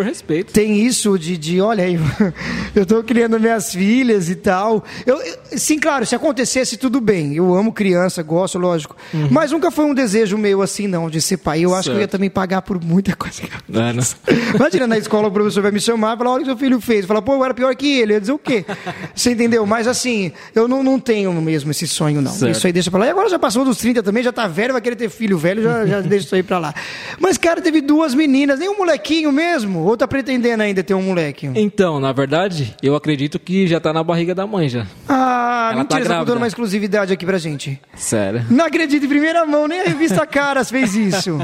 tem 0.52 0.80
isso 0.86 1.18
de, 1.18 1.38
de 1.38 1.62
olha 1.62 1.84
aí, 1.84 2.00
eu 2.76 2.86
tô 2.86 3.04
criando 3.04 3.40
minhas 3.40 3.72
filhas 3.74 4.30
e 4.30 4.36
tal. 4.36 4.84
Eu, 5.06 5.18
eu- 5.22 5.38
sim, 5.56 5.80
claro, 5.80 6.06
se 6.06 6.16
acontecesse, 6.16 6.78
tudo 6.78 7.00
bem. 7.02 7.34
Eu 7.36 7.54
amo 7.56 7.72
criança, 7.72 8.22
gosto, 8.24 8.58
lógico. 8.58 8.96
Mas 9.32 9.52
nunca 9.52 9.72
foi 9.72 9.86
um 9.86 9.94
desejo 9.94 10.38
meu 10.38 10.62
assim, 10.62 10.88
não, 10.88 11.10
de 11.10 11.22
ser 11.22 11.38
pai. 11.38 11.62
Eu 11.62 11.69
acho 11.76 11.90
que 11.92 11.96
eu 11.96 12.02
ia 12.02 12.08
também 12.08 12.30
pagar 12.30 12.62
por 12.62 12.84
muita 12.84 13.16
coisa. 13.16 13.42
É, 13.74 13.94
né? 13.94 14.04
Imagina 14.56 14.88
na 14.88 14.98
escola 14.98 15.28
o 15.28 15.32
professor 15.32 15.62
vai 15.62 15.72
me 15.72 15.80
chamar 15.80 16.16
e 16.16 16.18
falar: 16.18 16.32
olha 16.32 16.38
o 16.42 16.44
que 16.44 16.50
seu 16.50 16.58
filho 16.58 16.80
fez. 16.82 17.06
Falar, 17.06 17.22
pô, 17.22 17.34
eu 17.36 17.46
era 17.46 17.54
pior 17.54 17.74
que 17.76 18.00
ele. 18.00 18.14
Eu 18.14 18.16
ia 18.16 18.22
dizer 18.22 18.32
o 18.34 18.38
quê? 18.40 18.66
Você 19.16 19.32
entendeu? 19.32 19.66
Mas 19.66 19.88
assim, 19.88 20.32
eu 20.56 20.68
não, 20.68 20.84
não 20.84 21.00
tenho 21.00 21.32
mesmo 21.34 21.72
esse 21.72 21.88
sonho, 21.88 22.22
não. 22.22 22.32
Certo. 22.32 22.56
Isso 22.56 22.68
aí 22.68 22.74
deixa 22.74 22.90
pra 22.92 23.00
lá. 23.02 23.08
E 23.08 23.10
agora 23.10 23.30
já 23.30 23.40
passou 23.40 23.64
dos 23.66 23.78
30 23.78 24.02
também, 24.04 24.24
já 24.24 24.32
tá 24.32 24.48
velho, 24.48 24.74
vai 24.74 24.82
querer 24.82 24.96
ter 24.96 25.10
filho 25.10 25.38
velho, 25.38 25.64
já, 25.64 25.86
já 25.86 26.02
deixa 26.02 26.26
isso 26.26 26.36
aí 26.36 26.44
pra 26.44 26.58
lá. 26.60 26.74
Mas, 27.20 27.38
cara, 27.38 27.62
teve 27.62 27.82
duas 27.82 28.14
meninas, 28.14 28.60
nem 28.60 28.70
um 28.70 28.78
molequinho 28.78 29.32
mesmo? 29.32 29.80
Ou 29.80 29.96
tá 29.98 30.08
pretendendo 30.08 30.64
ainda 30.64 30.84
ter 30.84 30.94
um 30.94 31.02
moleque? 31.02 31.50
Então, 31.56 32.00
na 32.00 32.12
verdade, 32.12 32.76
eu 32.82 32.96
acredito 32.96 33.40
que 33.40 33.68
já 33.68 33.80
tá 33.80 33.92
na 33.94 34.04
barriga 34.04 34.34
da 34.36 34.46
mãe 34.48 34.70
já. 34.70 34.86
Ah, 35.08 35.72
Ela 35.74 35.84
tá 35.86 35.96
mentira, 35.96 36.00
você 36.00 36.04
tá 36.04 36.10
grávida. 36.10 36.26
dando 36.26 36.38
uma 36.38 36.48
exclusividade 36.48 37.14
aqui 37.14 37.26
pra 37.26 37.38
gente. 37.38 37.80
Sério. 37.96 38.46
Não 38.50 38.66
acredito, 38.66 39.06
em 39.06 39.10
primeira 39.10 39.46
mão, 39.46 39.68
nem 39.68 39.82
a 39.82 39.84
revista 39.84 40.26
Caras 40.26 40.70
fez 40.70 40.96
isso. 40.96 41.38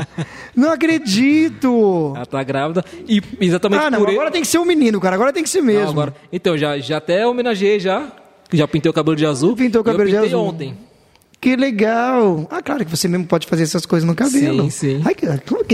Não 0.56 0.71
acredito. 0.71 2.13
Ela 2.15 2.25
tá 2.25 2.43
grávida. 2.43 2.84
E 3.08 3.21
exatamente 3.41 3.84
Ah, 3.86 3.91
não, 3.91 3.99
por 3.99 4.10
agora 4.10 4.32
tem 4.32 4.41
que 4.41 4.47
ser 4.47 4.58
um 4.60 4.65
menino, 4.65 4.99
cara, 4.99 5.15
agora 5.15 5.32
tem 5.34 5.43
que 5.43 5.49
ser 5.49 5.60
Não, 5.60 5.65
mesmo. 5.67 5.89
agora- 5.89 6.13
Então, 6.32 6.58
já, 6.58 6.78
já 6.80 6.97
até 6.97 7.25
homenageei 7.28 7.80
já. 7.80 8.12
Já 8.54 8.67
pintei 8.67 8.89
o 8.89 8.93
cabelo 8.93 9.15
de 9.15 9.25
azul. 9.25 9.56
Pintou 9.56 9.82
o 9.82 9.84
cabelo 9.84 10.10
de 10.10 10.15
azul. 10.17 10.45
ontem. 10.45 10.78
Que 11.41 11.56
legal! 11.56 12.47
Ah, 12.49 12.60
claro 12.62 12.84
que 12.84 12.89
você 12.89 13.08
mesmo 13.08 13.28
pode 13.28 13.45
fazer 13.45 13.63
essas 13.63 13.86
coisas 13.86 14.08
no 14.08 14.15
cabelo. 14.15 14.63
Sim, 14.63 14.69
sim. 14.69 15.01
Ai, 15.06 15.15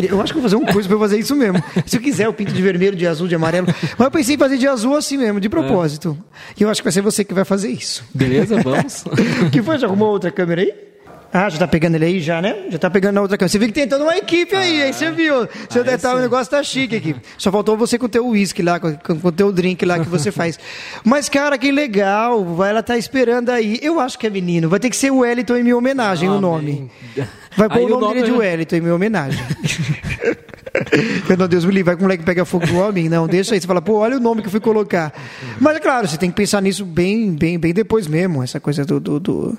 eu, 0.09 0.19
acho 0.19 0.33
que 0.33 0.39
vou 0.39 0.43
fazer 0.49 0.55
um 0.57 0.65
curso 0.65 0.87
pra 0.89 0.95
eu 0.95 0.99
fazer 0.99 1.17
isso 1.17 1.33
mesmo. 1.33 1.63
Se 1.85 1.95
eu 1.95 2.01
quiser, 2.01 2.25
eu 2.25 2.33
pinto 2.33 2.51
de 2.51 2.61
vermelho, 2.61 2.95
de 2.95 3.07
azul, 3.07 3.25
de 3.27 3.35
amarelo. 3.35 3.67
Mas 3.97 3.99
eu 4.05 4.11
pensei 4.11 4.35
em 4.35 4.37
fazer 4.37 4.57
de 4.57 4.67
azul 4.67 4.97
assim 4.97 5.17
mesmo, 5.17 5.39
de 5.39 5.47
propósito. 5.47 6.17
E 6.59 6.63
eu 6.63 6.69
acho 6.69 6.81
que 6.81 6.85
vai 6.85 6.91
ser 6.91 7.01
você 7.01 7.23
que 7.23 7.33
vai 7.33 7.45
fazer 7.45 7.69
isso. 7.69 8.03
Beleza? 8.13 8.59
Vamos. 8.61 9.05
que 9.51 9.61
foi? 9.61 9.77
Já 9.77 9.87
arrumou 9.87 10.09
outra 10.09 10.29
câmera 10.29 10.61
aí? 10.61 10.73
Ah, 11.33 11.49
já 11.49 11.57
tá 11.59 11.67
pegando 11.67 11.95
ele 11.95 12.05
aí 12.05 12.19
já, 12.19 12.41
né? 12.41 12.65
Já 12.69 12.77
tá 12.77 12.89
pegando 12.89 13.15
na 13.15 13.21
outra 13.21 13.37
câmera. 13.37 13.49
Você 13.49 13.57
viu 13.57 13.67
que 13.69 13.73
tem 13.73 13.87
toda 13.87 14.03
uma 14.03 14.17
equipe 14.17 14.53
aí, 14.53 14.83
hein? 14.83 14.91
Você 14.91 15.09
viu? 15.11 15.47
Seu 15.69 15.81
detalhe, 15.83 16.19
o 16.19 16.21
negócio 16.21 16.51
tá 16.51 16.61
chique 16.61 16.95
aqui. 16.95 17.15
Só 17.37 17.49
faltou 17.51 17.77
você 17.77 17.97
com 17.97 18.05
o 18.05 18.09
teu 18.09 18.27
uísque 18.27 18.61
lá, 18.61 18.79
com, 18.81 18.93
com 18.95 19.27
o 19.27 19.31
teu 19.31 19.51
drink 19.51 19.85
lá 19.85 19.97
que 19.99 20.09
você 20.09 20.29
faz. 20.33 20.59
Mas, 21.05 21.29
cara, 21.29 21.57
que 21.57 21.71
legal. 21.71 22.45
Ela 22.65 22.83
tá 22.83 22.97
esperando 22.97 23.49
aí. 23.49 23.79
Eu 23.81 23.99
acho 23.99 24.19
que 24.19 24.27
é 24.27 24.29
menino. 24.29 24.67
Vai 24.67 24.79
ter 24.79 24.89
que 24.89 24.95
ser 24.97 25.09
o 25.11 25.19
Wellington 25.19 25.55
em 25.55 25.63
minha 25.63 25.77
homenagem, 25.77 26.27
o 26.27 26.41
nome. 26.41 26.89
Amém. 27.15 27.29
Vai 27.55 27.69
pôr 27.69 27.77
Aí 27.77 27.85
o 27.85 27.89
nome, 27.99 28.13
dele 28.15 28.25
de 28.25 28.31
é- 28.31 28.37
Wellington 28.37 28.75
em 28.75 28.81
minha 28.81 28.95
homenagem. 28.95 29.39
Meu 31.37 31.47
Deus 31.47 31.65
me 31.65 31.71
livre, 31.71 31.83
vai 31.83 31.95
que 31.95 32.01
o 32.01 32.03
moleque 32.03 32.23
pega 32.23 32.45
fogo 32.45 32.65
do 32.65 32.77
homem? 32.77 33.09
Não, 33.09 33.27
deixa 33.27 33.53
aí. 33.53 33.61
Você 33.61 33.67
fala, 33.67 33.81
pô, 33.81 33.95
olha 33.95 34.17
o 34.17 34.19
nome 34.19 34.41
que 34.41 34.47
eu 34.47 34.51
fui 34.51 34.59
colocar. 34.59 35.13
Mas 35.59 35.75
é 35.75 35.79
claro, 35.79 36.07
você 36.07 36.17
tem 36.17 36.29
que 36.29 36.35
pensar 36.35 36.61
nisso 36.61 36.85
bem, 36.85 37.31
bem, 37.31 37.59
bem 37.59 37.73
depois 37.73 38.07
mesmo, 38.07 38.41
essa 38.43 38.59
coisa 38.59 38.85
do, 38.85 38.99
do, 38.99 39.19
do 39.19 39.57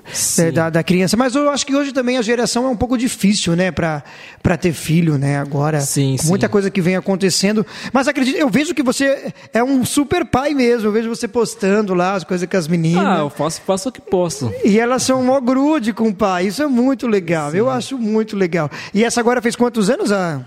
da, 0.52 0.70
da, 0.70 0.82
criança. 0.82 1.16
Mas 1.16 1.34
eu 1.34 1.50
acho 1.50 1.66
que 1.66 1.74
hoje 1.74 1.92
também 1.92 2.18
a 2.18 2.22
geração 2.22 2.66
é 2.66 2.68
um 2.68 2.76
pouco 2.76 2.96
difícil, 2.96 3.54
né, 3.54 3.70
pra, 3.70 4.02
pra 4.42 4.56
ter 4.56 4.72
filho, 4.72 5.18
né, 5.18 5.38
agora. 5.38 5.80
Sim, 5.80 6.16
muita 6.24 6.46
sim. 6.46 6.52
coisa 6.52 6.70
que 6.70 6.80
vem 6.80 6.96
acontecendo. 6.96 7.66
Mas 7.92 8.08
acredito, 8.08 8.36
eu 8.36 8.48
vejo 8.48 8.74
que 8.74 8.82
você 8.82 9.32
é 9.52 9.62
um 9.62 9.84
super 9.84 10.24
pai 10.24 10.54
mesmo. 10.54 10.88
Eu 10.88 10.92
vejo 10.92 11.08
você 11.08 11.28
postando 11.28 11.94
lá 11.94 12.14
as 12.14 12.24
coisas 12.24 12.48
com 12.48 12.56
as 12.56 12.68
meninas. 12.68 13.04
Ah, 13.04 13.18
eu 13.20 13.30
faço, 13.30 13.60
faço 13.62 13.88
o 13.88 13.92
que 13.92 14.00
posso. 14.00 14.52
E 14.64 14.78
elas 14.78 15.02
são 15.02 15.22
mó 15.22 15.40
grude 15.40 15.92
com 15.92 16.08
o 16.08 16.14
pai. 16.14 16.46
Isso 16.46 16.62
é 16.62 16.66
muito 16.66 17.06
legal. 17.06 17.54
Eu 17.54 17.68
acho 17.68 17.98
muito 17.98 18.36
legal. 18.36 18.70
E 18.94 19.04
essa 19.04 19.20
agora 19.20 19.42
fez 19.42 19.56
quantos 19.56 19.90
anos? 19.90 20.12
Ah, 20.12 20.44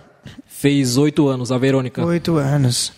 Fez 0.57 0.95
oito 0.97 1.27
anos, 1.27 1.51
a 1.51 1.57
Verônica. 1.57 2.03
oito 2.05 2.37
anos. 2.37 2.93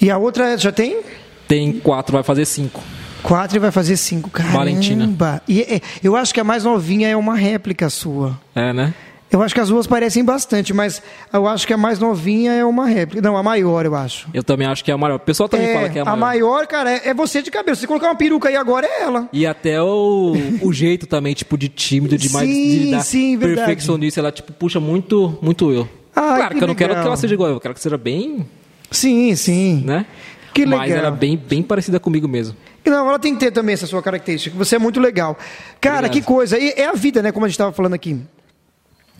E 0.00 0.10
a 0.10 0.16
outra 0.18 0.56
já 0.56 0.72
tem? 0.72 1.00
Tem 1.46 1.72
quatro, 1.72 2.14
vai 2.14 2.22
fazer 2.22 2.46
cinco. 2.46 2.82
Quatro 3.22 3.56
e 3.56 3.60
vai 3.60 3.70
fazer 3.70 3.96
cinco. 3.96 4.30
Caramba. 4.30 4.56
Valentina. 4.58 5.14
E 5.46 5.60
é, 5.62 5.80
eu 6.02 6.16
acho 6.16 6.32
que 6.32 6.40
a 6.40 6.44
mais 6.44 6.64
novinha 6.64 7.06
é 7.08 7.14
uma 7.16 7.34
réplica 7.34 7.88
sua. 7.90 8.38
É, 8.54 8.72
né? 8.72 8.94
Eu 9.30 9.42
acho 9.42 9.54
que 9.54 9.60
as 9.60 9.68
duas 9.68 9.86
parecem 9.86 10.24
bastante, 10.24 10.72
mas 10.72 11.02
eu 11.32 11.46
acho 11.46 11.66
que 11.66 11.72
a 11.72 11.76
mais 11.76 11.98
novinha 11.98 12.52
é 12.52 12.64
uma 12.64 12.86
réplica. 12.86 13.20
Não, 13.20 13.36
a 13.36 13.42
maior, 13.42 13.84
eu 13.84 13.94
acho. 13.94 14.28
Eu 14.32 14.42
também 14.42 14.66
acho 14.66 14.82
que 14.84 14.90
é 14.90 14.94
a 14.94 14.98
maior. 14.98 15.16
O 15.16 15.20
pessoal 15.20 15.48
também 15.48 15.66
É, 15.68 15.74
fala 15.74 15.88
que 15.90 15.98
é 15.98 16.02
a 16.02 16.04
a 16.04 16.16
maior. 16.16 16.18
maior, 16.20 16.66
cara, 16.66 16.90
é, 16.90 17.08
é 17.08 17.14
você 17.14 17.42
de 17.42 17.50
cabelo. 17.50 17.76
Se 17.76 17.86
colocar 17.86 18.08
uma 18.08 18.14
peruca 18.16 18.48
aí 18.48 18.56
agora, 18.56 18.86
é 18.86 19.02
ela. 19.02 19.28
E 19.32 19.44
até 19.46 19.80
o, 19.82 20.34
o 20.62 20.72
jeito 20.72 21.06
também, 21.06 21.34
tipo, 21.34 21.58
de 21.58 21.68
tímido, 21.68 22.16
de 22.16 22.30
mais 22.30 22.48
Sim, 22.48 22.78
de 22.78 22.90
dar 22.92 23.00
sim, 23.02 23.36
verdade. 23.36 23.66
perfeccionista, 23.66 24.20
ela, 24.20 24.32
tipo, 24.32 24.52
puxa 24.52 24.80
muito, 24.80 25.36
muito 25.42 25.70
eu. 25.72 25.88
Ai, 26.16 26.36
claro 26.36 26.48
que 26.50 26.58
que, 26.58 26.64
eu 26.64 26.68
não 26.68 26.74
quero 26.74 26.94
que 26.94 27.00
ela 27.00 27.16
seja 27.16 27.34
igual 27.34 27.50
eu, 27.50 27.60
quero 27.60 27.74
que 27.74 27.80
seja 27.80 27.98
bem, 27.98 28.46
Sim, 28.90 29.34
sim. 29.34 29.82
né? 29.84 30.06
Que 30.52 30.64
Mas 30.64 30.82
legal. 30.88 30.98
ela 31.06 31.08
é 31.08 31.18
bem, 31.18 31.36
bem 31.36 31.62
parecida 31.62 31.98
comigo 31.98 32.28
mesmo. 32.28 32.56
Não, 32.86 33.08
ela 33.08 33.18
tem 33.18 33.34
que 33.34 33.40
ter 33.40 33.50
também 33.50 33.72
essa 33.72 33.86
sua 33.86 34.00
característica. 34.02 34.56
Você 34.56 34.76
é 34.76 34.78
muito 34.78 35.00
legal. 35.00 35.36
Cara, 35.80 36.06
Obrigado. 36.06 36.12
que 36.12 36.22
coisa. 36.22 36.56
E 36.58 36.68
é 36.76 36.86
a 36.86 36.92
vida, 36.92 37.20
né? 37.22 37.32
Como 37.32 37.44
a 37.44 37.48
gente 37.48 37.54
estava 37.54 37.72
falando 37.72 37.94
aqui. 37.94 38.20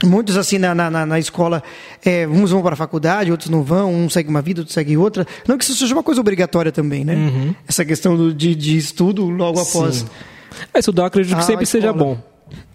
Muitos, 0.05 0.37
assim, 0.37 0.59
na, 0.59 0.75
na, 0.75 1.07
na- 1.07 1.19
escola, 1.19 1.63
é, 2.05 2.27
uns 2.27 2.51
vão 2.51 2.61
para 2.63 2.75
a 2.75 2.77
faculdade, 2.77 3.31
outros 3.31 3.49
não 3.49 3.63
vão, 3.63 3.93
um 3.95 4.09
segue 4.11 4.29
uma 4.29 4.43
vida, 4.43 4.61
outro 4.61 4.73
segue 4.75 4.97
outra. 4.97 5.27
Não 5.49 5.57
que 5.57 5.65
isso 5.65 5.75
seja 5.75 5.95
uma 5.95 6.03
coisa 6.03 6.21
obrigatória 6.21 6.71
também, 6.71 7.05
né? 7.05 7.55
Essa 7.67 7.85
questão 7.85 8.17
do- 8.17 8.35
de, 8.35 8.55
de 8.55 8.77
estudo 8.77 9.25
logo 9.29 9.59
após. 9.61 10.03
Uhum. 10.03 10.09
Sim. 10.09 10.65
É, 10.75 10.79
estudar 10.81 11.03
eu 11.03 11.07
acredito 11.07 11.35
que 11.35 11.41
Ah, 11.43 11.47
sempre 11.47 11.65
seja 11.67 11.93
bom. 11.93 12.19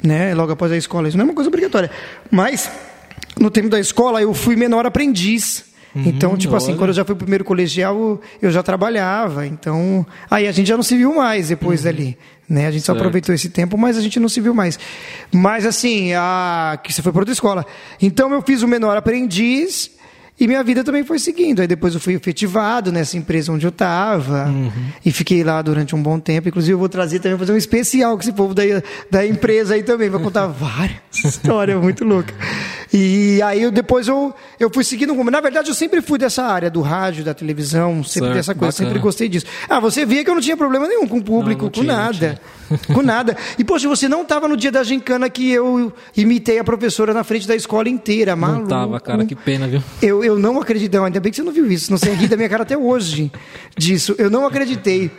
né? 0.03 0.33
Logo 0.33 0.51
após 0.53 0.71
a 0.71 0.77
escola. 0.77 1.07
Isso 1.07 1.17
não 1.17 1.23
é 1.23 1.27
uma 1.27 1.35
coisa 1.35 1.49
obrigatória. 1.49 1.91
Mas, 2.31 2.69
no 3.39 3.49
tempo 3.49 3.69
da 3.69 3.79
escola, 3.79 4.21
eu 4.21 4.33
fui 4.33 4.55
menor 4.55 4.85
aprendiz. 4.85 5.65
então, 5.95 6.37
tipo 6.37 6.55
assim, 6.55 6.67
Uhum, 6.67 6.71
olha. 6.73 6.77
quando 6.79 6.89
eu 6.89 6.93
já 6.93 7.03
fui 7.05 7.15
pro 7.15 7.23
primeiro 7.25 7.43
colegial, 7.43 8.21
eu 8.41 8.51
já 8.51 8.61
trabalhava. 8.61 9.45
Então, 9.47 10.05
aí 10.29 10.47
a 10.47 10.51
gente 10.51 10.67
já 10.67 10.75
não 10.75 10.83
se 10.83 10.95
viu 10.95 11.15
mais 11.15 11.49
depois 11.49 11.81
dali. 11.83 12.17
Né? 12.47 12.67
A 12.67 12.71
gente 12.71 12.83
só 12.85 12.91
Uhum. 12.91 12.95
Certo. 12.97 13.01
aproveitou 13.05 13.33
esse 13.35 13.49
tempo, 13.49 13.77
mas 13.77 13.97
a 13.97 14.01
gente 14.01 14.19
não 14.19 14.29
se 14.29 14.39
viu 14.41 14.53
mais. 14.53 14.77
Mas 15.31 15.65
assim, 15.65 16.13
a... 16.13 16.79
que 16.83 16.93
você 16.93 17.01
foi 17.01 17.11
para 17.11 17.21
outra 17.21 17.33
escola. 17.33 17.65
Então 18.01 18.31
eu 18.33 18.41
fiz 18.41 18.61
o 18.63 18.67
menor 18.67 18.95
aprendiz 18.97 19.91
e 20.39 20.47
minha 20.47 20.63
vida 20.63 20.83
também 20.83 21.03
foi 21.03 21.19
seguindo. 21.19 21.59
Aí 21.61 21.67
depois 21.67 21.93
eu 21.93 21.99
fui 21.99 22.13
efetivado 22.15 22.91
nessa 22.91 23.17
empresa 23.17 23.51
onde 23.51 23.65
eu 23.67 23.69
estava 23.69 24.45
Uhum. 24.47 24.71
e 25.05 25.11
fiquei 25.11 25.43
lá 25.43 25.61
durante 25.61 25.95
um 25.95 26.01
bom 26.01 26.19
tempo. 26.19 26.47
Inclusive 26.49 26.73
eu 26.73 26.79
vou 26.79 26.89
trazer 26.89 27.19
também 27.19 27.37
fazer 27.37 27.51
um 27.51 27.57
especial 27.57 28.15
com 28.15 28.21
esse 28.21 28.31
povo 28.33 28.53
da, 28.55 28.63
da 29.11 29.25
empresa 29.27 29.73
aí 29.75 29.83
também. 29.83 30.09
Vou 30.09 30.19
contar 30.19 30.45
várias 30.53 30.99
histórias 31.23 31.79
muito 31.81 32.03
loucas. 32.05 32.33
E 32.91 33.39
aí 33.43 33.61
eu, 33.61 33.69
depois 33.71 34.07
eu, 34.07 34.33
eu 34.59 34.69
fui 34.73 34.83
seguindo. 34.83 35.13
Na 35.25 35.39
verdade 35.41 35.69
eu 35.69 35.75
sempre 35.75 36.01
fui 36.01 36.17
dessa 36.17 36.43
área 36.43 36.71
do 36.71 36.81
rádio, 36.81 37.23
da 37.23 37.33
televisão, 37.35 38.03
sempre 38.03 38.27
Certo, 38.29 38.33
dessa 38.33 38.55
coisa. 38.55 38.71
bacana. 38.71 38.89
Sempre 38.89 38.99
gostei 39.01 39.29
disso. 39.29 39.45
Ah, 39.69 39.79
você 39.79 40.05
via 40.05 40.23
que 40.23 40.29
eu 40.29 40.33
não 40.33 40.41
tinha 40.41 40.57
problema 40.57 40.87
nenhum 40.87 41.07
com 41.07 41.17
o 41.17 41.23
público, 41.23 41.61
Não, 41.63 41.65
não 41.67 41.71
com 41.71 41.81
tinha, 41.81 41.93
não 41.93 42.03
nada. 42.03 42.41
Com 42.93 43.01
nada. 43.01 43.35
E, 43.57 43.63
poxa, 43.63 43.87
você 43.87 44.07
não 44.07 44.21
estava 44.21 44.47
no 44.47 44.55
dia 44.55 44.71
da 44.71 44.83
gincana 44.83 45.27
que 45.27 45.49
eu 45.51 45.91
imitei 46.15 46.59
a 46.59 46.63
professora 46.63 47.15
na 47.15 47.23
frente 47.23 47.47
da 47.47 47.55
escola 47.55 47.89
inteira, 47.89 48.35
maluco. 48.35 48.61
Não 48.61 48.67
tava, 48.67 48.99
cara, 48.99 49.25
que 49.25 49.33
pena, 49.35 49.67
viu? 49.67 49.81
Eu, 50.01 50.23
eu 50.23 50.37
não 50.37 50.59
acreditei, 50.61 50.99
não, 50.99 51.07
ainda 51.07 51.19
bem 51.19 51.31
que 51.31 51.35
você 51.37 51.41
não 51.43 51.51
viu 51.51 51.65
isso, 51.71 51.89
não 51.89 51.97
sei 51.97 52.13
rir 52.13 52.27
da 52.27 52.37
minha 52.37 52.47
cara 52.47 52.61
até 52.61 52.77
hoje 52.77 53.31
disso. 53.75 54.13
Eu 54.19 54.29
não 54.29 54.45
acreditei. 54.45 55.09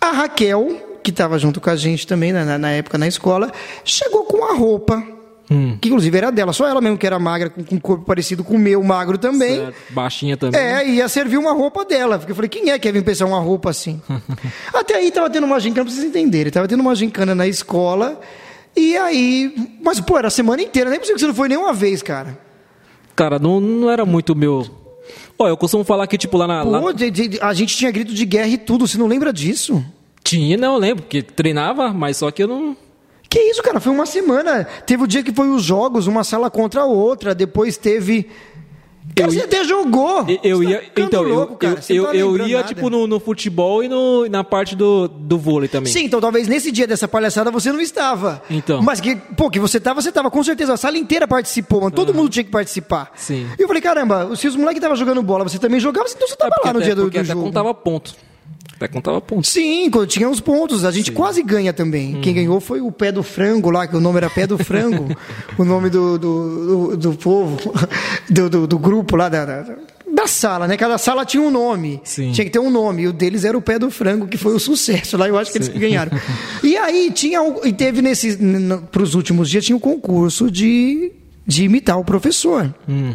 A 0.00 0.12
Raquel, 0.12 0.98
que 1.02 1.10
estava 1.10 1.38
junto 1.38 1.60
com 1.60 1.68
a 1.68 1.76
gente 1.76 2.06
também 2.06 2.32
na- 2.32 2.56
na 2.56 2.70
época 2.70 2.96
na 2.96 3.06
escola, 3.06 3.52
chegou 3.84 4.24
com 4.24 4.42
a 4.50 4.54
roupa, 4.54 5.02
Hum. 5.50 5.78
que 5.80 5.88
inclusive 5.88 6.18
era 6.18 6.30
dela, 6.30 6.52
só 6.52 6.68
ela 6.68 6.78
mesmo 6.80 6.98
que 6.98 7.06
era 7.06 7.18
magra, 7.18 7.48
com, 7.48 7.62
um 7.74 7.78
corpo 7.80 8.04
parecido 8.04 8.44
com 8.44 8.54
o 8.56 8.58
meu, 8.58 8.82
magro 8.82 9.16
também. 9.16 9.56
Certo. 9.56 9.74
Baixinha 9.94 10.36
também. 10.36 10.60
É, 10.60 10.86
ia 10.86 11.08
servir 11.08 11.38
uma 11.38 11.52
roupa 11.54 11.84
dela. 11.86 12.18
Porque 12.18 12.32
eu 12.32 12.36
falei, 12.36 12.48
quem 12.50 12.70
é 12.70 12.78
que 12.78 12.86
ia 12.86 12.92
vir 12.92 13.02
pensar 13.02 13.24
uma 13.24 13.40
roupa 13.40 13.70
assim? 13.70 14.00
Até 14.74 14.96
aí 14.96 15.10
tava 15.10 15.30
tendo 15.30 15.44
uma 15.44 15.58
gincana, 15.58 15.86
pra 15.86 15.94
vocês 15.94 16.04
entenderem. 16.06 16.52
Tava 16.52 16.68
tendo 16.68 16.80
uma 16.80 16.94
gincana 16.94 17.34
na 17.34 17.46
escola. 17.46 18.20
E 18.76 18.96
aí. 18.96 19.54
Mas, 19.82 20.00
pô, 20.00 20.18
era 20.18 20.28
a 20.28 20.30
semana 20.30 20.60
inteira. 20.62 20.90
Nem 20.90 20.98
possível 20.98 21.16
que 21.16 21.20
você 21.20 21.26
não 21.28 21.34
foi 21.34 21.48
nenhuma 21.48 21.72
vez, 21.72 22.02
cara. 22.02 22.38
Cara, 23.16 23.38
não, 23.38 23.58
não 23.58 23.90
era 23.90 24.04
muito 24.04 24.36
meu. 24.36 24.66
Ó, 25.38 25.48
eu 25.48 25.56
costumo 25.56 25.82
falar 25.82 26.06
que, 26.06 26.18
tipo, 26.18 26.36
lá 26.36 26.46
na. 26.46 26.62
lá- 26.62 26.80
Pô, 26.80 26.92
de- 26.92 27.10
de- 27.10 27.38
a 27.40 27.54
gente 27.54 27.74
tinha 27.76 27.90
grito 27.90 28.12
de 28.12 28.24
guerra 28.26 28.48
e 28.48 28.58
tudo. 28.58 28.86
Você 28.86 28.98
não 28.98 29.06
lembra 29.06 29.32
disso? 29.32 29.82
Tinha, 30.22 30.56
não, 30.58 30.74
eu 30.74 30.78
lembro, 30.78 31.04
porque 31.04 31.22
treinava, 31.22 31.92
mas 31.92 32.18
só 32.18 32.30
que 32.30 32.42
eu 32.42 32.48
não. 32.48 32.76
Que 33.28 33.38
isso, 33.40 33.62
cara? 33.62 33.78
Foi 33.80 33.92
uma 33.92 34.06
semana. 34.06 34.64
Teve 34.86 35.02
o 35.04 35.06
dia 35.06 35.22
que 35.22 35.32
foi 35.32 35.48
os 35.50 35.62
jogos, 35.62 36.06
uma 36.06 36.24
sala 36.24 36.50
contra 36.50 36.80
a 36.82 36.86
outra. 36.86 37.34
Depois 37.34 37.76
teve. 37.76 38.28
Cara, 39.16 39.28
Eu 39.28 39.32
você 39.32 39.38
ia- 39.38 39.44
até 39.44 39.64
jogou. 39.64 40.26
Eu, 40.42 40.62
tá 40.62 40.70
ia. 40.70 40.78
ficando 40.80 41.06
Então, 41.06 41.22
eu, 41.24 41.34
louco, 41.34 41.56
cara. 41.56 41.80
eu, 41.88 41.94
eu, 41.96 42.04
tá 42.06 42.14
eu 42.14 42.46
ia, 42.46 42.56
nada. 42.58 42.68
tipo, 42.68 42.88
no, 42.90 43.06
no 43.06 43.18
futebol 43.18 43.82
e 43.82 43.88
no, 43.88 44.28
na 44.28 44.44
parte 44.44 44.76
do, 44.76 45.08
do 45.08 45.38
vôlei 45.38 45.66
também. 45.68 45.90
Sim, 45.92 46.04
então 46.04 46.20
talvez 46.20 46.46
nesse 46.46 46.70
dia 46.70 46.86
dessa 46.86 47.08
palhaçada 47.08 47.50
você 47.50 47.72
não 47.72 47.80
estava. 47.80 48.42
Então. 48.50 48.82
Mas 48.82 49.00
que, 49.00 49.16
pô, 49.16 49.50
que 49.50 49.58
você 49.58 49.78
estava, 49.78 50.00
você 50.00 50.10
estava, 50.10 50.30
com 50.30 50.42
certeza. 50.44 50.74
A 50.74 50.76
sala 50.76 50.98
inteira 50.98 51.26
participou, 51.26 51.80
mano. 51.80 51.90
Todo 51.90 52.12
mundo 52.14 52.28
tinha 52.28 52.44
que 52.44 52.50
participar. 52.50 53.10
Sim. 53.16 53.46
E 53.58 53.62
eu 53.62 53.66
falei, 53.66 53.82
caramba, 53.82 54.34
se 54.36 54.46
os 54.46 54.54
moleques 54.56 54.76
estavam 54.78 54.96
jogando 54.96 55.22
bola, 55.22 55.42
você 55.44 55.58
também 55.58 55.80
jogava, 55.80 56.06
então 56.08 56.26
você 56.28 56.32
É, 56.34 56.34
estava 56.34 56.50
porque 56.54 56.66
lá 56.68 56.72
no 56.74 56.78
até, 56.78 56.86
dia 56.86 56.94
do, 56.94 57.02
do 57.02 57.08
até 57.08 57.24
jogo. 57.24 57.42
contava 57.44 57.74
ponto. 57.74 58.14
Até 58.78 58.86
contava 58.86 59.20
ponto. 59.20 59.44
Sim, 59.44 59.90
quando 59.90 60.06
tinha 60.06 60.28
uns 60.28 60.38
pontos. 60.38 60.84
A 60.84 60.92
gente 60.92 61.10
quase 61.10 61.42
ganha 61.42 61.72
também. 61.72 62.14
Uhum. 62.14 62.20
Quem 62.20 62.32
ganhou 62.32 62.60
foi 62.60 62.80
o 62.80 62.92
Pé 62.92 63.10
do 63.10 63.24
Frango 63.24 63.70
lá, 63.70 63.88
que 63.88 63.96
o 63.96 64.00
nome 64.00 64.18
era 64.18 64.30
Pé 64.30 64.46
do 64.46 64.56
Frango. 64.56 65.08
o 65.58 65.64
nome 65.64 65.90
do, 65.90 66.16
do, 66.16 66.66
do, 66.66 66.96
do 66.96 67.14
povo, 67.14 67.58
do, 68.30 68.48
do, 68.48 68.66
do 68.68 68.78
grupo 68.78 69.16
lá 69.16 69.28
da, 69.28 69.44
da, 69.44 69.76
da 70.14 70.26
sala, 70.28 70.68
né? 70.68 70.76
Cada 70.76 70.96
sala 70.96 71.24
tinha 71.24 71.42
um 71.42 71.50
nome. 71.50 72.00
Sim. 72.04 72.30
Tinha 72.30 72.44
que 72.44 72.52
ter 72.52 72.60
um 72.60 72.70
nome. 72.70 73.02
E 73.02 73.08
o 73.08 73.12
deles 73.12 73.44
era 73.44 73.58
o 73.58 73.60
Pé 73.60 73.80
do 73.80 73.90
Frango, 73.90 74.28
que 74.28 74.36
foi 74.36 74.54
o 74.54 74.60
sucesso 74.60 75.16
lá. 75.16 75.26
Eu 75.26 75.36
acho 75.36 75.50
que 75.50 75.58
eles 75.58 75.68
que 75.68 75.78
ganharam. 75.78 76.12
e 76.62 76.76
aí 76.76 77.10
tinha. 77.12 77.40
E 77.64 77.72
teve 77.72 78.00
nesses. 78.00 78.38
Para 78.92 79.02
os 79.02 79.16
últimos 79.16 79.50
dias, 79.50 79.64
tinha 79.64 79.74
um 79.74 79.80
concurso 79.80 80.48
de, 80.48 81.10
de 81.44 81.64
imitar 81.64 81.98
o 81.98 82.04
professor. 82.04 82.72
Hum. 82.88 83.14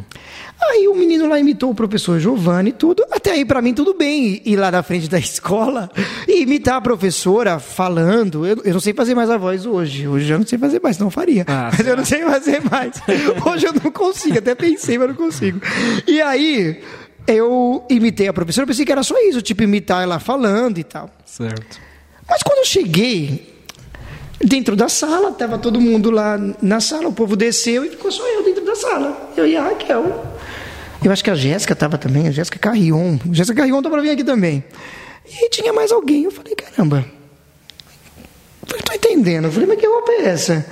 Aí 0.62 0.88
o 0.88 0.96
menino 0.96 1.28
lá 1.28 1.40
imitou 1.40 1.72
o 1.72 1.76
professor 1.76 2.20
Giovanni 2.20 2.70
e 2.70 2.74
tudo. 2.74 3.04
Até 3.12 3.32
aí, 3.32 3.46
pra 3.46 3.62
mim, 3.62 3.74
tudo 3.74 3.94
bem 3.94 4.42
ir 4.46 4.56
lá 4.56 4.72
na 4.72 4.82
frente 4.82 5.10
da 5.10 5.18
escola 5.20 5.90
e 6.28 6.42
imitar 6.42 6.76
a 6.76 6.82
professora 6.82 7.60
falando. 7.60 8.46
Eu, 8.46 8.58
eu 8.64 8.74
não 8.74 8.80
sei 8.80 8.94
fazer 8.94 9.14
mais 9.14 9.30
a 9.30 9.38
voz 9.38 9.66
hoje. 9.66 10.08
Hoje 10.08 10.32
eu 10.32 10.40
não 10.40 10.46
sei 10.46 10.58
fazer 10.58 10.82
mais, 10.82 10.98
não 10.98 11.10
faria. 11.10 11.46
Ah, 11.48 11.70
mas 11.76 11.86
eu 11.86 11.98
não 11.98 12.06
sei 12.06 12.24
fazer 12.24 12.62
mais. 12.70 12.94
Hoje 13.46 13.68
eu 13.68 13.74
não 13.74 13.92
consigo. 13.92 14.38
Até 14.38 14.56
pensei, 14.56 14.98
mas 14.98 15.10
não 15.10 15.16
consigo. 15.16 15.60
E 16.08 16.22
aí, 16.22 16.82
eu 17.28 17.86
imitei 17.90 18.28
a 18.28 18.34
professora. 18.34 18.64
Eu 18.64 18.68
pensei 18.68 18.86
que 18.86 18.92
era 18.92 19.04
só 19.04 19.16
isso, 19.20 19.42
tipo, 19.42 19.64
imitar 19.64 20.02
ela 20.04 20.20
falando 20.20 20.78
e 20.78 20.84
tal. 20.84 21.10
Certo. 21.26 21.80
Mas 22.28 22.42
quando 22.42 22.60
eu 22.60 22.66
cheguei 22.66 23.54
dentro 24.44 24.76
da 24.76 24.90
sala, 24.90 25.30
estava 25.30 25.58
todo 25.58 25.80
mundo 25.80 26.12
lá 26.12 26.38
na 26.62 26.80
sala, 26.80 27.08
o 27.08 27.14
povo 27.14 27.36
desceu 27.36 27.86
e 27.86 27.90
ficou 27.90 28.12
só 28.12 28.28
eu 28.28 28.44
dentro 28.44 28.66
da 28.66 28.76
sala. 28.76 29.32
Eu 29.36 29.48
e 29.48 29.56
a 29.56 29.64
Raquel. 29.64 30.33
Eu 31.04 31.12
acho 31.12 31.24
que 31.24 31.30
a 31.30 31.36
Jéssica 31.36 31.74
estava 31.74 31.98
também, 31.98 32.28
a 32.28 32.32
Jéssica 32.32 32.58
Carrion. 32.58 33.18
Jéssica 33.32 33.58
Carrion 33.58 33.80
estava 33.80 34.02
vir 34.02 34.12
aqui 34.12 34.24
também. 34.24 34.64
E 35.26 35.50
tinha 35.50 35.74
mais 35.74 35.92
alguém. 35.92 36.24
Eu 36.24 36.32
falei, 36.32 36.56
caramba. 36.56 37.06
Eu 38.64 38.68
falei, 38.68 38.84
tô 38.84 38.94
entendendo. 38.94 39.46
Eu 39.46 39.52
falei, 39.52 39.68
mas 39.68 39.80
que 39.80 39.86
roupa 39.86 40.12
é 40.14 40.26
essa? 40.26 40.66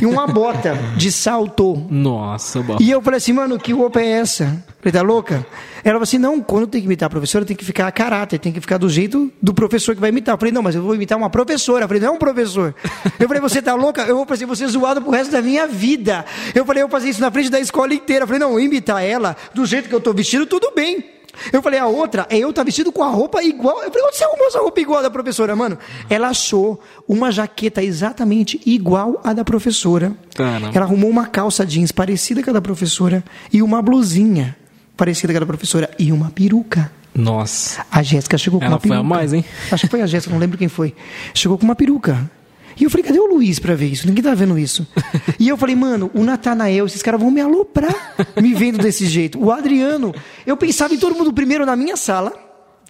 E 0.00 0.06
uma 0.06 0.26
bota 0.26 0.74
de 0.96 1.12
salto. 1.12 1.86
Nossa, 1.88 2.60
bom. 2.60 2.76
E 2.80 2.90
eu 2.90 3.00
falei 3.00 3.18
assim, 3.18 3.32
mano, 3.32 3.58
que 3.58 3.72
roupa 3.72 4.00
é 4.00 4.08
essa? 4.08 4.64
Falei, 4.80 4.92
tá 4.92 5.02
louca? 5.02 5.46
Ela 5.84 5.94
falou 5.94 6.02
assim, 6.02 6.18
não, 6.18 6.40
quando 6.40 6.66
tem 6.66 6.80
que 6.80 6.86
imitar 6.86 7.06
a 7.06 7.10
professora, 7.10 7.44
tem 7.44 7.56
que 7.56 7.64
ficar 7.64 7.86
a 7.86 7.92
caráter, 7.92 8.38
tem 8.38 8.52
que 8.52 8.60
ficar 8.60 8.78
do 8.78 8.88
jeito 8.88 9.32
do 9.40 9.54
professor 9.54 9.94
que 9.94 10.00
vai 10.00 10.10
imitar. 10.10 10.34
Eu 10.34 10.38
falei, 10.38 10.52
não, 10.52 10.62
mas 10.62 10.74
eu 10.74 10.82
vou 10.82 10.94
imitar 10.94 11.16
uma 11.16 11.30
professora. 11.30 11.84
Eu 11.84 11.88
falei, 11.88 12.02
não 12.02 12.08
é 12.08 12.10
um 12.12 12.18
professor. 12.18 12.74
Eu 13.18 13.28
falei, 13.28 13.40
você 13.40 13.62
tá 13.62 13.74
louca? 13.74 14.02
Eu 14.02 14.16
vou 14.16 14.26
fazer 14.26 14.46
você 14.46 14.66
zoado 14.66 15.00
pro 15.00 15.10
resto 15.12 15.30
da 15.30 15.40
minha 15.40 15.66
vida. 15.66 16.24
Eu 16.54 16.64
falei, 16.64 16.82
eu 16.82 16.88
vou 16.88 16.98
fazer 16.98 17.10
isso 17.10 17.20
na 17.20 17.30
frente 17.30 17.50
da 17.50 17.60
escola 17.60 17.94
inteira. 17.94 18.24
Eu 18.24 18.26
falei, 18.26 18.40
não, 18.40 18.58
imitar 18.58 19.02
ela 19.02 19.36
do 19.54 19.64
jeito 19.64 19.88
que 19.88 19.94
eu 19.94 20.00
tô 20.00 20.12
vestido, 20.12 20.46
tudo 20.46 20.72
bem. 20.74 21.04
Eu 21.52 21.62
falei, 21.62 21.78
a 21.78 21.86
outra 21.86 22.26
é 22.30 22.38
eu 22.38 22.50
estar 22.50 22.62
vestido 22.64 22.90
com 22.92 23.02
a 23.02 23.08
roupa 23.08 23.42
igual. 23.42 23.82
Eu 23.82 23.90
falei, 23.90 24.06
onde 24.06 24.16
você 24.16 24.24
arrumou 24.24 24.46
essa 24.46 24.58
roupa 24.60 24.80
igual 24.80 24.98
a 25.00 25.02
da 25.02 25.10
professora, 25.10 25.54
mano? 25.56 25.78
Ela 26.08 26.28
achou 26.28 26.80
uma 27.08 27.30
jaqueta 27.30 27.82
exatamente 27.82 28.60
igual 28.66 29.20
à 29.24 29.32
da 29.32 29.44
professora. 29.44 30.12
Caramba. 30.34 30.70
Ela 30.74 30.84
arrumou 30.84 31.10
uma 31.10 31.26
calça 31.26 31.64
jeans 31.66 31.92
parecida 31.92 32.42
com 32.42 32.50
a 32.50 32.52
da 32.52 32.60
professora 32.62 33.24
e 33.52 33.62
uma 33.62 33.80
blusinha 33.82 34.56
parecida 34.96 35.32
com 35.32 35.36
a 35.36 35.40
da 35.40 35.46
professora, 35.46 35.90
e 35.98 36.10
uma 36.10 36.30
peruca. 36.30 36.90
Nossa. 37.14 37.84
A 37.90 38.02
Jéssica 38.02 38.38
chegou 38.38 38.58
com 38.60 38.66
Ela 38.66 38.74
uma 38.76 38.80
foi 38.80 38.90
peruca. 38.90 39.06
a 39.06 39.08
mais, 39.08 39.32
hein? 39.32 39.44
Acho 39.70 39.84
que 39.84 39.90
foi 39.90 40.00
a 40.02 40.06
Jéssica, 40.06 40.32
não 40.32 40.40
lembro 40.40 40.56
quem 40.56 40.68
foi. 40.68 40.94
Chegou 41.34 41.58
com 41.58 41.64
uma 41.64 41.74
peruca. 41.74 42.30
E 42.78 42.84
eu 42.84 42.90
falei, 42.90 43.04
cadê 43.04 43.18
o 43.18 43.26
Luiz 43.26 43.58
pra 43.58 43.74
ver 43.74 43.86
isso? 43.86 44.06
Ninguém 44.06 44.22
tá 44.22 44.34
vendo 44.34 44.58
isso. 44.58 44.86
E 45.38 45.48
eu 45.48 45.56
falei, 45.56 45.74
mano, 45.76 46.10
o 46.14 46.22
Natanael, 46.22 46.86
esses 46.86 47.02
caras 47.02 47.20
vão 47.20 47.30
me 47.30 47.40
aloprar 47.40 47.94
me 48.40 48.54
vendo 48.54 48.78
desse 48.78 49.06
jeito. 49.06 49.38
O 49.42 49.50
Adriano, 49.52 50.14
eu 50.46 50.56
pensava 50.56 50.94
em 50.94 50.98
todo 50.98 51.14
mundo 51.14 51.32
primeiro 51.32 51.64
na 51.66 51.74
minha 51.76 51.96
sala, 51.96 52.32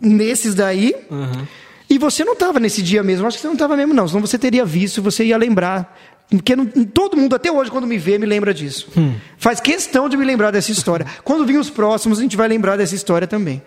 nesses 0.01 0.55
daí. 0.55 0.95
E 1.89 1.99
você 1.99 2.25
não 2.25 2.35
tava 2.35 2.59
nesse 2.59 2.83
dia 2.83 3.03
mesmo. 3.03 3.27
Acho 3.27 3.37
que 3.37 3.43
você 3.43 3.49
não 3.49 3.57
tava 3.57 3.77
mesmo, 3.77 3.95
não. 3.95 4.07
Senão 4.09 4.21
você 4.21 4.39
teria 4.39 4.65
visto, 4.65 5.01
você 5.03 5.25
ia 5.25 5.37
lembrar. 5.37 5.97
Porque 6.29 6.57
não- 6.57 6.67
todo 6.67 7.17
mundo, 7.17 7.37
até 7.37 7.53
hoje, 7.53 7.71
quando 7.71 7.87
me 7.87 7.97
vê, 7.99 8.19
me 8.19 8.27
lembra 8.27 8.53
disso. 8.53 8.89
Faz 9.39 9.61
questão 9.61 10.09
de 10.09 10.17
me 10.17 10.25
lembrar 10.25 10.51
dessa 10.51 10.73
história. 10.73 11.07
Quando 11.23 11.47
vir 11.47 11.57
os 11.59 11.71
próximos, 11.71 12.19
a 12.19 12.23
gente 12.23 12.37
vai 12.37 12.49
lembrar 12.49 12.77
dessa 12.77 12.97
história 12.97 13.29
também. 13.29 13.63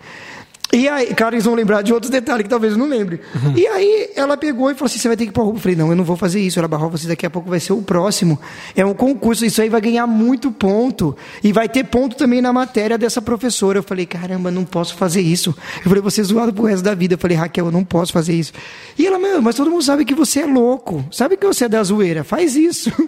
E 0.72 0.88
aí, 0.88 1.12
cara, 1.14 1.34
eles 1.34 1.44
vão 1.44 1.54
lembrar 1.54 1.82
de 1.82 1.92
outros 1.92 2.10
detalhes 2.10 2.44
que 2.44 2.48
talvez 2.48 2.74
eu 2.74 2.78
não 2.78 2.88
lembre. 2.88 3.20
E 3.56 3.66
aí, 3.66 4.10
ela 4.14 4.36
pegou 4.36 4.70
e 4.70 4.74
falou 4.74 4.86
assim: 4.86 4.98
você 4.98 5.08
vai 5.08 5.16
ter 5.16 5.24
que 5.24 5.30
ir 5.30 5.32
pra 5.32 5.42
roupa. 5.42 5.58
Eu 5.58 5.62
falei: 5.62 5.76
não, 5.76 5.90
eu 5.90 5.96
não 5.96 6.04
vou 6.04 6.16
fazer 6.16 6.40
isso. 6.40 6.58
Ela 6.58 6.68
barrou, 6.68 6.90
você 6.90 7.08
daqui 7.08 7.26
a 7.26 7.30
pouco 7.30 7.50
vai 7.50 7.58
ser 7.58 7.72
o 7.72 7.82
próximo. 7.82 8.38
É 8.76 8.86
um 8.86 8.94
concurso, 8.94 9.44
isso 9.44 9.60
aí 9.60 9.68
vai 9.68 9.80
ganhar 9.80 10.06
muito 10.06 10.52
ponto. 10.52 11.16
E 11.42 11.52
vai 11.52 11.68
ter 11.68 11.84
ponto 11.84 12.16
também 12.16 12.40
na 12.40 12.52
matéria 12.52 12.96
dessa 12.96 13.20
professora. 13.20 13.78
Eu 13.78 13.82
falei: 13.82 14.06
caramba, 14.06 14.50
não 14.50 14.64
posso 14.64 14.94
fazer 14.94 15.20
isso. 15.20 15.54
Eu 15.78 15.88
falei: 15.88 16.00
você 16.00 16.20
é 16.20 16.24
zoado 16.24 16.52
pro 16.52 16.64
resto 16.64 16.84
da 16.84 16.94
vida. 16.94 17.14
Eu 17.14 17.18
falei: 17.18 17.36
Raquel, 17.36 17.66
eu 17.66 17.72
não 17.72 17.84
posso 17.84 18.12
fazer 18.12 18.34
isso. 18.34 18.52
E 18.96 19.06
ela, 19.06 19.18
meu, 19.18 19.42
mas 19.42 19.56
todo 19.56 19.70
mundo 19.70 19.82
sabe 19.82 20.04
que 20.04 20.14
você 20.14 20.40
é 20.40 20.46
louco. 20.46 21.04
Sabe 21.10 21.36
que 21.36 21.46
você 21.46 21.64
é 21.64 21.68
da 21.68 21.82
zoeira? 21.82 22.22
Faz 22.22 22.54
isso. 22.54 22.90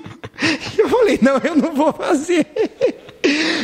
E 0.75 0.81
eu 0.81 0.89
falei: 0.89 1.19
não, 1.23 1.37
eu 1.39 1.55
não 1.55 1.75
vou 1.75 1.93
fazer. 1.93 2.47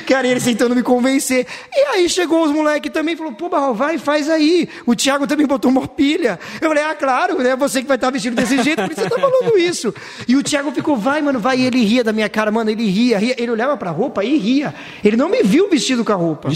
Cara, 0.06 0.26
e 0.26 0.30
eles 0.30 0.44
tentando 0.44 0.74
me 0.74 0.82
convencer. 0.82 1.46
E 1.74 1.78
aí 1.88 2.08
chegou 2.08 2.44
os 2.44 2.52
moleques 2.52 2.92
também 2.92 3.14
e 3.14 3.16
falou: 3.16 3.32
pô, 3.32 3.48
Barro, 3.48 3.74
vai, 3.74 3.98
faz 3.98 4.28
aí. 4.30 4.68
O 4.86 4.94
Thiago 4.94 5.26
também 5.26 5.46
botou 5.46 5.70
uma 5.70 5.86
pilha. 5.86 6.38
Eu 6.60 6.68
falei: 6.68 6.84
ah, 6.84 6.94
claro, 6.94 7.38
né? 7.38 7.56
Você 7.56 7.82
que 7.82 7.88
vai 7.88 7.96
estar 7.96 8.10
vestido 8.10 8.36
desse 8.36 8.62
jeito, 8.62 8.82
por 8.82 8.92
isso 8.92 9.00
você 9.02 9.08
tá 9.10 9.18
falando 9.18 9.58
isso. 9.58 9.92
E 10.28 10.36
o 10.36 10.42
Thiago 10.42 10.70
ficou: 10.72 10.96
vai, 10.96 11.20
mano, 11.20 11.40
vai. 11.40 11.58
E 11.58 11.66
ele 11.66 11.84
ria 11.84 12.04
da 12.04 12.12
minha 12.12 12.28
cara, 12.28 12.50
mano, 12.52 12.70
ele 12.70 12.88
ria, 12.88 13.18
ria. 13.18 13.34
Ele 13.36 13.50
olhava 13.50 13.76
pra 13.76 13.90
roupa 13.90 14.24
e 14.24 14.36
ria. 14.38 14.74
Ele 15.04 15.16
não 15.16 15.28
me 15.28 15.42
viu 15.42 15.68
vestido 15.68 16.04
com 16.04 16.12
a 16.12 16.16
roupa. 16.16 16.50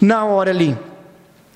Na 0.00 0.24
hora 0.24 0.50
ali. 0.50 0.76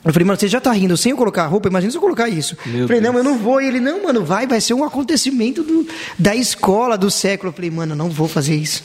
Eu 0.05 0.13
falei, 0.13 0.25
mano, 0.27 0.39
você 0.39 0.47
já 0.47 0.61
tá 0.61 0.71
rindo 0.71 0.97
sem 0.97 1.11
eu 1.11 1.17
colocar 1.17 1.43
a 1.45 1.47
roupa? 1.47 1.69
Imagina 1.69 1.91
se 1.91 1.97
eu 1.97 2.01
colocar 2.01 2.29
isso. 2.29 2.57
Meu 2.67 2.83
eu 2.83 2.87
falei, 2.87 3.01
não, 3.03 3.13
Deus. 3.13 3.25
eu 3.25 3.33
não 3.33 3.39
vou. 3.39 3.61
E 3.61 3.67
ele, 3.67 3.81
não, 3.81 4.05
mano, 4.05 4.25
vai, 4.25 4.47
vai 4.47 4.61
ser 4.61 4.73
um 4.73 4.85
acontecimento 4.85 5.65
do- 5.65 5.85
da 6.17 6.35
escola, 6.37 6.97
do 6.97 7.11
século. 7.11 7.51
Eu 7.51 7.53
falei, 7.55 7.71
mano, 7.73 7.93
eu 7.93 7.97
não 7.97 8.09
vou 8.09 8.29
fazer 8.29 8.55
isso. 8.55 8.85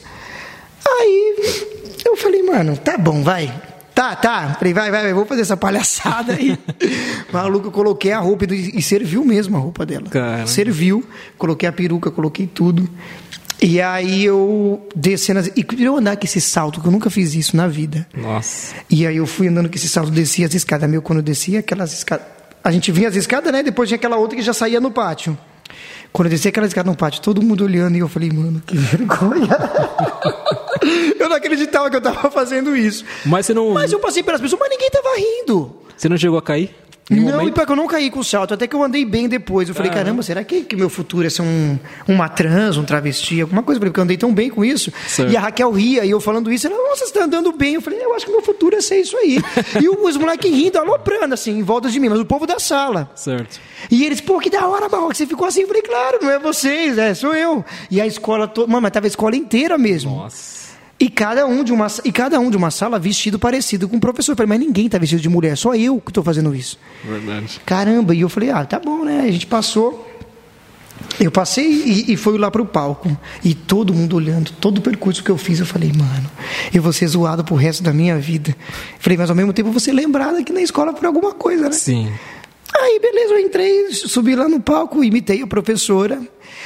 Falei, 2.21 2.43
mano, 2.43 2.77
tá 2.77 2.97
bom, 2.97 3.23
vai. 3.23 3.53
Tá, 3.93 4.15
tá. 4.15 4.55
Falei, 4.57 4.73
vai, 4.73 4.89
vai, 4.91 5.03
vai, 5.03 5.13
vou 5.13 5.25
fazer 5.25 5.41
essa 5.41 5.57
palhaçada 5.57 6.33
aí. 6.33 6.57
Maluco, 7.31 7.67
eu 7.67 7.71
coloquei 7.71 8.11
a 8.11 8.19
roupa 8.19 8.45
e 8.51 8.81
serviu 8.81 9.23
mesmo 9.25 9.57
a 9.57 9.59
roupa 9.59 9.85
dela. 9.85 10.05
Serviu, 10.47 11.03
coloquei 11.37 11.67
a 11.67 11.71
peruca, 11.71 12.09
coloquei 12.11 12.47
tudo. 12.47 12.89
E 13.61 13.79
aí 13.79 14.23
eu 14.25 14.87
descendo. 14.95 15.39
as- 15.39 15.51
E 15.55 15.63
queria 15.63 15.87
eu 15.87 15.95
andar 15.97 16.15
com 16.17 16.25
esse 16.25 16.41
salto, 16.41 16.81
que 16.81 16.87
eu 16.87 16.91
nunca 16.91 17.09
fiz 17.09 17.35
isso 17.35 17.55
na 17.55 17.67
vida. 17.67 18.07
Nossa. 18.15 18.73
E 18.89 19.05
aí 19.05 19.17
eu 19.17 19.27
fui 19.27 19.47
andando 19.47 19.69
com 19.69 19.75
esse 19.75 19.87
salto, 19.89 20.09
descia 20.09 20.47
as 20.47 20.53
escadas. 20.55 20.89
Meu, 20.89 21.01
quando 21.01 21.19
eu 21.19 21.23
descia 21.23 21.59
aquelas 21.59 21.93
escadas. 21.93 22.25
A 22.63 22.71
gente 22.71 22.91
vinha 22.91 23.07
as 23.09 23.15
escadas, 23.15 23.51
né? 23.51 23.61
Depois 23.61 23.87
tinha 23.89 23.97
aquela 23.97 24.15
outra 24.17 24.35
que 24.35 24.41
já 24.43 24.53
saía 24.53 24.79
no 24.79 24.89
pátio. 24.91 25.37
Quando 26.11 26.27
eu 26.27 26.31
descia 26.31 26.49
aquela 26.49 26.67
escada 26.67 26.89
no 26.89 26.95
pátio, 26.95 27.21
todo 27.21 27.41
mundo 27.41 27.63
olhando, 27.63 27.95
e 27.95 27.99
eu 27.99 28.09
falei, 28.09 28.29
mano, 28.31 28.61
que 28.65 28.77
vergonha. 28.77 29.47
eu 31.17 31.29
não 31.29 31.37
acreditava 31.37 31.89
que 31.89 31.95
eu 31.95 32.01
tava 32.01 32.29
fazendo 32.29 32.75
isso. 32.75 33.05
Mas 33.25 33.45
você 33.45 33.53
não, 33.53 33.71
Mas 33.71 33.91
eu 33.91 33.99
passei 33.99 34.21
pelas 34.21 34.41
pessoas, 34.41 34.59
mas 34.59 34.69
ninguém 34.69 34.89
tava 34.89 35.09
rindo. 35.15 35.80
Você 36.01 36.09
não 36.09 36.17
chegou 36.17 36.39
a 36.39 36.41
cair? 36.41 36.73
Não, 37.11 37.47
e 37.47 37.51
pior 37.51 37.63
que 37.63 37.71
eu 37.71 37.75
não 37.75 37.85
caí 37.85 38.09
com 38.09 38.21
o 38.21 38.23
salto, 38.23 38.55
até 38.55 38.65
que 38.65 38.75
eu 38.75 38.81
andei 38.81 39.05
bem 39.05 39.29
depois. 39.29 39.69
Eu 39.69 39.75
falei, 39.75 39.91
caramba, 39.91 40.23
será 40.23 40.43
que, 40.43 40.63
que 40.63 40.75
meu 40.75 40.89
futuro 40.89 41.27
é 41.27 41.29
ser 41.29 41.43
um, 41.43 41.77
uma 42.07 42.27
trans, 42.27 42.75
um 42.75 42.83
travesti, 42.83 43.39
alguma 43.39 43.61
coisa? 43.61 43.79
Porque 43.79 43.99
eu 43.99 44.03
andei 44.03 44.17
tão 44.17 44.33
bem 44.33 44.49
com 44.49 44.65
isso. 44.65 44.91
Certo. 45.07 45.31
E 45.31 45.37
a 45.37 45.41
Raquel 45.41 45.69
ria, 45.71 46.05
e 46.05 46.09
eu 46.09 46.19
falando 46.19 46.51
isso, 46.51 46.65
ela, 46.65 46.75
nossa, 46.75 47.05
você 47.05 47.13
tá 47.13 47.25
andando 47.25 47.51
bem. 47.51 47.75
Eu 47.75 47.81
falei, 47.81 48.03
eu 48.03 48.15
acho 48.15 48.25
que 48.25 48.31
meu 48.31 48.41
futuro 48.41 48.75
é 48.75 48.81
ser 48.81 49.01
isso 49.01 49.15
aí. 49.15 49.37
e 49.79 49.89
os 49.89 50.17
moleques 50.17 50.49
rindo, 50.49 50.79
aloprando, 50.79 51.35
assim, 51.35 51.59
em 51.59 51.63
volta 51.63 51.87
de 51.87 51.99
mim, 51.99 52.09
mas 52.09 52.19
o 52.19 52.25
povo 52.25 52.47
da 52.47 52.57
sala. 52.57 53.11
Certo. 53.13 53.59
E 53.91 54.03
eles, 54.03 54.21
pô, 54.21 54.39
que 54.39 54.49
da 54.49 54.65
hora, 54.67 54.89
Barroca, 54.89 55.13
você 55.13 55.27
ficou 55.27 55.45
assim. 55.45 55.61
Eu 55.61 55.67
falei, 55.67 55.83
claro, 55.83 56.17
não 56.19 56.31
é 56.31 56.39
vocês, 56.39 56.97
é, 56.97 57.13
sou 57.13 57.35
eu. 57.35 57.63
E 57.91 58.01
a 58.01 58.07
escola 58.07 58.47
toda, 58.47 58.67
mano, 58.71 58.81
mas 58.81 58.91
tava 58.91 59.05
a 59.05 59.09
escola 59.09 59.35
inteira 59.35 59.77
mesmo. 59.77 60.15
Nossa. 60.15 60.60
E 61.01 61.09
cada 61.09 61.47
um 61.47 61.63
de 61.63 61.73
uma, 61.73 61.87
e 62.05 62.11
cada 62.11 62.39
um 62.39 62.51
de 62.51 62.55
uma 62.55 62.69
sala 62.69 62.99
vestido 62.99 63.39
parecido 63.39 63.89
com 63.89 63.97
o 63.97 63.99
professor. 63.99 64.33
Eu 64.33 64.35
falei, 64.37 64.49
mas 64.49 64.59
ninguém 64.59 64.87
tá 64.87 64.99
vestido 64.99 65.19
de 65.19 65.27
mulher, 65.27 65.57
só 65.57 65.73
eu 65.73 65.99
que 65.99 66.13
tô 66.13 66.21
fazendo 66.21 66.53
isso. 66.53 66.77
Verdade. 67.03 67.59
Caramba, 67.65 68.13
e 68.13 68.21
eu 68.21 68.29
falei, 68.29 68.51
ah, 68.51 68.63
tá 68.63 68.79
bom, 68.79 69.03
né? 69.03 69.21
A 69.21 69.31
gente 69.31 69.47
passou. 69.47 70.07
Eu 71.19 71.31
passei 71.31 71.65
e, 71.65 72.13
e 72.13 72.15
fui 72.15 72.37
lá 72.37 72.51
pro 72.51 72.63
palco. 72.63 73.17
E 73.43 73.55
todo 73.55 73.95
mundo 73.95 74.15
olhando, 74.15 74.51
todo 74.51 74.77
o 74.77 74.81
percurso 74.81 75.23
que 75.23 75.31
eu 75.31 75.39
fiz, 75.39 75.59
eu 75.59 75.65
falei, 75.65 75.91
mano, 75.91 76.29
eu 76.71 76.83
vou 76.83 76.93
ser 76.93 77.07
zoado 77.07 77.43
pro 77.43 77.55
resto 77.55 77.81
da 77.81 77.91
minha 77.91 78.19
vida. 78.19 78.55
Falei, 78.99 79.17
mas 79.17 79.31
ao 79.31 79.35
mesmo 79.35 79.51
tempo 79.53 79.69
eu 79.69 79.73
vou 79.73 79.79
ser 79.79 79.93
lembrado 79.93 80.35
aqui 80.37 80.53
na 80.53 80.61
escola 80.61 80.93
por 80.93 81.07
alguma 81.07 81.33
coisa, 81.33 81.63
né? 81.63 81.71
Sim. 81.71 82.11
Aí, 82.77 82.99
beleza, 82.99 83.33
eu 83.33 83.39
entrei, 83.39 83.91
subi 83.91 84.35
lá 84.35 84.47
no 84.47 84.59
palco, 84.59 85.03
imitei 85.03 85.41
a 85.41 85.47
professora. 85.47 86.21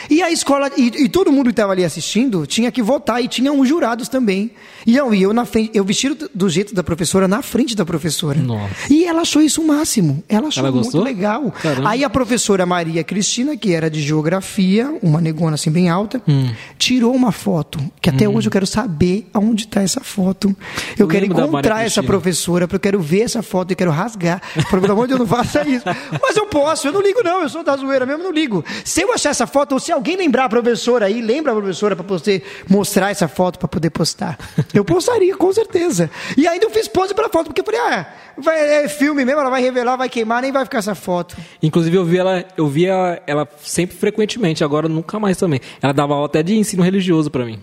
E 0.10 0.22
a 0.22 0.32
escola, 0.32 0.70
e, 0.78 0.88
e 1.06 1.10
todo 1.10 1.32
mundo 1.32 1.46
que 1.46 1.52
estava 1.52 1.72
ali 1.72 1.84
assistindo 1.84 2.46
tinha 2.46 2.72
que 2.72 2.82
votar, 2.82 3.24
e 3.24 3.28
tinha 3.28 3.52
uns 3.52 3.68
jurados 3.68 4.08
também. 4.10 4.52
E 4.86 4.96
eu, 4.96 5.14
e 5.16 5.22
eu 5.24 5.34
na 5.34 5.46
frente, 5.46 5.72
eu 5.74 5.84
vestido 5.84 6.30
do 6.34 6.48
jeito 6.50 6.76
da 6.76 6.84
professora, 6.84 7.28
na 7.28 7.42
frente 7.42 7.76
da 7.76 7.84
professora. 7.86 8.40
Nossa. 8.40 8.74
E 8.92 9.04
ela 9.06 9.22
achou 9.22 9.42
isso 9.42 9.62
o 9.62 9.68
máximo. 9.68 10.24
Ela 10.30 10.50
achou 10.50 10.64
Ela 10.66 10.72
muito 10.72 11.02
legal. 11.02 11.52
Caramba. 11.52 11.90
Aí 11.90 12.04
a 12.04 12.10
professora 12.10 12.66
Maria 12.66 13.04
Cristina, 13.04 13.58
que 13.58 13.74
era 13.74 13.90
de 13.90 14.02
geografia, 14.02 14.96
uma 15.02 15.20
negona 15.22 15.56
assim 15.56 15.72
bem 15.72 15.90
alta, 15.90 16.22
Hum. 16.28 16.52
tirou 16.78 17.14
uma 17.16 17.32
foto, 17.32 17.80
que 18.02 18.10
até 18.10 18.28
hoje 18.30 18.48
eu 18.48 18.52
quero 18.52 18.68
saber 18.68 19.28
aonde 19.34 19.64
está 19.66 19.82
essa 19.82 20.02
foto. 20.02 20.56
Eu, 20.98 21.06
Eu 21.06 21.08
quero 21.08 21.26
encontrar 21.26 21.84
essa 21.86 22.04
professora, 22.04 22.68
porque 22.68 22.76
eu 22.76 22.80
quero 22.92 23.00
ver 23.02 23.22
essa 23.22 23.42
foto 23.42 23.72
e 23.72 23.76
quero 23.76 23.92
rasgar. 23.92 24.42
Pelo 24.70 24.92
amor 24.92 25.08
de 25.08 25.16
Deus, 25.16 25.20
não 25.22 25.28
faça 25.28 25.68
isso. 25.68 25.84
Mas 26.22 26.36
eu 26.38 26.46
posso, 26.48 26.88
eu 26.88 26.92
não 26.94 27.02
ligo 27.02 27.22
não, 27.24 27.42
eu 27.42 27.50
sou 27.50 27.64
da 27.64 27.76
zoeira 27.76 28.06
mesmo, 28.06 28.24
não 28.24 28.32
ligo. 28.32 28.64
Se 28.84 29.02
eu 29.02 29.14
achar 29.14 29.30
essa 29.30 29.48
foto, 29.48 29.64
ou 29.74 29.80
se 29.80 29.91
alguém 29.91 30.16
lembrar 30.16 30.45
a 30.45 30.49
professora 30.49 31.05
aí, 31.05 31.22
lembra 31.22 31.51
a 31.51 31.55
professora 31.55 31.95
para 31.95 32.05
você 32.05 32.41
mostrar 32.70 33.11
essa 33.11 33.28
foto 33.28 33.57
para 33.59 33.68
poder 33.68 33.89
postar. 33.89 34.38
Eu 34.74 34.84
postaria, 34.84 35.36
com 35.36 35.51
certeza. 35.51 36.09
E 36.38 36.47
ainda 36.47 36.66
eu 36.66 36.70
fiz 36.70 36.88
pose 36.88 37.13
pra 37.13 37.30
foto, 37.30 37.45
porque 37.45 37.61
eu 37.61 37.66
falei, 37.66 37.80
ah, 37.80 38.07
vai, 38.38 38.84
é 38.84 38.88
filme 38.88 39.24
mesmo, 39.26 39.41
ela 39.41 39.49
vai 39.49 39.61
revelar, 39.61 39.95
vai 39.95 40.09
queimar, 40.09 40.41
nem 40.41 40.51
vai 40.51 40.63
ficar 40.63 40.80
essa 40.80 40.95
foto. 40.95 41.36
Inclusive 41.61 41.95
eu 41.95 42.05
vi 42.05 42.18
ela, 42.18 42.45
eu 42.57 42.68
via 42.68 43.22
ela 43.26 43.47
sempre 43.63 43.95
frequentemente, 43.95 44.63
agora 44.63 44.88
nunca 44.88 45.20
mais 45.20 45.38
também. 45.38 45.59
Ela 45.82 45.93
dava 45.93 46.13
aula 46.13 46.26
até 46.26 46.43
de 46.43 46.55
ensino 46.55 46.84
religioso 46.84 47.32
pra 47.32 47.45
mim. 47.45 47.59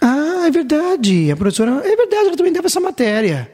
Ah, 0.00 0.44
é 0.46 0.50
verdade. 0.50 1.30
A 1.30 1.36
professora. 1.36 1.82
É 1.84 1.96
verdade, 1.96 2.28
ela 2.28 2.36
também 2.36 2.52
dava 2.52 2.66
essa 2.66 2.80
matéria. 2.80 3.50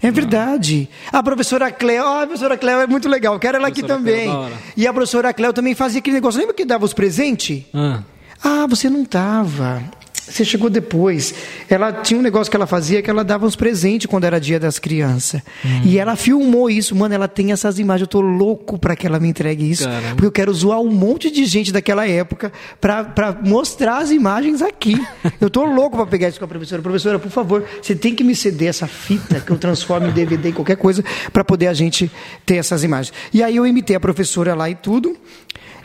É 0.00 0.10
verdade. 0.10 0.88
A 1.12 1.22
professora 1.22 1.70
Cleo, 1.70 2.04
ah, 2.04 2.22
a 2.22 2.26
professora 2.26 2.56
Cleo 2.56 2.80
é 2.80 2.86
muito 2.86 3.08
legal, 3.08 3.38
quero 3.38 3.56
ela 3.58 3.68
aqui 3.68 3.82
Cleo, 3.82 3.96
também. 3.96 4.28
E 4.76 4.86
a 4.86 4.92
professora 4.92 5.32
Cleo 5.32 5.52
também 5.52 5.74
fazia 5.74 5.98
aquele 5.98 6.14
negócio. 6.14 6.38
Lembra 6.38 6.54
que 6.54 6.64
dava 6.64 6.84
os 6.84 6.92
presentes? 6.92 7.64
Ah, 7.74 8.02
Ah, 8.42 8.66
você 8.68 8.88
não 8.88 9.04
tava. 9.04 9.82
Você 10.28 10.44
chegou 10.44 10.68
depois. 10.68 11.34
Ela 11.68 11.92
tinha 11.92 12.18
um 12.18 12.22
negócio 12.22 12.50
que 12.50 12.56
ela 12.56 12.66
fazia 12.66 13.02
que 13.02 13.10
ela 13.10 13.24
dava 13.24 13.46
uns 13.46 13.56
presentes 13.56 14.06
quando 14.06 14.24
era 14.24 14.40
dia 14.40 14.60
das 14.60 14.78
crianças. 14.78 15.40
Hum. 15.64 15.82
E 15.84 15.98
ela 15.98 16.16
filmou 16.16 16.70
isso, 16.70 16.94
mano. 16.94 17.14
Ela 17.14 17.28
tem 17.28 17.52
essas 17.52 17.78
imagens. 17.78 18.02
Eu 18.02 18.06
tô 18.06 18.20
louco 18.20 18.78
pra 18.78 18.94
que 18.94 19.06
ela 19.06 19.18
me 19.18 19.28
entregue 19.28 19.70
isso. 19.70 19.84
Caramba. 19.84 20.10
Porque 20.10 20.26
eu 20.26 20.32
quero 20.32 20.52
zoar 20.52 20.80
um 20.80 20.90
monte 20.90 21.30
de 21.30 21.44
gente 21.44 21.72
daquela 21.72 22.06
época 22.06 22.52
pra 22.80 23.36
mostrar 23.44 23.98
as 23.98 24.10
imagens 24.10 24.62
aqui. 24.62 24.94
Eu 25.40 25.48
tô 25.48 25.64
louco 25.64 25.96
pra 25.96 26.06
pegar 26.06 26.28
isso 26.28 26.38
com 26.38 26.44
a 26.44 26.48
professora. 26.48 26.82
Professora, 26.82 27.18
por 27.18 27.30
favor, 27.30 27.64
você 27.80 27.94
tem 27.94 28.14
que 28.14 28.24
me 28.24 28.34
ceder 28.34 28.68
essa 28.68 28.86
fita 28.86 29.40
que 29.40 29.50
eu 29.50 29.56
transformo 29.56 30.08
em 30.08 30.10
DVD, 30.10 30.52
qualquer 30.52 30.76
coisa, 30.76 31.04
pra 31.32 31.44
poder 31.44 31.68
a 31.68 31.74
gente 31.74 32.10
ter 32.44 32.56
essas 32.56 32.82
imagens. 32.82 33.12
E 33.32 33.42
aí 33.42 33.56
eu 33.56 33.66
imitei 33.66 33.94
a 33.96 34.00
professora 34.00 34.54
lá 34.54 34.68
e 34.68 34.74
tudo. 34.74 35.16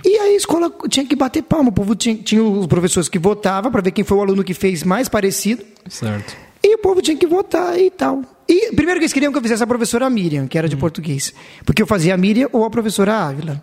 E 0.05 0.17
aí 0.17 0.33
a 0.33 0.37
escola 0.37 0.71
tinha 0.89 1.05
que 1.05 1.15
bater 1.15 1.43
palma. 1.43 1.69
O 1.69 1.71
povo 1.71 1.95
tinha, 1.95 2.15
tinha 2.15 2.43
os 2.43 2.67
professores 2.67 3.07
que 3.07 3.17
votavam 3.17 3.71
para 3.71 3.81
ver 3.81 3.91
quem 3.91 4.03
foi 4.03 4.17
o 4.17 4.21
aluno 4.21 4.43
que 4.43 4.53
fez 4.53 4.83
mais 4.83 5.07
parecido. 5.07 5.63
certo. 5.87 6.35
E 6.63 6.75
o 6.75 6.77
povo 6.77 7.01
tinha 7.01 7.17
que 7.17 7.27
votar 7.27 7.77
e 7.77 7.89
tal. 7.89 8.23
E 8.47 8.71
primeiro 8.73 8.99
que 8.99 9.03
eles 9.05 9.13
queriam 9.13 9.31
que 9.31 9.37
eu 9.37 9.41
fizesse 9.41 9.63
a 9.63 9.67
professora 9.67 10.09
Miriam, 10.09 10.47
que 10.47 10.57
era 10.57 10.67
de 10.67 10.77
português. 10.77 11.33
Porque 11.65 11.81
eu 11.81 11.87
fazia 11.87 12.13
a 12.13 12.17
Miriam 12.17 12.49
ou 12.51 12.63
a 12.63 12.69
professora 12.69 13.13
Ávila. 13.13 13.61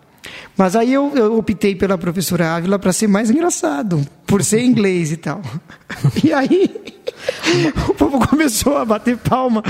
Mas 0.55 0.75
aí 0.75 0.93
eu, 0.93 1.11
eu 1.15 1.37
optei 1.37 1.75
pela 1.75 1.97
professora 1.97 2.55
Ávila 2.55 2.77
para 2.77 2.93
ser 2.93 3.07
mais 3.07 3.29
engraçado, 3.29 4.05
por 4.25 4.43
ser 4.43 4.61
inglês 4.61 5.11
e 5.11 5.17
tal. 5.17 5.41
E 6.23 6.31
aí 6.31 6.69
o 7.89 7.93
povo 7.93 8.27
começou 8.27 8.77
a 8.77 8.85
bater 8.85 9.17
palma. 9.17 9.63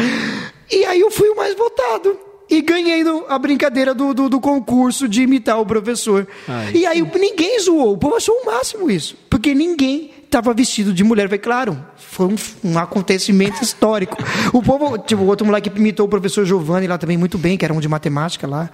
E 0.70 0.84
aí 0.86 1.00
eu 1.00 1.12
fui 1.12 1.30
o 1.30 1.36
mais 1.36 1.56
votado. 1.56 2.18
E 2.52 2.62
ganhei 2.62 3.02
no- 3.04 3.26
a 3.30 3.40
brincadeira 3.40 3.94
do, 3.96 4.14
do, 4.14 4.28
do 4.28 4.40
concurso 4.42 5.08
de 5.08 5.22
imitar 5.22 5.58
o 5.60 5.66
professor. 5.66 6.28
Ai, 6.48 6.72
e 6.76 6.86
aí 6.86 7.02
ninguém 7.18 7.58
zoou. 7.62 7.94
O 7.94 7.98
povo 7.98 8.18
achou 8.18 8.36
o 8.36 8.46
máximo 8.46 8.92
isso. 8.92 9.16
Porque 9.30 9.56
ninguém 9.56 10.12
estava 10.26 10.54
vestido 10.54 10.94
de 10.94 11.02
mulher. 11.04 11.28
Falei, 11.28 11.40
claro, 11.40 11.86
foi 11.96 12.26
um, 12.28 12.36
um 12.64 12.78
acontecimento 12.78 13.64
histórico. 13.64 14.18
O 14.52 14.62
povo, 14.62 14.98
tipo, 14.98 15.22
o 15.24 15.28
outro 15.28 15.46
moleque 15.46 15.72
imitou 15.74 16.06
o 16.06 16.10
professor 16.10 16.44
Giovanni 16.46 16.88
lá 16.88 16.98
também 16.98 17.18
muito 17.18 17.38
bem, 17.38 17.58
que 17.58 17.64
era 17.64 17.74
um 17.74 17.80
de 17.80 17.88
matemática 17.88 18.46
lá. 18.46 18.70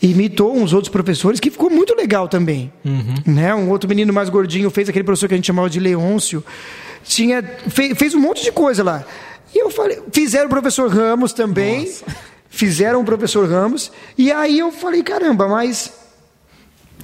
Imitou 0.00 0.56
uns 0.56 0.72
outros 0.72 0.90
professores, 0.90 1.38
que 1.38 1.48
ficou 1.50 1.70
muito 1.70 1.94
legal 1.94 2.26
também. 2.26 2.72
Uhum. 2.84 3.14
Né? 3.34 3.54
Um 3.54 3.70
outro 3.70 3.88
menino 3.88 4.12
mais 4.12 4.28
gordinho 4.30 4.68
fez 4.68 4.88
aquele 4.88 5.04
professor 5.04 5.28
que 5.28 5.34
a 5.34 5.36
gente 5.36 5.46
chamava 5.46 5.70
de 5.70 5.78
Leôncio. 5.78 6.44
Tinha, 7.04 7.42
fez, 7.68 7.96
fez 7.96 8.14
um 8.14 8.20
monte 8.20 8.42
de 8.42 8.50
coisa 8.50 8.82
lá. 8.82 9.04
E 9.54 9.58
eu 9.62 9.70
falei, 9.70 10.00
fizeram 10.12 10.46
o 10.46 10.50
professor 10.50 10.88
Ramos 10.90 11.32
também. 11.32 11.84
Nossa. 11.84 12.31
Fizeram 12.52 13.00
o 13.00 13.04
professor 13.04 13.48
Ramos. 13.48 13.90
E 14.16 14.30
aí 14.30 14.58
eu 14.58 14.70
falei, 14.70 15.02
caramba, 15.02 15.48
mas 15.48 15.90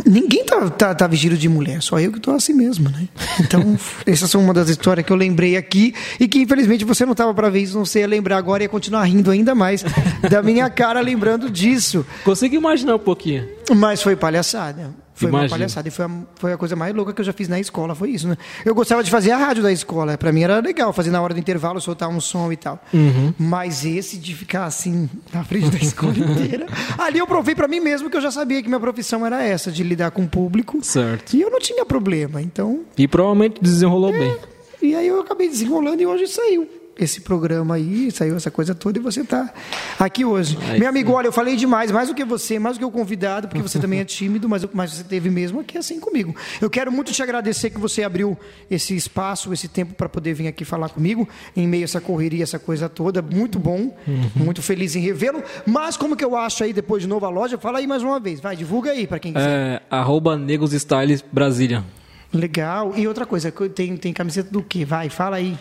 Ninguém 0.07 0.45
tá, 0.45 0.71
tá, 0.71 0.95
tá, 0.95 1.07
vestido 1.09 1.37
de 1.37 1.49
mulher, 1.49 1.83
só 1.83 1.99
eu 1.99 2.13
que 2.13 2.19
estou 2.19 2.33
assim 2.33 2.53
mesmo, 2.53 2.89
né? 2.89 3.09
Então, 3.41 3.77
essas 4.07 4.31
são 4.31 4.41
uma 4.41 4.55
das 4.55 4.69
histórias 4.69 5.05
que 5.05 5.13
eu 5.13 5.17
lembrei 5.17 5.57
aqui 5.57 5.93
e 6.21 6.29
que 6.29 6.39
infelizmente 6.39 6.85
você 6.85 7.05
não 7.05 7.13
estava 7.13 7.35
para 7.35 7.51
ver 7.51 7.63
isso, 7.63 7.77
não 7.77 7.85
sei 7.85 8.07
lembrar 8.07 8.37
agora 8.37 8.63
e 8.63 8.65
ia 8.67 8.69
continuar 8.69 9.03
rindo 9.05 9.29
ainda 9.29 9.57
mais 9.57 9.85
da 10.31 10.41
minha 10.41 10.71
cara 10.71 11.01
lembrando 11.01 11.51
disso. 11.51 12.07
Consegui 12.25 12.57
imaginar 12.57 12.95
um 12.95 13.01
pouquinho. 13.01 13.49
Mas 13.75 14.01
foi 14.01 14.15
palhaçada. 14.15 14.95
Foi 15.19 15.29
Imagina. 15.29 15.47
uma 15.47 15.59
palhaçada. 15.59 15.89
E 15.89 15.91
foi 15.91 16.05
a, 16.05 16.11
foi 16.37 16.53
a 16.53 16.57
coisa 16.57 16.77
mais 16.77 16.95
louca 16.95 17.13
que 17.13 17.21
eu 17.21 17.25
já 17.25 17.33
fiz 17.33 17.49
na 17.49 17.59
escola, 17.59 17.93
foi 17.93 18.11
isso, 18.11 18.29
né? 18.29 18.37
Eu 18.65 18.73
gostava 18.73 19.03
de 19.03 19.11
fazer 19.11 19.33
a 19.33 19.37
rádio 19.37 19.65
da 19.65 19.73
escola. 19.73 20.17
Para 20.17 20.31
mim 20.31 20.43
era 20.43 20.61
legal 20.61 20.93
fazer 20.93 21.11
na 21.11 21.21
hora 21.21 21.35
do 21.35 21.41
intervalo, 21.41 21.81
soltar 21.81 22.09
um 22.09 22.21
som 22.21 22.53
e 22.53 22.57
tal. 22.57 22.81
Uhum. 22.95 23.35
Mas 23.37 23.85
esse 23.85 24.17
de 24.17 24.33
ficar 24.33 24.65
assim, 24.65 25.11
na 25.35 25.43
frente 25.43 25.71
da 25.71 25.79
escola 25.83 26.17
inteira. 26.17 26.67
Ali 26.97 27.19
eu 27.19 27.27
provei 27.27 27.57
para 27.57 27.67
mim 27.67 27.81
mesmo 27.81 28.09
que 28.09 28.17
eu 28.17 28.21
já 28.21 28.31
sabia 28.31 28.63
que 28.63 28.69
minha 28.69 28.79
profissão 28.79 29.27
era 29.27 29.43
essa, 29.43 29.73
de 29.73 29.83
lidar 29.83 30.13
com 30.13 30.23
o 30.23 30.29
público. 30.29 30.79
Certo. 30.83 31.35
E 31.35 31.43
eu 31.43 31.51
não 31.51 31.59
tinha 31.59 31.85
problema, 31.85 32.41
então. 32.41 32.85
E 32.97 33.09
provavelmente 33.09 33.61
desenrolou 33.61 34.15
é, 34.15 34.19
bem. 34.19 34.37
E 34.81 34.95
aí 34.95 35.09
eu 35.09 35.21
acabei 35.21 35.49
desenrolando 35.49 36.01
e 36.01 36.07
hoje 36.07 36.29
saiu 36.29 36.78
esse 36.99 37.21
programa 37.21 37.77
aí, 37.77 38.11
saiu 38.11 38.37
essa 38.37 38.51
coisa 38.51 38.75
toda 38.75 38.99
e 38.99 39.03
você 39.03 39.21
está 39.21 39.53
aqui 39.99 40.25
hoje. 40.25 40.59
Ai, 40.69 40.79
Meu 40.79 40.89
amigo, 40.89 41.11
sim. 41.11 41.17
olha, 41.17 41.29
eu 41.29 41.33
falei 41.33 41.55
demais, 41.55 41.91
mais 41.91 42.09
do 42.09 42.15
que 42.15 42.25
você, 42.25 42.59
mais 42.59 42.77
do 42.77 42.81
que 42.81 42.85
o 42.85 42.91
convidado, 42.91 43.47
porque 43.47 43.63
você 43.63 43.79
também 43.79 44.01
é 44.01 44.05
tímido, 44.05 44.49
mas, 44.49 44.67
mas 44.73 44.93
você 44.93 45.05
teve 45.05 45.31
mesmo 45.31 45.61
aqui 45.61 45.79
assim 45.79 46.01
comigo. 46.01 46.35
Eu 46.61 46.69
quero 46.69 46.91
muito 46.91 47.13
te 47.13 47.23
agradecer 47.23 47.71
que 47.71 47.79
você 47.79 48.03
abriu 48.03 48.37
esse 48.71 48.97
espaço, 48.97 49.53
esse 49.53 49.69
tempo 49.69 49.95
para 49.95 50.09
poder 50.09 50.35
vir 50.35 50.49
aqui 50.49 50.65
falar 50.65 50.89
comigo, 50.89 51.29
em 51.57 51.69
meio 51.69 51.85
a 51.85 51.85
essa 51.85 52.01
correria, 52.01 52.43
essa 52.43 52.59
coisa 52.59 52.89
toda. 52.89 53.23
Muito 53.23 53.59
bom, 53.59 53.97
uhum. 54.07 54.31
muito 54.35 54.61
feliz 54.61 54.97
em 54.97 55.01
revê-lo. 55.01 55.43
Mas 55.65 55.97
como 55.97 56.17
que 56.17 56.25
eu 56.25 56.37
acho 56.37 56.65
aí 56.65 56.73
depois 56.73 57.03
de 57.03 57.09
novo 57.09 57.25
a 57.25 57.31
loja? 57.31 57.57
Fala 57.57 57.79
aí 57.79 57.87
mais 57.87 58.03
uma 58.03 58.19
vez, 58.19 58.41
vai, 58.41 58.57
divulga 58.57 58.91
aí 58.91 59.07
para 59.07 59.19
quem 59.19 59.33
quiser. 59.33 59.49
É, 59.49 59.83
arroba 59.91 60.37
Negos 60.37 60.73
Styles 60.73 61.25
Brasília. 61.33 61.85
Legal. 62.33 62.93
E 62.97 63.09
outra 63.09 63.25
coisa, 63.25 63.51
tem, 63.51 63.97
tem 63.97 64.13
camiseta 64.13 64.51
do 64.51 64.63
quê? 64.63 64.85
Vai, 64.85 65.09
fala 65.09 65.37
aí. 65.37 65.57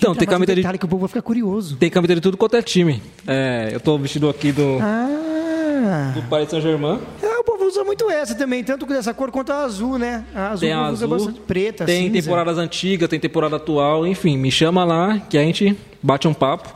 Então, 0.00 0.14
tem 0.14 0.26
camiseta 0.26 0.72
de. 0.72 0.78
que 0.78 0.84
o 0.86 0.88
povo 0.88 1.00
vai 1.00 1.08
ficar 1.08 1.20
curioso. 1.20 1.76
Tem 1.76 1.90
camiseta 1.90 2.20
de 2.20 2.22
tudo 2.22 2.38
quanto 2.38 2.56
é 2.56 2.62
time. 2.62 3.02
É, 3.26 3.68
eu 3.70 3.78
tô 3.80 3.98
vestido 3.98 4.30
aqui 4.30 4.50
do. 4.50 4.78
Ah. 4.80 6.12
Do 6.14 6.22
Paris 6.22 6.48
Saint-Germain. 6.48 6.98
É, 7.22 7.38
o 7.38 7.44
povo 7.44 7.64
usa 7.64 7.84
muito 7.84 8.10
essa 8.10 8.34
também, 8.34 8.64
tanto 8.64 8.86
dessa 8.86 9.12
cor 9.12 9.30
quanto 9.30 9.52
a 9.52 9.62
azul, 9.64 9.98
né? 9.98 10.24
A 10.34 10.48
azul 10.48 10.60
tem 10.60 10.72
a 10.72 10.86
azul, 10.86 11.08
bastante 11.08 11.40
preta, 11.40 11.84
Tem 11.84 12.08
cinza. 12.08 12.22
temporadas 12.22 12.56
antigas, 12.58 13.08
tem 13.08 13.20
temporada 13.20 13.56
atual, 13.56 14.06
enfim, 14.06 14.36
me 14.38 14.50
chama 14.50 14.84
lá 14.84 15.18
que 15.18 15.36
a 15.36 15.42
gente 15.42 15.76
bate 16.02 16.26
um 16.26 16.34
papo, 16.34 16.72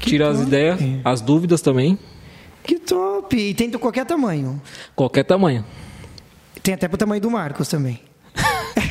que 0.00 0.10
tira 0.10 0.26
top. 0.26 0.36
as 0.38 0.46
ideias, 0.46 0.78
as 1.04 1.20
dúvidas 1.22 1.60
também. 1.62 1.98
Que 2.62 2.78
top! 2.78 3.36
E 3.36 3.54
tem 3.54 3.70
de 3.70 3.78
qualquer 3.78 4.04
tamanho. 4.04 4.60
Qualquer 4.94 5.24
tamanho. 5.24 5.64
Tem 6.62 6.74
até 6.74 6.88
pro 6.88 6.98
tamanho 6.98 7.20
do 7.20 7.30
Marcos 7.30 7.68
também. 7.68 8.00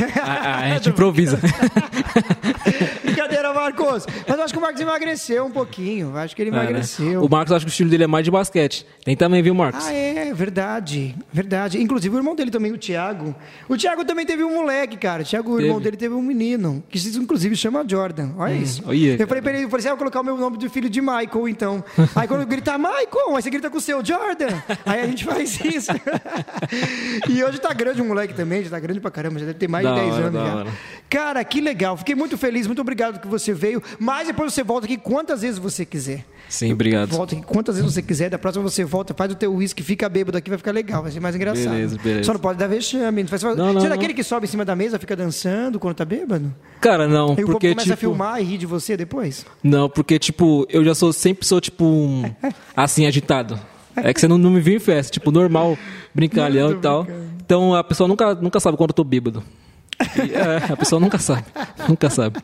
a, 0.21 0.57
a 0.57 0.69
gente 0.69 0.89
improvisa. 0.89 1.39
Brincadeira, 3.03 3.53
Marcos. 3.53 4.05
Mas 4.27 4.37
eu 4.37 4.43
acho 4.43 4.53
que 4.53 4.57
o 4.59 4.61
Marcos 4.61 4.81
emagreceu 4.81 5.45
um 5.45 5.51
pouquinho. 5.51 6.09
Eu 6.09 6.17
acho 6.17 6.35
que 6.35 6.41
ele 6.41 6.49
emagreceu. 6.49 7.07
É, 7.07 7.13
né? 7.13 7.19
O 7.19 7.29
Marcos, 7.29 7.53
acho 7.53 7.65
que 7.65 7.69
o 7.69 7.71
estilo 7.71 7.89
dele 7.89 8.03
é 8.03 8.07
mais 8.07 8.25
de 8.25 8.31
basquete. 8.31 8.85
Tem 9.03 9.15
também, 9.15 9.41
viu, 9.41 9.53
Marcos? 9.53 9.85
Ah, 9.85 9.93
é, 9.93 10.33
verdade. 10.33 11.15
Verdade. 11.31 11.81
Inclusive 11.81 12.15
o 12.15 12.19
irmão 12.19 12.35
dele 12.35 12.51
também, 12.51 12.71
o 12.71 12.77
Thiago. 12.77 13.35
O 13.69 13.77
Thiago 13.77 14.03
também 14.05 14.25
teve 14.25 14.43
um 14.43 14.55
moleque, 14.55 14.97
cara. 14.97 15.23
O 15.23 15.25
Thiago, 15.25 15.53
o 15.53 15.61
irmão 15.61 15.79
dele, 15.79 15.97
teve 15.97 16.13
um 16.13 16.21
menino. 16.21 16.83
Que 16.89 16.99
inclusive 17.17 17.55
chama 17.55 17.85
Jordan. 17.87 18.31
Olha 18.37 18.55
hum, 18.55 18.61
isso. 18.61 18.83
Olha, 18.85 19.15
eu 19.19 19.27
falei 19.27 19.41
pra 19.41 19.53
ele, 19.53 19.63
eu 19.63 19.69
falei 19.69 19.81
assim, 19.81 19.87
ah, 19.89 19.91
vou 19.91 19.99
colocar 19.99 20.21
o 20.21 20.23
meu 20.23 20.37
nome 20.37 20.57
do 20.57 20.69
filho 20.69 20.89
de 20.89 21.01
Michael, 21.01 21.47
então. 21.47 21.83
aí 22.15 22.27
quando 22.27 22.45
grita 22.45 22.77
Michael, 22.77 23.35
aí 23.35 23.41
você 23.41 23.49
grita 23.49 23.69
com 23.69 23.77
o 23.77 23.81
seu 23.81 24.03
Jordan. 24.03 24.61
Aí 24.85 25.01
a 25.01 25.07
gente 25.07 25.23
faz 25.23 25.59
isso. 25.63 25.91
e 27.29 27.43
hoje 27.43 27.59
tá 27.59 27.73
grande 27.73 28.01
o 28.01 28.05
moleque 28.05 28.33
também, 28.33 28.63
já 28.63 28.69
tá 28.69 28.79
grande 28.79 28.99
pra 28.99 29.11
caramba, 29.11 29.39
já 29.39 29.45
deve 29.45 29.59
ter 29.59 29.67
mais 29.67 29.84
da 29.89 29.95
de 29.95 30.01
10 30.01 30.13
hora, 30.13 30.25
anos 30.27 30.67
já. 30.67 30.73
Cara, 31.09 31.43
que 31.43 31.61
legal. 31.61 31.95
Fiquei 31.95 32.15
muito 32.15 32.38
feliz, 32.38 32.67
muito 32.67 32.81
obrigado 32.81 33.21
que 33.21 33.27
você 33.27 33.53
veio. 33.53 33.81
Mas 33.99 34.27
depois 34.27 34.53
você 34.53 34.63
volta 34.63 34.86
aqui 34.86 34.97
quantas 34.97 35.41
vezes 35.41 35.57
você 35.57 35.86
quiser. 35.86 36.25
Sim, 36.49 36.73
obrigado. 36.73 37.09
Volta 37.11 37.36
aqui 37.36 37.45
quantas 37.45 37.75
vezes 37.75 37.93
você 37.93 38.01
quiser. 38.01 38.29
Da 38.29 38.38
próxima 38.38 38.63
você 38.63 38.83
volta, 38.83 39.13
faz 39.13 39.31
o 39.31 39.36
teu 39.36 39.53
uísque, 39.53 39.83
fica 39.83 40.09
bêbado 40.09 40.38
aqui, 40.38 40.49
vai 40.49 40.57
ficar 40.57 40.71
legal, 40.71 41.03
vai 41.03 41.11
ser 41.11 41.19
mais 41.19 41.36
engraçado. 41.36 41.71
Beleza, 41.71 41.97
beleza. 42.03 42.23
Só 42.23 42.33
não 42.33 42.39
pode 42.39 42.59
dar 42.59 42.67
vexame. 42.67 43.23
Não 43.23 43.29
faz... 43.29 43.43
Não, 43.43 43.55
não, 43.55 43.73
você 43.73 43.86
é 43.86 43.89
daquele 43.89 44.13
que 44.13 44.23
sobe 44.23 44.45
em 44.45 44.49
cima 44.49 44.65
da 44.65 44.75
mesa, 44.75 44.99
fica 44.99 45.15
dançando 45.15 45.79
quando 45.79 45.95
tá 45.95 46.05
bêbado? 46.05 46.53
Cara, 46.81 47.07
não, 47.07 47.29
Aí 47.29 47.36
porque, 47.36 47.43
o 47.43 47.47
povo 47.47 47.59
começa 47.59 47.81
tipo... 47.81 47.93
a 47.93 47.97
filmar 47.97 48.41
e 48.41 48.43
rir 48.43 48.57
de 48.57 48.65
você 48.65 48.97
depois? 48.97 49.45
Não, 49.63 49.89
porque, 49.89 50.19
tipo, 50.19 50.65
eu 50.69 50.83
já 50.83 50.93
sou, 50.93 51.13
sempre 51.13 51.45
sou, 51.45 51.61
tipo, 51.61 51.86
um, 51.86 52.23
assim, 52.75 53.05
agitado. 53.05 53.59
É 53.95 54.13
que 54.13 54.19
você 54.19 54.27
não, 54.27 54.38
não 54.38 54.49
me 54.49 54.59
viu 54.59 54.75
em 54.75 54.79
festa, 54.79 55.13
tipo, 55.13 55.31
normal, 55.31 55.77
brincalhão 56.13 56.71
e 56.71 56.75
tal. 56.75 57.07
Então 57.45 57.73
a 57.73 57.83
pessoa 57.83 58.07
nunca, 58.07 58.36
nunca 58.36 58.59
sabe 58.59 58.75
quando 58.75 58.89
eu 58.89 58.95
tô 58.95 59.03
bêbado. 59.03 59.41
E, 60.17 60.33
é, 60.33 60.73
a 60.73 60.77
pessoa 60.77 60.99
nunca 60.99 61.17
sabe. 61.17 61.45
Nunca 61.87 62.09
sabe. 62.09 62.39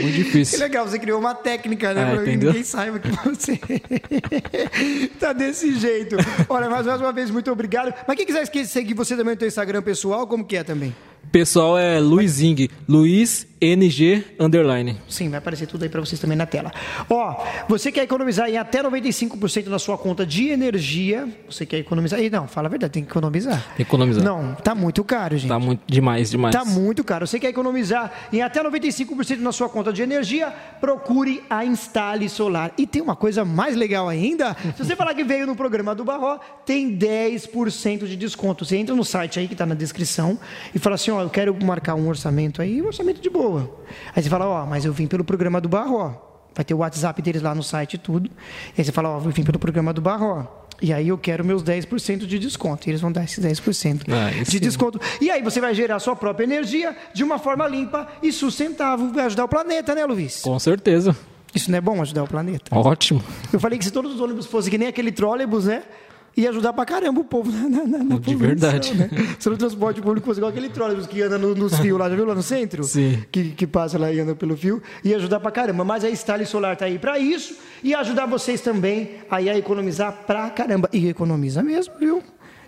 Muito 0.00 0.14
difícil. 0.14 0.58
Que 0.58 0.64
legal, 0.64 0.88
você 0.88 0.98
criou 0.98 1.20
uma 1.20 1.34
técnica, 1.34 1.92
né? 1.92 2.02
É, 2.02 2.14
pra 2.14 2.24
que 2.24 2.36
ninguém 2.36 2.64
saiba 2.64 2.98
que 2.98 3.08
você 3.10 3.60
tá 5.20 5.32
desse 5.32 5.74
jeito. 5.76 6.16
Olha, 6.48 6.68
mais 6.68 6.86
uma 6.86 7.12
vez, 7.12 7.30
muito 7.30 7.50
obrigado. 7.50 7.92
Mas 8.06 8.16
quem 8.16 8.26
quiser 8.26 8.46
seguir 8.66 8.94
você 8.94 9.16
também 9.16 9.34
no 9.34 9.40
seu 9.40 9.48
Instagram 9.48 9.82
pessoal, 9.82 10.26
como 10.26 10.44
que 10.44 10.56
é 10.56 10.64
também? 10.64 10.94
Pessoal 11.30 11.78
é 11.78 11.98
Luizing, 11.98 12.68
Luiz 12.88 13.46
NG 13.64 14.22
underline. 14.38 15.00
Sim, 15.08 15.30
vai 15.30 15.38
aparecer 15.38 15.66
tudo 15.66 15.84
aí 15.84 15.88
para 15.88 16.00
vocês 16.00 16.20
também 16.20 16.36
na 16.36 16.44
tela. 16.44 16.70
Ó, 17.08 17.42
você 17.66 17.90
quer 17.90 18.02
economizar 18.02 18.48
em 18.48 18.58
até 18.58 18.82
95% 18.82 19.68
na 19.68 19.78
sua 19.78 19.96
conta 19.96 20.26
de 20.26 20.48
energia? 20.48 21.26
Você 21.48 21.64
quer 21.64 21.78
economizar? 21.78 22.20
E 22.20 22.28
não, 22.28 22.46
fala 22.46 22.68
a 22.68 22.70
verdade, 22.70 22.92
tem 22.92 23.02
que 23.02 23.10
economizar. 23.10 23.64
Tem 23.68 23.76
que 23.76 23.82
economizar. 23.82 24.22
Não, 24.22 24.54
tá 24.54 24.74
muito 24.74 25.02
caro, 25.02 25.38
gente. 25.38 25.48
Tá 25.48 25.58
muito 25.58 25.80
demais, 25.86 26.30
demais. 26.30 26.54
Tá 26.54 26.64
muito 26.64 27.02
caro. 27.02 27.26
Você 27.26 27.40
quer 27.40 27.48
economizar 27.48 28.12
em 28.32 28.42
até 28.42 28.62
95% 28.62 29.38
na 29.38 29.52
sua 29.52 29.68
conta 29.68 29.92
de 29.92 30.02
energia? 30.02 30.52
Procure 30.80 31.42
a 31.48 31.64
Instale 31.64 32.28
Solar. 32.28 32.72
E 32.76 32.86
tem 32.86 33.00
uma 33.00 33.16
coisa 33.16 33.44
mais 33.46 33.76
legal 33.76 34.08
ainda. 34.08 34.54
Se 34.76 34.84
você 34.84 34.94
falar 34.94 35.14
que 35.14 35.24
veio 35.24 35.46
no 35.46 35.56
programa 35.56 35.94
do 35.94 36.04
Barró, 36.04 36.38
tem 36.66 36.96
10% 36.98 38.06
de 38.06 38.16
desconto. 38.16 38.64
Você 38.64 38.76
entra 38.76 38.94
no 38.94 39.04
site 39.04 39.38
aí 39.38 39.46
que 39.46 39.54
está 39.54 39.64
na 39.64 39.74
descrição 39.74 40.38
e 40.74 40.78
fala 40.78 40.96
assim, 40.96 41.10
ó, 41.14 41.22
eu 41.22 41.30
quero 41.30 41.56
marcar 41.64 41.94
um 41.94 42.08
orçamento 42.08 42.60
aí, 42.60 42.82
um 42.82 42.86
orçamento 42.86 43.20
de 43.20 43.30
boa. 43.30 43.70
Aí 44.14 44.22
você 44.22 44.28
fala, 44.28 44.46
ó, 44.46 44.66
mas 44.66 44.84
eu 44.84 44.92
vim 44.92 45.06
pelo 45.06 45.24
programa 45.24 45.60
do 45.60 45.68
Barró. 45.68 46.14
Vai 46.54 46.64
ter 46.64 46.74
o 46.74 46.78
WhatsApp 46.78 47.20
deles 47.20 47.42
lá 47.42 47.54
no 47.54 47.62
site 47.62 47.94
e 47.94 47.98
tudo. 47.98 48.30
Aí 48.76 48.84
você 48.84 48.92
fala, 48.92 49.10
ó, 49.10 49.16
eu 49.18 49.30
vim 49.30 49.42
pelo 49.42 49.58
programa 49.58 49.92
do 49.92 50.00
Barró. 50.00 50.46
E 50.80 50.92
aí 50.92 51.08
eu 51.08 51.18
quero 51.18 51.44
meus 51.44 51.62
10% 51.62 52.26
de 52.26 52.38
desconto. 52.38 52.88
E 52.88 52.90
eles 52.90 53.00
vão 53.00 53.10
dar 53.10 53.24
esses 53.24 53.44
10% 53.44 54.02
ah, 54.08 54.42
de 54.42 54.50
sim. 54.50 54.58
desconto. 54.58 55.00
E 55.20 55.30
aí 55.30 55.42
você 55.42 55.60
vai 55.60 55.74
gerar 55.74 55.98
sua 55.98 56.14
própria 56.14 56.44
energia 56.44 56.96
de 57.12 57.24
uma 57.24 57.38
forma 57.38 57.66
limpa 57.66 58.06
e 58.22 58.32
sustentável. 58.32 59.10
Vai 59.12 59.26
ajudar 59.26 59.44
o 59.44 59.48
planeta, 59.48 59.94
né, 59.94 60.04
Luiz? 60.04 60.42
Com 60.42 60.58
certeza. 60.58 61.16
Isso 61.54 61.70
não 61.70 61.78
é 61.78 61.80
bom 61.80 62.02
ajudar 62.02 62.24
o 62.24 62.28
planeta? 62.28 62.76
Ótimo. 62.76 63.22
Eu 63.52 63.60
falei 63.60 63.78
que 63.78 63.84
se 63.84 63.90
todos 63.90 64.14
os 64.14 64.20
ônibus 64.20 64.46
fossem 64.46 64.70
que 64.70 64.78
nem 64.78 64.88
aquele 64.88 65.12
trólebus, 65.12 65.66
né? 65.66 65.84
Ia 66.36 66.50
ajudar 66.50 66.72
pra 66.72 66.84
caramba 66.84 67.20
o 67.20 67.24
povo 67.24 67.50
na, 67.50 67.68
na, 67.68 67.98
na 67.98 68.18
De 68.18 68.34
verdade. 68.34 68.94
Né? 68.94 69.08
Se 69.38 69.48
o 69.48 69.56
transporte 69.56 70.00
público 70.00 70.26
fosse 70.26 70.40
igual 70.40 70.50
aquele 70.50 70.68
trólebus 70.68 71.06
que 71.06 71.22
anda 71.22 71.38
no, 71.38 71.54
nos 71.54 71.78
fios 71.78 71.98
lá, 71.98 72.08
já 72.08 72.16
viu 72.16 72.26
lá 72.26 72.34
no 72.34 72.42
centro? 72.42 72.84
Sim. 72.84 73.22
Que, 73.30 73.50
que 73.50 73.66
passa 73.66 73.98
lá 73.98 74.12
e 74.12 74.20
anda 74.20 74.34
pelo 74.34 74.56
fio, 74.56 74.82
ia 75.02 75.16
ajudar 75.16 75.40
pra 75.40 75.50
caramba. 75.50 75.84
Mas 75.84 76.04
a 76.04 76.14
Style 76.14 76.46
Solar 76.46 76.76
tá 76.76 76.86
aí 76.86 76.98
pra 76.98 77.18
isso 77.18 77.56
e 77.82 77.94
ajudar 77.94 78.26
vocês 78.26 78.60
também 78.60 79.10
aí 79.30 79.48
a 79.48 79.56
economizar 79.56 80.24
pra 80.26 80.50
caramba. 80.50 80.88
E 80.92 81.08
economiza 81.08 81.62
mesmo, 81.62 81.94
viu? 81.98 82.22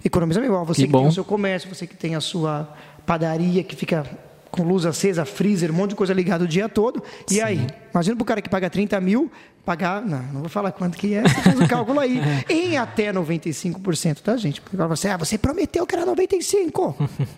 Economiza 0.05 0.41
mesmo. 0.41 0.65
Você 0.65 0.83
que, 0.83 0.89
que 0.89 0.93
tem 0.93 1.07
o 1.07 1.13
seu 1.13 1.25
comércio, 1.25 1.75
você 1.75 1.87
que 1.87 1.97
tem 1.97 2.15
a 2.15 2.21
sua 2.21 2.73
padaria 3.05 3.63
que 3.63 3.75
fica 3.75 4.05
com 4.51 4.63
luz 4.63 4.87
acesa, 4.87 5.25
freezer, 5.25 5.71
um 5.71 5.75
monte 5.75 5.91
de 5.91 5.97
coisa 5.97 6.13
ligada 6.13 6.45
o 6.45 6.49
dia 6.49 6.69
todo. 6.69 7.03
E 7.31 7.35
Sim. 7.35 7.41
aí? 7.43 7.67
Imagina 7.93 8.17
para 8.17 8.23
o 8.23 8.27
cara 8.27 8.43
que 8.43 8.49
paga 8.49 8.69
30 8.69 9.01
mil, 9.01 9.31
pagar, 9.65 10.01
não, 10.01 10.23
não 10.23 10.41
vou 10.41 10.49
falar 10.49 10.71
quanto 10.71 10.97
que 10.97 11.15
é, 11.15 11.23
você 11.23 11.43
faz 11.43 11.59
o 11.59 11.67
cálculo 11.69 11.99
aí, 11.99 12.21
em 12.49 12.77
até 12.79 13.13
95%, 13.13 14.21
tá, 14.21 14.37
gente? 14.37 14.61
Porque 14.61 14.77
você, 14.77 15.09
ah, 15.09 15.17
você 15.17 15.37
prometeu 15.37 15.87
que 15.87 15.97
era 15.97 16.07
95%. 16.07 16.95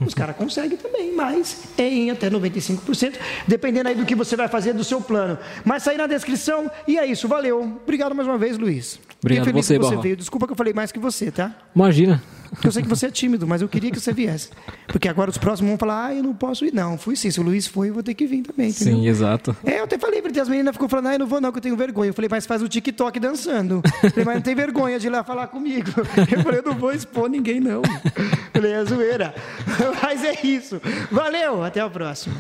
Os 0.06 0.14
caras 0.14 0.36
conseguem 0.36 0.76
também, 0.76 1.14
mas 1.14 1.62
é 1.78 1.88
em 1.88 2.10
até 2.10 2.28
95%, 2.28 3.14
dependendo 3.46 3.88
aí 3.88 3.94
do 3.94 4.04
que 4.04 4.14
você 4.14 4.36
vai 4.36 4.48
fazer 4.48 4.74
do 4.74 4.84
seu 4.84 5.00
plano. 5.00 5.38
Mas 5.64 5.84
tá 5.84 5.92
aí 5.92 5.96
na 5.96 6.06
descrição, 6.06 6.70
e 6.86 6.98
é 6.98 7.06
isso, 7.06 7.26
valeu. 7.26 7.78
Obrigado 7.82 8.14
mais 8.14 8.28
uma 8.28 8.36
vez, 8.36 8.58
Luiz. 8.58 9.00
Obrigado 9.20 9.52
você, 9.52 9.78
que 9.78 9.84
você 9.84 9.96
veio. 9.96 10.16
Desculpa 10.16 10.46
que 10.46 10.52
eu 10.52 10.56
falei 10.56 10.72
mais 10.72 10.92
que 10.92 10.98
você, 10.98 11.30
tá? 11.30 11.54
Imagina. 11.74 12.22
Eu 12.64 12.72
sei 12.72 12.82
que 12.82 12.88
você 12.88 13.06
é 13.06 13.10
tímido, 13.10 13.46
mas 13.46 13.60
eu 13.60 13.68
queria 13.68 13.90
que 13.90 14.00
você 14.00 14.12
viesse. 14.12 14.50
Porque 14.86 15.08
agora 15.08 15.28
os 15.28 15.36
próximos 15.36 15.68
vão 15.68 15.78
falar, 15.78 16.06
ah, 16.06 16.14
eu 16.14 16.22
não 16.22 16.34
posso 16.34 16.64
ir. 16.64 16.72
Não, 16.72 16.96
fui 16.96 17.14
sim. 17.14 17.30
Se 17.30 17.38
o 17.40 17.42
Luiz 17.42 17.66
foi, 17.66 17.90
eu 17.90 17.94
vou 17.94 18.02
ter 18.02 18.14
que 18.14 18.26
vir 18.26 18.42
também. 18.42 18.70
Entendeu? 18.70 18.94
Sim, 18.94 19.06
exato. 19.06 19.54
É, 19.64 19.80
eu 19.80 19.84
até 19.84 19.98
falei 19.98 20.22
pra 20.22 20.30
ele, 20.30 20.40
as 20.40 20.48
meninas 20.48 20.74
ficou 20.74 20.88
falando, 20.88 21.08
ah, 21.08 21.14
eu 21.14 21.18
não 21.18 21.26
vou 21.26 21.40
não, 21.40 21.52
que 21.52 21.58
eu 21.58 21.62
tenho 21.62 21.76
vergonha. 21.76 22.10
Eu 22.10 22.14
falei, 22.14 22.28
mas 22.30 22.46
faz 22.46 22.62
o 22.62 22.68
TikTok 22.68 23.20
dançando. 23.20 23.82
Eu 24.02 24.10
falei, 24.10 24.24
mas 24.24 24.34
não 24.36 24.42
tem 24.42 24.54
vergonha 24.54 24.98
de 24.98 25.08
ir 25.08 25.10
lá 25.10 25.22
falar 25.22 25.48
comigo. 25.48 25.90
Eu 26.30 26.42
falei, 26.42 26.60
eu 26.60 26.64
não 26.64 26.74
vou 26.74 26.92
expor 26.92 27.28
ninguém, 27.28 27.60
não. 27.60 27.82
Eu 27.82 28.62
falei, 28.62 28.72
é 28.72 28.84
zoeira. 28.84 29.34
Mas 30.02 30.24
é 30.24 30.46
isso. 30.46 30.80
Valeu, 31.10 31.62
até 31.62 31.80
a 31.80 31.90
próxima. 31.90 32.34